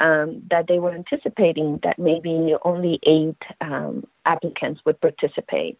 Um, 0.00 0.42
that 0.50 0.66
they 0.66 0.78
were 0.78 0.92
anticipating 0.92 1.78
that 1.84 1.98
maybe 1.98 2.54
only 2.64 2.98
eight 3.04 3.40
um, 3.60 4.04
applicants 4.24 4.80
would 4.84 5.00
participate. 5.00 5.78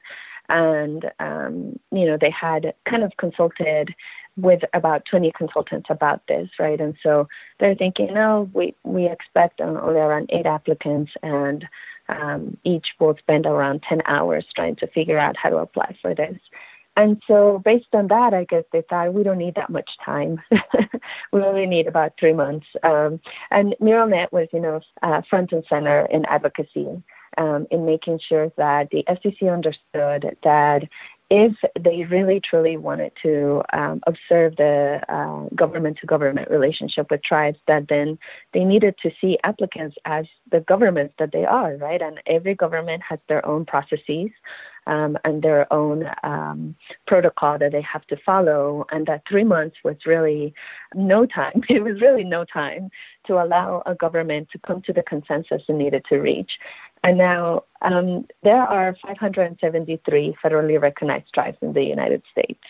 And, 0.49 1.11
um, 1.19 1.79
you 1.91 2.05
know, 2.07 2.17
they 2.21 2.31
had 2.31 2.75
kind 2.85 3.03
of 3.03 3.17
consulted 3.17 3.95
with 4.37 4.63
about 4.73 5.05
20 5.07 5.33
consultants 5.33 5.89
about 5.91 6.27
this, 6.27 6.49
right? 6.59 6.81
And 6.81 6.95
so 7.03 7.29
they're 7.59 7.75
thinking, 7.75 8.15
no, 8.15 8.51
we, 8.53 8.75
we 8.85 9.07
expect 9.07 9.61
only 9.61 10.01
around 10.01 10.31
eight 10.33 10.47
applicants, 10.47 11.13
and 11.23 11.67
um, 12.09 12.57
each 12.65 12.95
will 12.99 13.17
spend 13.19 13.47
around 13.47 13.83
10 13.83 14.03
hours 14.07 14.45
trying 14.55 14.77
to 14.77 14.87
figure 14.87 15.19
out 15.19 15.37
how 15.37 15.51
to 15.51 15.59
apply 15.59 15.97
for 16.01 16.15
this. 16.15 16.39
And 16.97 17.23
so, 17.27 17.59
based 17.65 17.95
on 17.95 18.09
that, 18.09 18.35
I 18.35 18.45
guess 18.45 18.65
they 18.71 18.83
thought 18.83 19.15
we 19.15 19.23
don't 19.23 19.39
need 19.39 19.55
that 19.55 19.71
much 19.71 19.97
time. 20.05 20.43
we 21.33 21.41
only 21.41 21.67
need 21.67 21.87
about 21.87 22.15
three 22.19 22.35
months. 22.35 22.67
Um, 22.83 23.21
and 23.51 23.75
MuralNet 23.81 24.31
was, 24.31 24.49
you 24.53 24.61
know, 24.61 24.81
uh, 25.03 25.23
front 25.23 25.53
and 25.53 25.65
center 25.69 26.07
in 26.11 26.27
advocacy, 26.27 27.03
um, 27.39 27.67
in 27.71 27.87
making 27.87 28.19
sure 28.19 28.53
that 28.57 28.91
the 28.91 29.05
FCC 29.09 29.51
understood 29.51 30.37
that 30.43 30.89
if 31.31 31.57
they 31.81 32.05
really 32.05 32.41
truly 32.41 32.77
wanted 32.77 33.11
to 33.23 33.63
um, 33.73 34.03
observe 34.07 34.55
the 34.57 35.01
government 35.55 35.97
to 35.97 36.07
government 36.07 36.51
relationship 36.51 37.11
with 37.11 37.23
tribes, 37.23 37.59
that 37.67 37.89
then 37.89 38.19
they 38.53 38.65
needed 38.65 38.97
to 39.03 39.11
see 39.19 39.39
applicants 39.43 39.97
as 40.05 40.27
the 40.51 40.61
governments 40.61 41.15
that 41.19 41.33
they 41.33 41.47
are, 41.47 41.77
right? 41.77 42.03
And 42.03 42.21
every 42.27 42.55
government 42.55 43.03
has 43.09 43.19
their 43.29 43.45
own 43.47 43.65
processes. 43.65 44.29
Um, 44.87 45.17
and 45.25 45.43
their 45.43 45.73
own 45.73 46.11
um, 46.25 46.75
protocol 47.07 47.57
that 47.59 47.71
they 47.71 47.83
have 47.83 48.05
to 48.09 48.17
follow. 48.17 48.85
And 48.91 49.07
that 49.07 49.23
three 49.29 49.45
months 49.45 49.77
was 49.85 49.97
really 50.07 50.55
no 50.95 51.25
time. 51.25 51.63
It 51.69 51.85
was 51.85 52.01
really 52.01 52.25
no 52.25 52.45
time 52.45 52.91
to 53.27 53.35
allow 53.35 53.85
a 53.87 53.95
government 53.95 54.49
to 54.51 54.59
come 54.59 54.83
to 54.83 54.93
the 54.93 55.03
consensus 55.03 55.63
it 55.69 55.73
needed 55.73 56.05
to 56.09 56.19
reach. 56.19 56.59
And 57.05 57.19
now 57.19 57.65
um, 57.81 58.27
there 58.43 58.63
are 58.63 58.97
573 59.07 60.37
federally 60.43 60.81
recognized 60.81 61.33
tribes 61.33 61.59
in 61.61 61.73
the 61.73 61.83
United 61.85 62.23
States. 62.31 62.63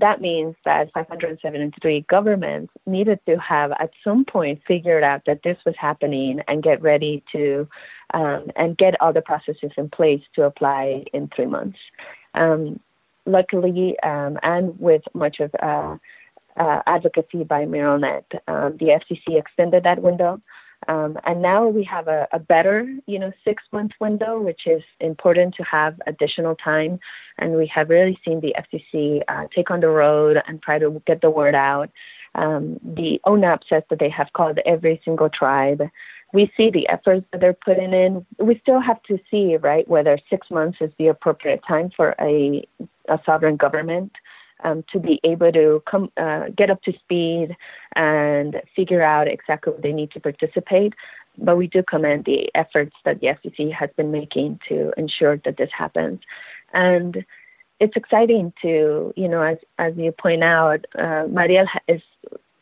That 0.00 0.22
means 0.22 0.56
that 0.64 0.90
573 0.94 2.00
governments 2.08 2.72
needed 2.86 3.20
to 3.26 3.38
have 3.38 3.72
at 3.72 3.90
some 4.02 4.24
point 4.24 4.62
figured 4.66 5.04
out 5.04 5.26
that 5.26 5.42
this 5.42 5.58
was 5.66 5.74
happening 5.78 6.40
and 6.48 6.62
get 6.62 6.80
ready 6.80 7.22
to 7.32 7.68
um, 8.14 8.50
and 8.56 8.76
get 8.78 9.00
all 9.00 9.12
the 9.12 9.20
processes 9.20 9.72
in 9.76 9.90
place 9.90 10.22
to 10.34 10.44
apply 10.44 11.04
in 11.12 11.28
three 11.28 11.46
months. 11.46 11.78
Um, 12.32 12.80
luckily, 13.26 14.00
um, 14.00 14.38
and 14.42 14.78
with 14.80 15.02
much 15.12 15.38
of 15.38 15.54
uh, 15.62 15.98
uh, 16.56 16.82
advocacy 16.86 17.44
by 17.44 17.66
MuralNet, 17.66 18.24
um, 18.48 18.78
the 18.78 18.98
FCC 19.00 19.38
extended 19.38 19.84
that 19.84 20.00
window 20.00 20.40
um, 20.88 21.18
and 21.24 21.42
now 21.42 21.66
we 21.66 21.84
have 21.84 22.08
a, 22.08 22.26
a 22.32 22.38
better, 22.38 22.86
you 23.06 23.18
know, 23.18 23.32
six 23.44 23.62
month 23.72 23.92
window, 24.00 24.40
which 24.40 24.66
is 24.66 24.82
important 25.00 25.54
to 25.56 25.62
have 25.64 26.00
additional 26.06 26.54
time. 26.56 26.98
And 27.38 27.54
we 27.56 27.66
have 27.66 27.90
really 27.90 28.18
seen 28.24 28.40
the 28.40 28.54
FCC 28.58 29.22
uh, 29.28 29.46
take 29.54 29.70
on 29.70 29.80
the 29.80 29.88
road 29.88 30.42
and 30.46 30.62
try 30.62 30.78
to 30.78 31.02
get 31.06 31.20
the 31.20 31.30
word 31.30 31.54
out. 31.54 31.90
Um, 32.34 32.78
the 32.82 33.20
ONAP 33.26 33.60
says 33.68 33.82
that 33.90 33.98
they 33.98 34.08
have 34.08 34.32
called 34.32 34.58
every 34.64 35.00
single 35.04 35.28
tribe. 35.28 35.82
We 36.32 36.50
see 36.56 36.70
the 36.70 36.88
efforts 36.88 37.26
that 37.32 37.40
they're 37.40 37.52
putting 37.52 37.92
in. 37.92 38.24
We 38.38 38.58
still 38.60 38.80
have 38.80 39.02
to 39.04 39.18
see, 39.30 39.56
right, 39.56 39.86
whether 39.88 40.18
six 40.30 40.48
months 40.50 40.78
is 40.80 40.92
the 40.98 41.08
appropriate 41.08 41.60
time 41.66 41.90
for 41.94 42.14
a, 42.20 42.66
a 43.08 43.18
sovereign 43.26 43.56
government 43.56 44.12
um, 44.64 44.84
to 44.92 44.98
be 44.98 45.20
able 45.24 45.52
to 45.52 45.82
come 45.86 46.10
uh, 46.16 46.48
get 46.54 46.70
up 46.70 46.82
to 46.82 46.92
speed 46.92 47.56
and 47.96 48.60
figure 48.76 49.02
out 49.02 49.28
exactly 49.28 49.72
what 49.72 49.82
they 49.82 49.92
need 49.92 50.10
to 50.12 50.20
participate. 50.20 50.94
But 51.38 51.56
we 51.56 51.66
do 51.66 51.82
commend 51.82 52.24
the 52.24 52.50
efforts 52.54 52.94
that 53.04 53.20
the 53.20 53.28
FCC 53.28 53.72
has 53.72 53.90
been 53.96 54.10
making 54.10 54.60
to 54.68 54.92
ensure 54.96 55.36
that 55.38 55.56
this 55.56 55.70
happens. 55.72 56.20
And 56.72 57.24
it's 57.78 57.96
exciting 57.96 58.52
to, 58.62 59.12
you 59.16 59.28
know, 59.28 59.42
as, 59.42 59.58
as 59.78 59.96
you 59.96 60.12
point 60.12 60.44
out, 60.44 60.84
uh, 60.98 61.26
Mariel 61.28 61.66
is 61.88 62.02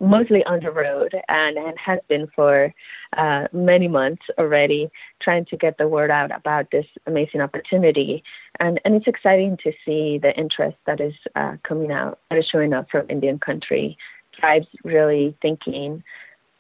mostly 0.01 0.45
on 0.45 0.61
the 0.61 0.71
road 0.71 1.15
and, 1.29 1.57
and 1.57 1.79
has 1.79 1.99
been 2.09 2.29
for 2.35 2.73
uh, 3.17 3.49
many 3.53 3.89
months 3.89 4.23
already, 4.39 4.91
trying 5.21 5.45
to 5.47 5.57
get 5.57 5.79
the 5.79 5.89
word 5.89 6.11
out 6.11 6.31
about 6.35 6.71
this 6.71 6.87
amazing 7.07 7.41
opportunity. 7.41 8.23
And, 8.61 8.81
and 8.85 8.95
it's 8.95 9.07
exciting 9.07 9.57
to 9.65 9.73
see 9.85 10.19
the 10.19 10.37
interest 10.37 10.77
that 10.87 11.01
is 11.01 11.15
uh, 11.35 11.57
coming 11.63 11.91
out, 11.91 12.19
that 12.31 12.39
is 12.39 12.47
showing 12.47 12.73
up 12.73 12.91
from 12.91 13.07
Indian 13.09 13.39
country. 13.39 13.99
Tribes 14.33 14.69
really 14.85 15.37
thinking, 15.43 16.05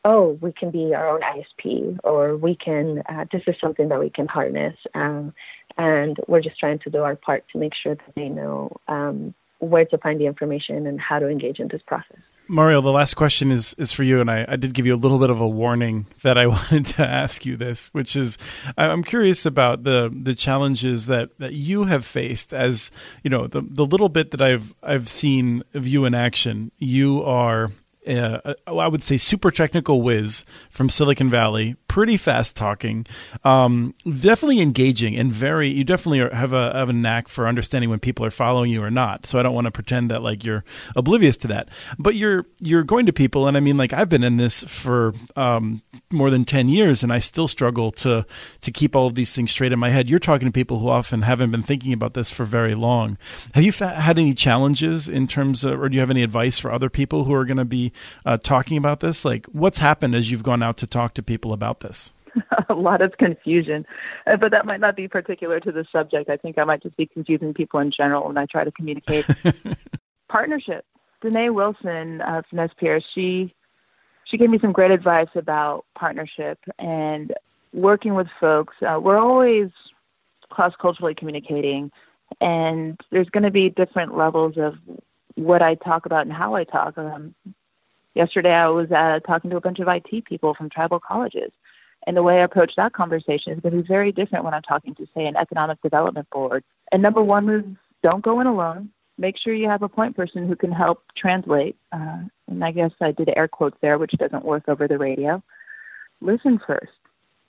oh, 0.04 0.38
we 0.40 0.52
can 0.52 0.70
be 0.70 0.94
our 0.94 1.08
own 1.08 1.20
ISP, 1.20 1.98
or 2.02 2.36
we 2.36 2.56
can, 2.56 3.02
uh, 3.08 3.24
this 3.30 3.42
is 3.46 3.56
something 3.60 3.88
that 3.88 4.00
we 4.00 4.10
can 4.10 4.26
harness. 4.26 4.76
Um, 4.94 5.32
and 5.76 6.18
we're 6.26 6.40
just 6.40 6.58
trying 6.58 6.80
to 6.80 6.90
do 6.90 7.02
our 7.02 7.14
part 7.14 7.44
to 7.52 7.58
make 7.58 7.74
sure 7.74 7.94
that 7.94 8.14
they 8.16 8.28
know 8.28 8.76
um, 8.88 9.34
where 9.60 9.84
to 9.84 9.98
find 9.98 10.20
the 10.20 10.26
information 10.26 10.86
and 10.86 11.00
how 11.00 11.18
to 11.18 11.28
engage 11.28 11.60
in 11.60 11.68
this 11.68 11.82
process. 11.82 12.18
Mariel, 12.48 12.82
the 12.82 12.92
last 12.92 13.14
question 13.14 13.50
is 13.50 13.74
is 13.74 13.92
for 13.92 14.02
you, 14.02 14.20
and 14.20 14.30
I, 14.30 14.44
I 14.48 14.56
did 14.56 14.74
give 14.74 14.86
you 14.86 14.94
a 14.94 14.96
little 14.96 15.18
bit 15.18 15.30
of 15.30 15.40
a 15.40 15.48
warning 15.48 16.06
that 16.22 16.38
I 16.38 16.46
wanted 16.48 16.86
to 16.86 17.06
ask 17.06 17.44
you 17.44 17.56
this, 17.56 17.88
which 17.88 18.16
is 18.16 18.38
I'm 18.76 19.04
curious 19.04 19.44
about 19.44 19.84
the 19.84 20.10
the 20.14 20.34
challenges 20.34 21.06
that, 21.06 21.38
that 21.38 21.52
you 21.52 21.84
have 21.84 22.04
faced 22.04 22.54
as 22.54 22.90
you 23.22 23.30
know 23.30 23.46
the 23.46 23.60
the 23.60 23.84
little 23.84 24.08
bit 24.08 24.30
that 24.30 24.40
I've 24.40 24.74
I've 24.82 25.08
seen 25.08 25.62
of 25.74 25.86
you 25.86 26.04
in 26.04 26.14
action. 26.14 26.72
You 26.78 27.22
are 27.22 27.70
uh, 28.08 28.54
I 28.66 28.88
would 28.88 29.02
say 29.02 29.18
super 29.18 29.50
technical 29.50 30.00
whiz 30.00 30.44
from 30.70 30.88
Silicon 30.88 31.28
Valley, 31.28 31.76
pretty 31.98 32.16
fast 32.16 32.54
talking, 32.54 33.04
um, 33.42 33.92
definitely 34.04 34.60
engaging, 34.60 35.16
and 35.16 35.32
very. 35.32 35.68
You 35.68 35.82
definitely 35.82 36.20
are, 36.20 36.32
have 36.32 36.52
a 36.52 36.72
have 36.72 36.88
a 36.88 36.92
knack 36.92 37.26
for 37.26 37.48
understanding 37.48 37.90
when 37.90 37.98
people 37.98 38.24
are 38.24 38.30
following 38.30 38.70
you 38.70 38.84
or 38.84 38.90
not. 38.90 39.26
So 39.26 39.36
I 39.36 39.42
don't 39.42 39.52
want 39.52 39.64
to 39.64 39.72
pretend 39.72 40.08
that 40.12 40.22
like 40.22 40.44
you're 40.44 40.62
oblivious 40.94 41.36
to 41.38 41.48
that, 41.48 41.68
but 41.98 42.14
you're 42.14 42.46
you're 42.60 42.84
going 42.84 43.06
to 43.06 43.12
people, 43.12 43.48
and 43.48 43.56
I 43.56 43.60
mean 43.60 43.76
like 43.76 43.92
I've 43.92 44.08
been 44.08 44.22
in 44.22 44.36
this 44.36 44.62
for 44.62 45.12
um, 45.34 45.82
more 46.12 46.30
than 46.30 46.44
ten 46.44 46.68
years, 46.68 47.02
and 47.02 47.12
I 47.12 47.18
still 47.18 47.48
struggle 47.48 47.90
to 47.90 48.24
to 48.60 48.70
keep 48.70 48.94
all 48.94 49.08
of 49.08 49.16
these 49.16 49.34
things 49.34 49.50
straight 49.50 49.72
in 49.72 49.80
my 49.80 49.90
head. 49.90 50.08
You're 50.08 50.20
talking 50.20 50.46
to 50.46 50.52
people 50.52 50.78
who 50.78 50.88
often 50.88 51.22
haven't 51.22 51.50
been 51.50 51.64
thinking 51.64 51.92
about 51.92 52.14
this 52.14 52.30
for 52.30 52.44
very 52.44 52.76
long. 52.76 53.18
Have 53.54 53.64
you 53.64 53.72
fa- 53.72 54.00
had 54.00 54.20
any 54.20 54.34
challenges 54.34 55.08
in 55.08 55.26
terms 55.26 55.64
of, 55.64 55.80
or 55.80 55.88
do 55.88 55.96
you 55.96 56.00
have 56.00 56.10
any 56.10 56.22
advice 56.22 56.60
for 56.60 56.70
other 56.70 56.90
people 56.90 57.24
who 57.24 57.34
are 57.34 57.44
going 57.44 57.56
to 57.56 57.64
be 57.64 57.92
uh, 58.24 58.36
talking 58.36 58.78
about 58.78 59.00
this? 59.00 59.24
Like, 59.24 59.46
what's 59.46 59.78
happened 59.78 60.14
as 60.14 60.30
you've 60.30 60.44
gone 60.44 60.62
out 60.62 60.76
to 60.76 60.86
talk 60.86 61.14
to 61.14 61.24
people 61.24 61.52
about 61.52 61.80
this? 61.80 61.87
a 62.68 62.74
lot 62.74 63.00
of 63.00 63.16
confusion, 63.18 63.86
uh, 64.26 64.36
but 64.36 64.50
that 64.50 64.66
might 64.66 64.80
not 64.80 64.96
be 64.96 65.08
particular 65.08 65.60
to 65.60 65.72
the 65.72 65.86
subject. 65.90 66.28
I 66.30 66.36
think 66.36 66.58
I 66.58 66.64
might 66.64 66.82
just 66.82 66.96
be 66.96 67.06
confusing 67.06 67.54
people 67.54 67.80
in 67.80 67.90
general 67.90 68.26
when 68.26 68.38
I 68.38 68.46
try 68.46 68.64
to 68.64 68.72
communicate. 68.72 69.26
Partnership. 70.28 70.84
Danae 71.20 71.48
Wilson 71.48 72.20
uh, 72.20 72.42
from 72.48 72.58
SPS, 72.58 73.02
she 73.14 73.54
she 74.24 74.36
gave 74.36 74.50
me 74.50 74.58
some 74.60 74.72
great 74.72 74.90
advice 74.90 75.28
about 75.34 75.86
partnership 75.94 76.58
and 76.78 77.32
working 77.72 78.14
with 78.14 78.28
folks. 78.38 78.76
Uh, 78.82 79.00
we're 79.02 79.18
always 79.18 79.70
cross 80.50 80.74
culturally 80.80 81.14
communicating, 81.14 81.90
and 82.40 83.00
there's 83.10 83.30
going 83.30 83.42
to 83.42 83.50
be 83.50 83.70
different 83.70 84.16
levels 84.16 84.58
of 84.58 84.74
what 85.34 85.62
I 85.62 85.76
talk 85.76 86.04
about 86.06 86.26
and 86.26 86.32
how 86.32 86.54
I 86.54 86.64
talk. 86.64 86.98
Um, 86.98 87.34
Yesterday, 88.18 88.52
I 88.52 88.66
was 88.66 88.90
uh, 88.90 89.20
talking 89.24 89.48
to 89.50 89.56
a 89.56 89.60
bunch 89.60 89.78
of 89.78 89.86
IT 89.86 90.24
people 90.24 90.52
from 90.52 90.68
tribal 90.70 90.98
colleges, 90.98 91.52
and 92.08 92.16
the 92.16 92.22
way 92.22 92.40
I 92.40 92.44
approach 92.44 92.74
that 92.76 92.94
conversation 92.94 93.52
is 93.52 93.60
going 93.60 93.76
to 93.76 93.82
be 93.82 93.86
very 93.86 94.12
different 94.12 94.42
when 94.42 94.54
I'm 94.54 94.62
talking 94.62 94.94
to, 94.94 95.06
say, 95.14 95.26
an 95.26 95.36
economic 95.36 95.82
development 95.82 96.30
board. 96.30 96.64
And 96.90 97.02
number 97.02 97.22
one 97.22 97.46
is 97.50 97.64
don't 98.02 98.22
go 98.22 98.40
in 98.40 98.46
alone. 98.46 98.88
Make 99.18 99.36
sure 99.36 99.52
you 99.52 99.68
have 99.68 99.82
a 99.82 99.90
point 99.90 100.16
person 100.16 100.48
who 100.48 100.56
can 100.56 100.72
help 100.72 101.02
translate. 101.14 101.76
Uh, 101.92 102.20
and 102.46 102.64
I 102.64 102.70
guess 102.70 102.92
I 103.02 103.12
did 103.12 103.30
air 103.36 103.46
quotes 103.46 103.76
there, 103.82 103.98
which 103.98 104.12
doesn't 104.12 104.42
work 104.42 104.70
over 104.70 104.88
the 104.88 104.96
radio. 104.96 105.42
Listen 106.22 106.58
first. 106.66 106.96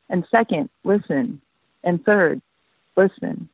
And 0.10 0.28
second, 0.30 0.70
listen. 0.84 1.40
And 1.86 2.04
third, 2.04 2.42
listen. 2.98 3.48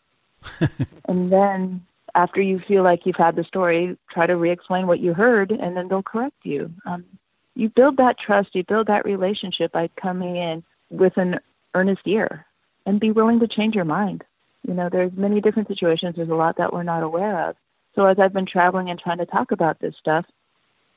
and 1.06 1.32
then 1.32 1.86
after 2.16 2.41
you 2.41 2.58
feel 2.58 2.82
like 2.82 3.06
you've 3.06 3.16
had 3.16 3.36
the 3.36 3.43
story, 3.43 3.95
try 4.10 4.26
to 4.26 4.38
re-explain 4.38 4.88
what 4.88 5.01
you 5.01 5.14
heard, 5.14 5.51
and 5.51 5.78
then 5.78 5.88
they'll 5.88 6.01
correct 6.01 6.38
you. 6.41 6.74
Um, 6.88 7.06
you 7.53 7.70
build 7.70 7.97
that 7.97 8.18
trust, 8.18 8.56
you 8.56 8.64
build 8.64 8.88
that 8.88 9.06
relationship 9.06 9.72
by 9.72 9.89
coming 9.95 10.36
in 10.36 10.64
with 10.89 11.17
an 11.17 11.39
earnest 11.73 12.01
ear, 12.05 12.45
and 12.86 12.99
be 12.99 13.11
willing 13.11 13.39
to 13.39 13.47
change 13.47 13.75
your 13.75 13.86
mind. 13.86 14.23
You 14.67 14.73
know, 14.73 14.89
there's 14.89 15.11
many 15.13 15.41
different 15.41 15.67
situations. 15.67 16.15
There's 16.15 16.29
a 16.29 16.36
lot 16.36 16.57
that 16.57 16.73
we're 16.73 16.83
not 16.83 17.03
aware 17.03 17.49
of. 17.49 17.55
So 17.93 18.05
as 18.05 18.19
I've 18.19 18.33
been 18.33 18.45
traveling 18.45 18.89
and 18.89 18.99
trying 18.99 19.19
to 19.19 19.25
talk 19.25 19.51
about 19.51 19.79
this 19.79 19.95
stuff, 19.97 20.25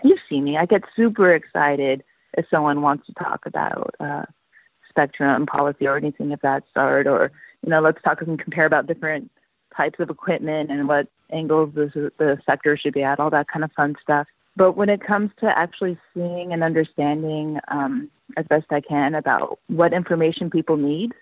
you 0.03 0.17
see 0.29 0.41
me. 0.41 0.57
I 0.57 0.67
get 0.67 0.85
super 0.97 1.33
excited 1.35 2.03
if 2.37 2.47
someone 2.51 2.83
wants 2.83 3.07
to 3.07 3.15
talk 3.15 3.47
about 3.47 3.95
uh, 4.01 4.25
spectrum 4.89 5.47
policy 5.47 5.87
or 5.87 5.97
anything 5.97 6.33
of 6.33 6.41
that 6.41 6.65
sort, 6.75 7.07
or 7.07 7.31
you 7.63 7.71
know, 7.71 7.81
let's 7.81 8.03
talk 8.03 8.23
and 8.23 8.39
compare 8.39 8.67
about 8.67 8.87
different 8.87 9.31
types 9.77 10.01
of 10.01 10.11
equipment 10.11 10.71
and 10.71 10.89
what 10.89 11.09
angles 11.31 11.73
the, 11.75 12.13
the 12.19 12.39
sector 12.47 12.77
should 12.77 12.95
be 12.95 13.03
at, 13.03 13.21
all 13.21 13.31
that 13.31 13.49
kind 13.49 13.65
of 13.65 13.73
fun 13.73 13.97
stuff. 14.03 14.27
But 14.59 14.73
when 14.73 14.89
it 14.89 15.01
comes 15.01 15.31
to 15.39 15.47
actually 15.57 15.97
seeing 16.13 16.53
and 16.53 16.65
understanding 16.65 17.61
um, 17.69 18.11
as 18.37 18.45
best 18.47 18.67
I 18.71 18.81
can 18.81 19.15
about 19.15 19.61
what 19.69 19.93
information 19.93 20.51
people 20.51 20.77
need 20.77 21.15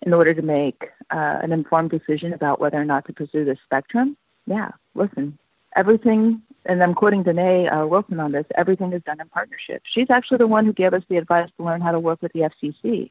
in 0.00 0.14
order 0.14 0.32
to 0.32 0.40
make 0.40 0.84
uh, 1.10 1.40
an 1.42 1.52
informed 1.52 1.90
decision 1.90 2.32
about 2.32 2.58
whether 2.58 2.80
or 2.80 2.86
not 2.86 3.04
to 3.04 3.12
pursue 3.12 3.44
this 3.44 3.58
spectrum, 3.66 4.16
yeah, 4.46 4.70
listen, 4.94 5.38
everything, 5.76 6.40
and 6.64 6.82
I'm 6.82 6.94
quoting 6.94 7.22
Danae 7.22 7.68
uh, 7.68 7.84
Wilson 7.84 8.18
on 8.18 8.32
this, 8.32 8.46
everything 8.56 8.94
is 8.94 9.02
done 9.02 9.20
in 9.20 9.28
partnership. 9.28 9.82
She's 9.92 10.08
actually 10.08 10.38
the 10.38 10.46
one 10.46 10.64
who 10.64 10.72
gave 10.72 10.94
us 10.94 11.02
the 11.10 11.18
advice 11.18 11.50
to 11.58 11.64
learn 11.64 11.82
how 11.82 11.92
to 11.92 12.00
work 12.00 12.22
with 12.22 12.32
the 12.32 12.48
FCC 12.50 13.10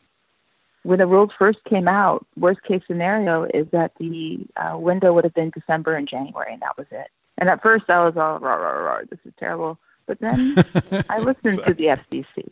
when 0.83 0.99
the 0.99 1.05
rules 1.05 1.31
first 1.37 1.59
came 1.65 1.87
out, 1.87 2.25
worst 2.37 2.63
case 2.63 2.81
scenario 2.87 3.43
is 3.53 3.67
that 3.71 3.91
the 3.99 4.39
uh, 4.55 4.77
window 4.77 5.13
would 5.13 5.25
have 5.25 5.33
been 5.33 5.49
December 5.49 5.95
and 5.95 6.07
January, 6.07 6.53
and 6.53 6.61
that 6.61 6.77
was 6.77 6.87
it. 6.91 7.09
And 7.39 7.49
at 7.49 7.63
first, 7.63 7.89
I 7.89 8.03
was 8.03 8.15
all 8.17 8.37
rah 8.39 8.55
rah 8.55 8.71
rah, 8.71 8.99
this 9.09 9.19
is 9.25 9.33
terrible. 9.39 9.79
But 10.05 10.19
then 10.19 10.55
I 11.09 11.19
listened 11.19 11.63
to 11.65 11.73
the 11.73 11.85
FCC 11.85 12.49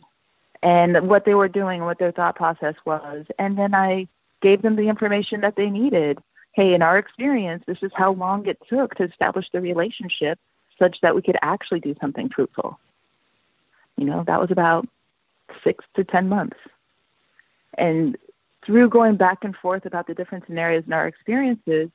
and 0.62 1.08
what 1.08 1.24
they 1.24 1.34
were 1.34 1.48
doing, 1.48 1.84
what 1.84 1.98
their 1.98 2.10
thought 2.10 2.34
process 2.34 2.74
was, 2.84 3.26
and 3.38 3.56
then 3.56 3.74
I 3.74 4.08
gave 4.40 4.62
them 4.62 4.76
the 4.76 4.88
information 4.88 5.42
that 5.42 5.56
they 5.56 5.70
needed. 5.70 6.18
Hey, 6.52 6.74
in 6.74 6.82
our 6.82 6.98
experience, 6.98 7.62
this 7.66 7.82
is 7.82 7.92
how 7.94 8.12
long 8.12 8.46
it 8.46 8.58
took 8.68 8.94
to 8.96 9.04
establish 9.04 9.46
the 9.52 9.60
relationship 9.60 10.38
such 10.78 11.00
that 11.02 11.14
we 11.14 11.22
could 11.22 11.36
actually 11.42 11.80
do 11.80 11.94
something 12.00 12.28
fruitful. 12.28 12.78
You 13.96 14.06
know, 14.06 14.24
that 14.24 14.40
was 14.40 14.50
about 14.50 14.88
six 15.62 15.84
to 15.94 16.04
ten 16.04 16.28
months. 16.28 16.56
And 17.76 18.16
through 18.64 18.88
going 18.88 19.16
back 19.16 19.44
and 19.44 19.54
forth 19.54 19.86
about 19.86 20.06
the 20.06 20.14
different 20.14 20.46
scenarios 20.46 20.84
in 20.86 20.92
our 20.92 21.06
experiences 21.06 21.90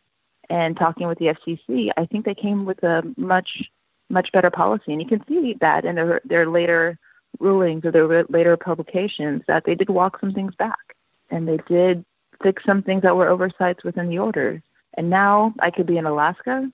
and 0.50 0.78
talking 0.78 1.08
with 1.08 1.20
the 1.20 1.36
FCC, 1.36 1.92
I 1.98 2.06
think 2.06 2.26
they 2.26 2.36
came 2.36 2.66
with 2.66 2.84
a 2.84 3.04
much, 3.18 3.64
much 4.10 4.32
better 4.32 4.50
policy. 4.50 4.92
And 4.92 5.02
you 5.02 5.08
can 5.08 5.26
see 5.28 5.56
that 5.62 5.86
in 5.86 5.96
their, 5.96 6.22
their 6.26 6.48
later 6.48 6.98
rulings 7.40 7.86
or 7.86 7.92
their 7.92 8.26
later 8.30 8.58
publications 8.58 9.42
that 9.48 9.64
they 9.66 9.76
did 9.76 9.90
walk 9.90 10.20
some 10.20 10.34
things 10.34 10.54
back 10.56 10.96
and 11.30 11.48
they 11.48 11.58
did 11.68 12.06
fix 12.42 12.64
some 12.66 12.84
things 12.84 13.02
that 13.02 13.16
were 13.16 13.30
oversights 13.30 13.84
within 13.84 14.10
the 14.10 14.20
orders. 14.20 14.62
And 14.96 15.10
now 15.10 15.54
I 15.60 15.72
could 15.72 15.88
be 15.88 15.98
in 15.98 16.06
Alaska, 16.06 16.70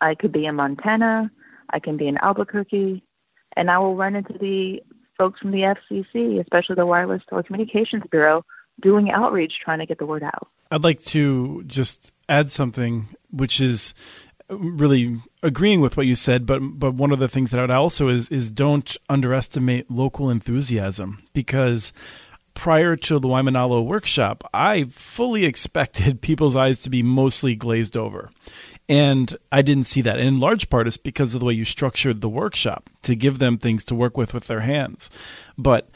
I 0.00 0.14
could 0.14 0.32
be 0.32 0.46
in 0.46 0.54
Montana, 0.54 1.30
I 1.70 1.80
can 1.80 1.96
be 1.96 2.06
in 2.06 2.18
Albuquerque, 2.18 3.02
and 3.56 3.70
I 3.70 3.78
will 3.78 3.96
run 3.96 4.14
into 4.14 4.34
the 4.38 4.82
folks 5.18 5.40
from 5.40 5.50
the 5.50 5.74
FCC, 5.90 6.40
especially 6.40 6.76
the 6.76 6.86
Wireless 6.86 7.22
Telecommunications 7.30 8.08
Bureau, 8.10 8.44
doing 8.80 9.10
outreach 9.10 9.54
trying 9.64 9.78
to 9.78 9.86
get 9.86 9.98
the 9.98 10.06
word 10.06 10.22
out. 10.22 10.48
I'd 10.70 10.84
like 10.84 11.00
to 11.04 11.62
just 11.66 12.12
add 12.28 12.50
something, 12.50 13.08
which 13.30 13.60
is 13.60 13.94
really 14.48 15.20
agreeing 15.42 15.80
with 15.80 15.96
what 15.96 16.06
you 16.06 16.14
said, 16.14 16.46
but 16.46 16.60
but 16.60 16.94
one 16.94 17.12
of 17.12 17.18
the 17.18 17.28
things 17.28 17.50
that 17.50 17.58
I 17.58 17.62
would 17.62 17.70
also 17.70 18.08
is 18.08 18.28
is 18.28 18.50
don't 18.50 18.96
underestimate 19.08 19.90
local 19.90 20.30
enthusiasm 20.30 21.22
because 21.32 21.92
prior 22.54 22.96
to 22.96 23.18
the 23.18 23.28
Waimanalo 23.28 23.84
workshop, 23.84 24.48
I 24.52 24.84
fully 24.84 25.44
expected 25.44 26.20
people's 26.22 26.56
eyes 26.56 26.82
to 26.82 26.90
be 26.90 27.02
mostly 27.02 27.54
glazed 27.54 27.96
over. 27.96 28.30
And 28.88 29.36
I 29.50 29.62
didn't 29.62 29.88
see 29.88 30.00
that. 30.02 30.18
And 30.18 30.28
in 30.28 30.40
large 30.40 30.70
part, 30.70 30.86
it's 30.86 30.96
because 30.96 31.34
of 31.34 31.40
the 31.40 31.46
way 31.46 31.54
you 31.54 31.64
structured 31.64 32.20
the 32.20 32.28
workshop 32.28 32.88
to 33.02 33.16
give 33.16 33.40
them 33.40 33.58
things 33.58 33.84
to 33.86 33.96
work 33.96 34.16
with 34.16 34.32
with 34.32 34.46
their 34.46 34.60
hands. 34.60 35.10
But 35.58 35.90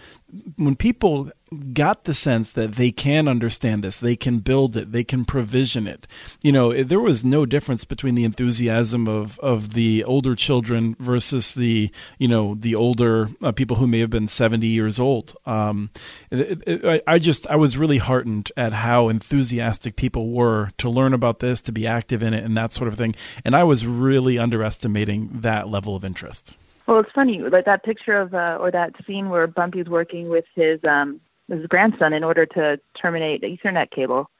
when 0.57 0.74
people 0.74 1.31
got 1.73 2.05
the 2.05 2.15
sense 2.15 2.53
that 2.53 2.73
they 2.73 2.93
can 2.93 3.27
understand 3.27 3.83
this, 3.83 3.99
they 3.99 4.17
can 4.17 4.39
build 4.39 4.77
it, 4.77 4.93
they 4.93 5.03
can 5.03 5.25
provision 5.25 5.87
it. 5.87 6.07
You 6.43 6.53
know, 6.53 6.83
there 6.83 7.01
was 7.01 7.25
no 7.25 7.45
difference 7.45 7.85
between 7.85 8.15
the 8.15 8.25
enthusiasm 8.25 9.09
of 9.09 9.39
of 9.41 9.75
the 9.75 10.05
older 10.05 10.37
children 10.37 10.97
versus 10.99 11.55
the 11.55 11.91
you 12.19 12.29
know 12.29 12.55
the 12.55 12.75
older 12.75 13.29
uh, 13.43 13.53
people 13.53 13.77
who 13.77 13.87
may 13.87 13.99
have 13.99 14.11
been 14.11 14.29
seventy 14.29 14.69
years 14.69 15.01
old. 15.01 15.35
Um, 15.47 15.91
it, 16.31 16.63
it, 16.67 17.03
I 17.07 17.19
just 17.19 17.47
I 17.49 17.57
was 17.57 17.77
really 17.77 17.99
heartened 17.99 18.53
at 18.57 18.73
how 18.73 19.09
enthusiastic 19.09 19.97
people 19.97 20.31
were 20.31 20.71
to 20.79 20.89
learn 20.89 21.15
about 21.15 21.41
this, 21.41 21.63
to 21.63 21.73
be 21.73 21.87
active 21.87 22.23
in 22.23 22.33
it, 22.33 22.45
and 22.45 22.57
that 22.57 22.73
sort 22.73 22.89
of 22.89 22.95
thing. 22.97 23.15
And 23.45 23.57
I 23.57 23.65
was 23.65 23.87
really 23.87 24.39
underestimating 24.39 25.31
that 25.33 25.69
level 25.69 25.97
of 25.97 26.05
interest. 26.05 26.57
Well, 26.87 27.01
it's 27.01 27.13
funny, 27.13 27.39
like 27.39 27.67
that 27.67 27.85
picture 27.85 28.21
of 28.21 28.35
uh, 28.35 28.59
or 28.61 28.71
that 28.71 28.95
scene 29.07 29.31
where 29.31 29.47
Bumpy's 29.47 29.89
working 29.89 30.29
with 30.29 30.45
his 30.55 30.81
um 30.85 31.21
his 31.51 31.67
grandson 31.67 32.13
in 32.13 32.25
order 32.25 32.47
to 32.47 32.81
terminate 33.01 33.41
the 33.41 33.57
Ethernet 33.57 33.91
cable. 33.91 34.31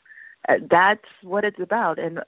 Uh, 0.49 0.57
that's 0.71 1.05
what 1.23 1.45
it's 1.45 1.61
about. 1.61 1.99
And 1.99 2.21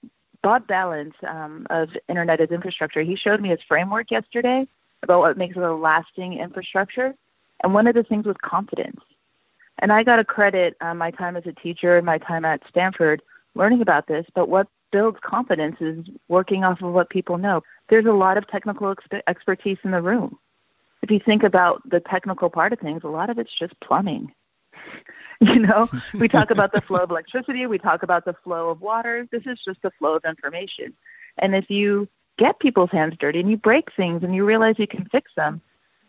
Bob 0.43 0.67
Balance 0.67 1.15
um, 1.27 1.67
of 1.71 1.91
Internet 2.09 2.41
as 2.41 2.51
Infrastructure, 2.51 3.03
he 3.03 3.17
showed 3.17 3.41
me 3.41 3.49
his 3.49 3.61
framework 3.67 4.11
yesterday 4.11 4.67
about 5.03 5.21
what 5.21 5.39
makes 5.39 5.57
a 5.57 5.61
lasting 5.61 6.39
infrastructure. 6.39 7.15
And 7.63 7.75
one 7.75 7.87
of 7.87 7.95
the 7.95 8.03
things 8.03 8.27
was 8.27 8.37
confidence. 8.43 9.01
And 9.79 9.93
I 9.93 10.03
got 10.03 10.17
to 10.17 10.25
credit 10.25 10.77
uh, 10.81 10.95
my 10.95 11.11
time 11.11 11.37
as 11.37 11.47
a 11.47 11.53
teacher 11.53 11.97
and 11.97 12.05
my 12.05 12.19
time 12.19 12.45
at 12.45 12.63
Stanford 12.69 13.23
learning 13.55 13.83
about 13.83 14.07
this. 14.07 14.27
But 14.35 14.49
what 14.49 14.69
builds 14.91 15.19
confidence 15.23 15.77
is 15.81 16.05
working 16.29 16.65
off 16.65 16.83
of 16.83 16.93
what 16.93 17.11
people 17.11 17.39
know. 17.39 17.63
There's 17.89 18.07
a 18.07 18.13
lot 18.13 18.37
of 18.37 18.47
technical 18.47 18.95
exp- 18.95 19.23
expertise 19.27 19.79
in 19.83 19.91
the 19.91 20.03
room. 20.03 20.39
If 21.03 21.11
you 21.11 21.19
think 21.19 21.43
about 21.43 21.83
the 21.89 22.01
technical 22.01 22.51
part 22.51 22.73
of 22.73 22.79
things, 22.79 23.03
a 23.03 23.09
lot 23.09 23.31
of 23.31 23.39
it's 23.39 23.51
just 23.59 23.79
plumbing. 23.81 24.33
you 25.41 25.59
know, 25.59 25.89
we 26.15 26.29
talk 26.29 26.51
about 26.51 26.73
the 26.73 26.81
flow 26.81 27.01
of 27.01 27.11
electricity, 27.15 27.67
we 27.67 27.79
talk 27.79 28.03
about 28.03 28.25
the 28.25 28.35
flow 28.45 28.71
of 28.71 28.81
water. 28.81 29.27
This 29.31 29.43
is 29.47 29.59
just 29.65 29.83
the 29.83 29.91
flow 29.99 30.15
of 30.15 30.25
information. 30.25 30.95
And 31.39 31.55
if 31.55 31.71
you 31.71 32.09
get 32.39 32.59
people's 32.61 32.91
hands 32.91 33.15
dirty 33.19 33.41
and 33.41 33.51
you 33.51 33.57
break 33.57 33.89
things 33.97 34.23
and 34.23 34.35
you 34.35 34.45
realize 34.45 34.77
you 34.79 34.87
can 34.87 35.05
fix 35.07 35.31
them, 35.37 35.61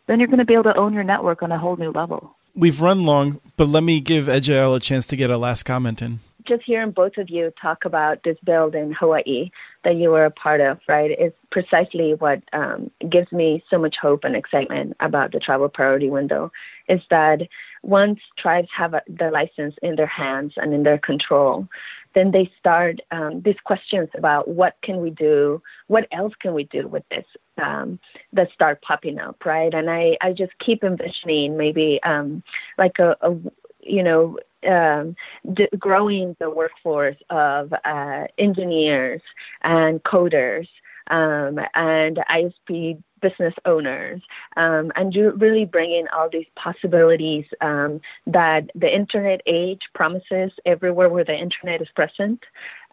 then 0.07 0.19
you're 0.19 0.27
going 0.27 0.39
to 0.39 0.45
be 0.45 0.53
able 0.53 0.63
to 0.63 0.77
own 0.77 0.93
your 0.93 1.03
network 1.03 1.41
on 1.41 1.51
a 1.51 1.57
whole 1.57 1.77
new 1.77 1.91
level. 1.91 2.35
We've 2.55 2.81
run 2.81 3.03
long, 3.03 3.39
but 3.57 3.67
let 3.67 3.83
me 3.83 3.99
give 3.99 4.25
Ejail 4.25 4.75
a 4.75 4.79
chance 4.79 5.07
to 5.07 5.15
get 5.15 5.31
a 5.31 5.37
last 5.37 5.63
comment 5.63 6.01
in 6.01 6.19
just 6.45 6.63
hearing 6.63 6.91
both 6.91 7.17
of 7.17 7.29
you 7.29 7.53
talk 7.61 7.85
about 7.85 8.23
this 8.23 8.37
build 8.43 8.75
in 8.75 8.91
Hawaii 8.93 9.51
that 9.83 9.95
you 9.95 10.09
were 10.09 10.25
a 10.25 10.31
part 10.31 10.61
of, 10.61 10.79
right, 10.87 11.11
is 11.17 11.33
precisely 11.49 12.13
what 12.13 12.41
um, 12.53 12.89
gives 13.09 13.31
me 13.31 13.63
so 13.69 13.77
much 13.77 13.97
hope 13.97 14.23
and 14.23 14.35
excitement 14.35 14.95
about 14.99 15.31
the 15.31 15.39
tribal 15.39 15.69
priority 15.69 16.09
window. 16.09 16.51
Is 16.87 17.01
that 17.09 17.41
once 17.81 18.19
tribes 18.37 18.69
have 18.75 18.93
a, 18.93 19.01
the 19.07 19.29
license 19.31 19.75
in 19.81 19.95
their 19.95 20.07
hands 20.07 20.53
and 20.57 20.73
in 20.73 20.83
their 20.83 20.97
control, 20.97 21.67
then 22.13 22.31
they 22.31 22.51
start 22.59 22.99
um, 23.11 23.41
these 23.41 23.59
questions 23.63 24.09
about 24.15 24.47
what 24.47 24.75
can 24.81 25.01
we 25.01 25.09
do, 25.09 25.61
what 25.87 26.07
else 26.11 26.33
can 26.39 26.53
we 26.53 26.63
do 26.65 26.87
with 26.87 27.03
this 27.09 27.25
um, 27.57 27.99
that 28.31 28.51
start 28.51 28.81
popping 28.81 29.19
up, 29.19 29.45
right? 29.45 29.73
And 29.73 29.89
I, 29.89 30.17
I 30.21 30.33
just 30.33 30.57
keep 30.59 30.83
envisioning 30.83 31.57
maybe 31.57 32.01
um, 32.03 32.43
like 32.77 32.99
a, 32.99 33.17
a 33.21 33.35
you 33.81 34.01
know 34.01 34.37
um, 34.65 35.15
d- 35.53 35.69
growing 35.77 36.35
the 36.39 36.49
workforce 36.49 37.17
of 37.29 37.73
uh, 37.85 38.25
engineers 38.37 39.21
and 39.61 40.01
coders 40.03 40.67
um, 41.07 41.59
and 41.75 42.17
ISP 42.29 43.01
business 43.21 43.53
owners, 43.65 44.21
um, 44.57 44.91
and 44.95 45.15
really 45.15 45.65
bringing 45.65 46.07
all 46.09 46.29
these 46.29 46.45
possibilities 46.55 47.45
um, 47.61 48.01
that 48.27 48.69
the 48.75 48.93
internet 48.93 49.41
age 49.45 49.81
promises 49.93 50.51
everywhere 50.65 51.09
where 51.09 51.23
the 51.23 51.35
internet 51.35 51.81
is 51.81 51.89
present 51.95 52.43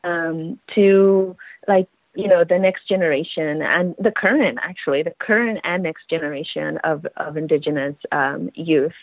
um, 0.05 0.59
to 0.75 1.37
like 1.69 1.89
you 2.15 2.27
know 2.27 2.45
the 2.45 2.59
next 2.59 2.89
generation 2.89 3.63
and 3.63 3.95
the 3.99 4.11
current 4.11 4.59
actually 4.63 5.03
the 5.03 5.15
current 5.21 5.61
and 5.65 5.83
next 5.83 6.09
generation 6.09 6.79
of 6.79 7.07
of 7.17 7.37
indigenous 7.37 7.95
um, 8.13 8.51
youth 8.55 8.95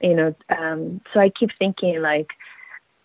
you 0.00 0.14
know 0.14 0.34
um, 0.56 1.00
so 1.12 1.20
i 1.20 1.28
keep 1.28 1.50
thinking 1.58 2.00
like 2.00 2.30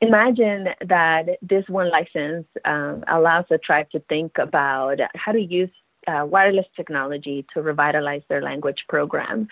imagine 0.02 0.70
that 0.86 1.28
this 1.42 1.68
one 1.68 1.90
license 1.90 2.46
um, 2.66 3.04
allows 3.08 3.46
a 3.50 3.58
tribe 3.58 3.90
to 3.90 4.00
think 4.02 4.38
about 4.38 5.00
how 5.16 5.32
to 5.32 5.42
use 5.42 5.72
uh, 6.08 6.26
wireless 6.26 6.68
technology 6.76 7.46
to 7.54 7.62
revitalize 7.62 8.22
their 8.30 8.42
language 8.42 8.86
program 8.88 9.48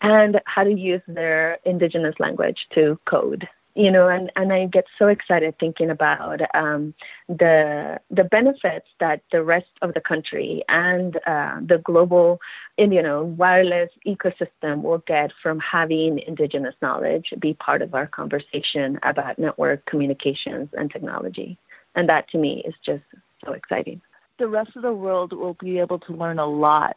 and 0.00 0.40
how 0.44 0.64
to 0.64 0.72
use 0.72 1.00
their 1.06 1.58
indigenous 1.64 2.14
language 2.18 2.66
to 2.74 2.98
code 3.06 3.48
you 3.74 3.90
know, 3.90 4.08
and, 4.08 4.30
and 4.36 4.52
I 4.52 4.66
get 4.66 4.86
so 4.98 5.08
excited 5.08 5.58
thinking 5.58 5.90
about 5.90 6.40
um, 6.54 6.94
the 7.28 8.00
the 8.10 8.24
benefits 8.24 8.86
that 9.00 9.22
the 9.32 9.42
rest 9.42 9.70
of 9.82 9.94
the 9.94 10.00
country 10.00 10.62
and 10.68 11.16
uh, 11.26 11.58
the 11.60 11.78
global, 11.78 12.40
you 12.78 13.02
know, 13.02 13.24
wireless 13.24 13.90
ecosystem 14.06 14.82
will 14.82 15.02
get 15.06 15.32
from 15.42 15.58
having 15.58 16.20
indigenous 16.20 16.74
knowledge 16.80 17.34
be 17.38 17.54
part 17.54 17.82
of 17.82 17.94
our 17.94 18.06
conversation 18.06 18.98
about 19.02 19.38
network 19.38 19.84
communications 19.86 20.68
and 20.74 20.90
technology, 20.90 21.58
and 21.96 22.08
that 22.08 22.28
to 22.30 22.38
me 22.38 22.62
is 22.64 22.74
just 22.84 23.04
so 23.44 23.52
exciting. 23.52 24.00
the 24.38 24.48
rest 24.48 24.74
of 24.76 24.82
the 24.82 24.92
world 24.92 25.32
will 25.32 25.54
be 25.54 25.78
able 25.78 25.98
to 26.00 26.12
learn 26.12 26.38
a 26.38 26.46
lot 26.46 26.96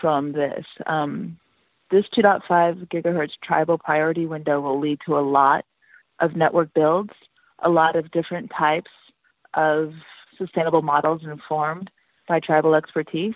from 0.00 0.32
this. 0.32 0.66
Um, 0.86 1.38
this 1.90 2.06
2.5 2.08 2.88
gigahertz 2.88 3.38
tribal 3.42 3.78
priority 3.78 4.26
window 4.26 4.60
will 4.60 4.80
lead 4.80 5.00
to 5.06 5.16
a 5.18 5.20
lot 5.20 5.64
of 6.20 6.36
network 6.36 6.72
builds, 6.74 7.12
a 7.60 7.68
lot 7.68 7.96
of 7.96 8.10
different 8.10 8.50
types 8.56 8.90
of 9.54 9.92
sustainable 10.38 10.82
models 10.82 11.22
informed 11.24 11.90
by 12.28 12.40
tribal 12.40 12.74
expertise. 12.74 13.34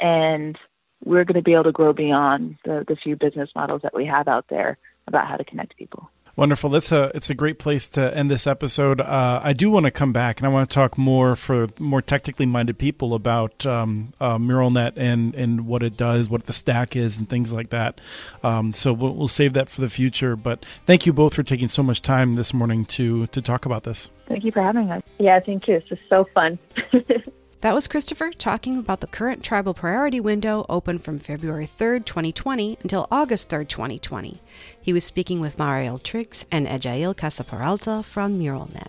And 0.00 0.58
we're 1.04 1.24
going 1.24 1.34
to 1.34 1.42
be 1.42 1.52
able 1.52 1.64
to 1.64 1.72
grow 1.72 1.92
beyond 1.92 2.56
the, 2.64 2.84
the 2.86 2.96
few 2.96 3.16
business 3.16 3.50
models 3.54 3.82
that 3.82 3.94
we 3.94 4.06
have 4.06 4.28
out 4.28 4.46
there 4.48 4.78
about 5.06 5.26
how 5.26 5.36
to 5.36 5.44
connect 5.44 5.76
people. 5.76 6.10
Wonderful. 6.34 6.70
That's 6.70 6.90
a 6.92 7.10
it's 7.14 7.28
a 7.28 7.34
great 7.34 7.58
place 7.58 7.88
to 7.88 8.16
end 8.16 8.30
this 8.30 8.46
episode. 8.46 9.02
Uh, 9.02 9.40
I 9.42 9.52
do 9.52 9.70
want 9.70 9.84
to 9.84 9.90
come 9.90 10.14
back 10.14 10.40
and 10.40 10.46
I 10.46 10.48
want 10.48 10.68
to 10.68 10.74
talk 10.74 10.96
more 10.96 11.36
for 11.36 11.68
more 11.78 12.00
technically 12.00 12.46
minded 12.46 12.78
people 12.78 13.14
about 13.14 13.66
um, 13.66 14.14
uh, 14.18 14.38
MuralNet 14.38 14.94
and 14.96 15.34
and 15.34 15.66
what 15.66 15.82
it 15.82 15.96
does, 15.96 16.30
what 16.30 16.44
the 16.44 16.54
stack 16.54 16.96
is, 16.96 17.18
and 17.18 17.28
things 17.28 17.52
like 17.52 17.68
that. 17.68 18.00
Um, 18.42 18.72
so 18.72 18.94
we'll, 18.94 19.14
we'll 19.14 19.28
save 19.28 19.52
that 19.52 19.68
for 19.68 19.82
the 19.82 19.90
future. 19.90 20.34
But 20.34 20.64
thank 20.86 21.04
you 21.04 21.12
both 21.12 21.34
for 21.34 21.42
taking 21.42 21.68
so 21.68 21.82
much 21.82 22.00
time 22.00 22.36
this 22.36 22.54
morning 22.54 22.86
to 22.86 23.26
to 23.26 23.42
talk 23.42 23.66
about 23.66 23.82
this. 23.82 24.10
Thank 24.26 24.44
you 24.44 24.52
for 24.52 24.62
having 24.62 24.90
us. 24.90 25.02
Yeah, 25.18 25.38
thank 25.38 25.68
you. 25.68 25.80
This 25.80 25.98
is 25.98 25.98
so 26.08 26.26
fun. 26.32 26.58
That 27.62 27.74
was 27.74 27.86
Christopher 27.86 28.32
talking 28.32 28.76
about 28.76 29.02
the 29.02 29.06
current 29.06 29.44
tribal 29.44 29.72
priority 29.72 30.18
window 30.18 30.66
open 30.68 30.98
from 30.98 31.20
February 31.20 31.68
3rd, 31.68 32.04
2020 32.04 32.78
until 32.82 33.06
August 33.08 33.48
3rd, 33.50 33.68
2020. 33.68 34.42
He 34.80 34.92
was 34.92 35.04
speaking 35.04 35.38
with 35.38 35.60
Mariel 35.60 35.98
Triggs 35.98 36.44
and 36.50 36.66
Ejail 36.66 37.14
Casaperalta 37.14 38.04
from 38.04 38.36
MuralNet. 38.36 38.88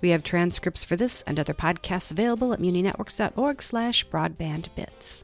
We 0.00 0.08
have 0.08 0.24
transcripts 0.24 0.82
for 0.82 0.96
this 0.96 1.22
and 1.28 1.38
other 1.38 1.54
podcasts 1.54 2.10
available 2.10 2.52
at 2.52 2.58
muninetworks.org 2.58 3.62
slash 3.62 4.04
broadbandbits. 4.08 5.22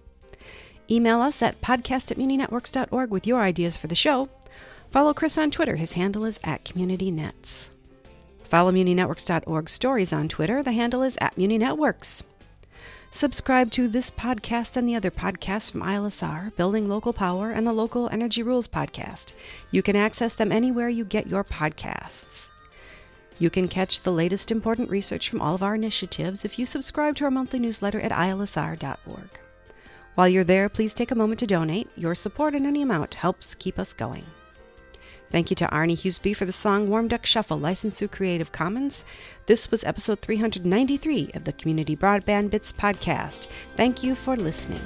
Email 0.89 1.21
us 1.21 1.43
at 1.43 1.61
podcast 1.61 2.13
at 2.13 2.17
muninetworks.org 2.17 3.11
with 3.11 3.27
your 3.27 3.43
ideas 3.43 3.77
for 3.77 3.89
the 3.89 3.97
show. 3.97 4.29
Follow 4.93 5.13
Chris 5.13 5.37
on 5.37 5.51
Twitter. 5.51 5.75
His 5.75 5.95
handle 5.95 6.25
is 6.25 6.39
at 6.45 6.65
CommunityNets. 6.65 7.71
Follow 8.45 8.71
muninetworks.org 8.71 9.69
stories 9.69 10.13
on 10.13 10.29
Twitter. 10.29 10.63
The 10.63 10.71
handle 10.71 11.03
is 11.03 11.19
at 11.21 11.35
muninetworks. 11.35 12.23
Subscribe 13.11 13.71
to 13.71 13.89
this 13.89 14.11
podcast 14.11 14.77
and 14.77 14.87
the 14.87 14.95
other 14.95 15.11
podcasts 15.11 15.73
from 15.73 15.81
ILSR, 15.81 16.55
Building 16.57 16.89
Local 16.89 17.15
Power, 17.15 17.51
and 17.51 17.67
the 17.67 17.73
Local 17.73 18.09
Energy 18.11 18.43
Rules 18.43 18.69
podcast. 18.69 19.33
You 19.71 19.83
can 19.83 19.97
access 19.97 20.35
them 20.35 20.53
anywhere 20.53 20.91
you 20.91 21.07
get 21.07 21.27
your 21.27 21.43
podcasts. 21.43 22.49
You 23.39 23.49
can 23.49 23.67
catch 23.67 24.03
the 24.03 24.13
latest 24.13 24.51
important 24.51 24.91
research 24.91 25.31
from 25.31 25.41
all 25.41 25.55
of 25.55 25.63
our 25.63 25.75
initiatives 25.75 26.45
if 26.45 26.59
you 26.59 26.67
subscribe 26.67 27.17
to 27.17 27.25
our 27.25 27.31
monthly 27.31 27.59
newsletter 27.59 28.01
at 28.01 28.13
ilsr.org. 28.13 29.31
While 30.15 30.29
you're 30.29 30.45
there, 30.45 30.69
please 30.69 30.93
take 30.93 31.11
a 31.11 31.15
moment 31.15 31.39
to 31.41 31.47
donate. 31.47 31.89
Your 31.97 32.15
support 32.15 32.55
in 32.55 32.67
any 32.67 32.83
amount 32.83 33.15
helps 33.15 33.55
keep 33.55 33.79
us 33.79 33.95
going. 33.95 34.27
Thank 35.31 35.51
you 35.51 35.57
to 35.57 35.69
Arne 35.69 35.91
Huseby 35.91 36.35
for 36.35 36.47
the 36.47 36.53
song 36.53 36.89
Warm 36.89 37.09
Duck 37.09 37.27
Shuffle, 37.27 37.59
licensed 37.59 37.99
through 37.99 38.09
Creative 38.09 38.51
Commons. 38.51 39.05
This 39.47 39.71
was 39.71 39.85
episode 39.85 40.21
393 40.21 41.33
of 41.35 41.45
the 41.45 41.53
Community 41.53 41.97
Broadband 41.97 42.51
Bits 42.51 42.73
podcast. 42.73 43.49
Thank 43.77 44.03
you 44.03 44.15
for 44.15 44.37
listening. 44.37 44.81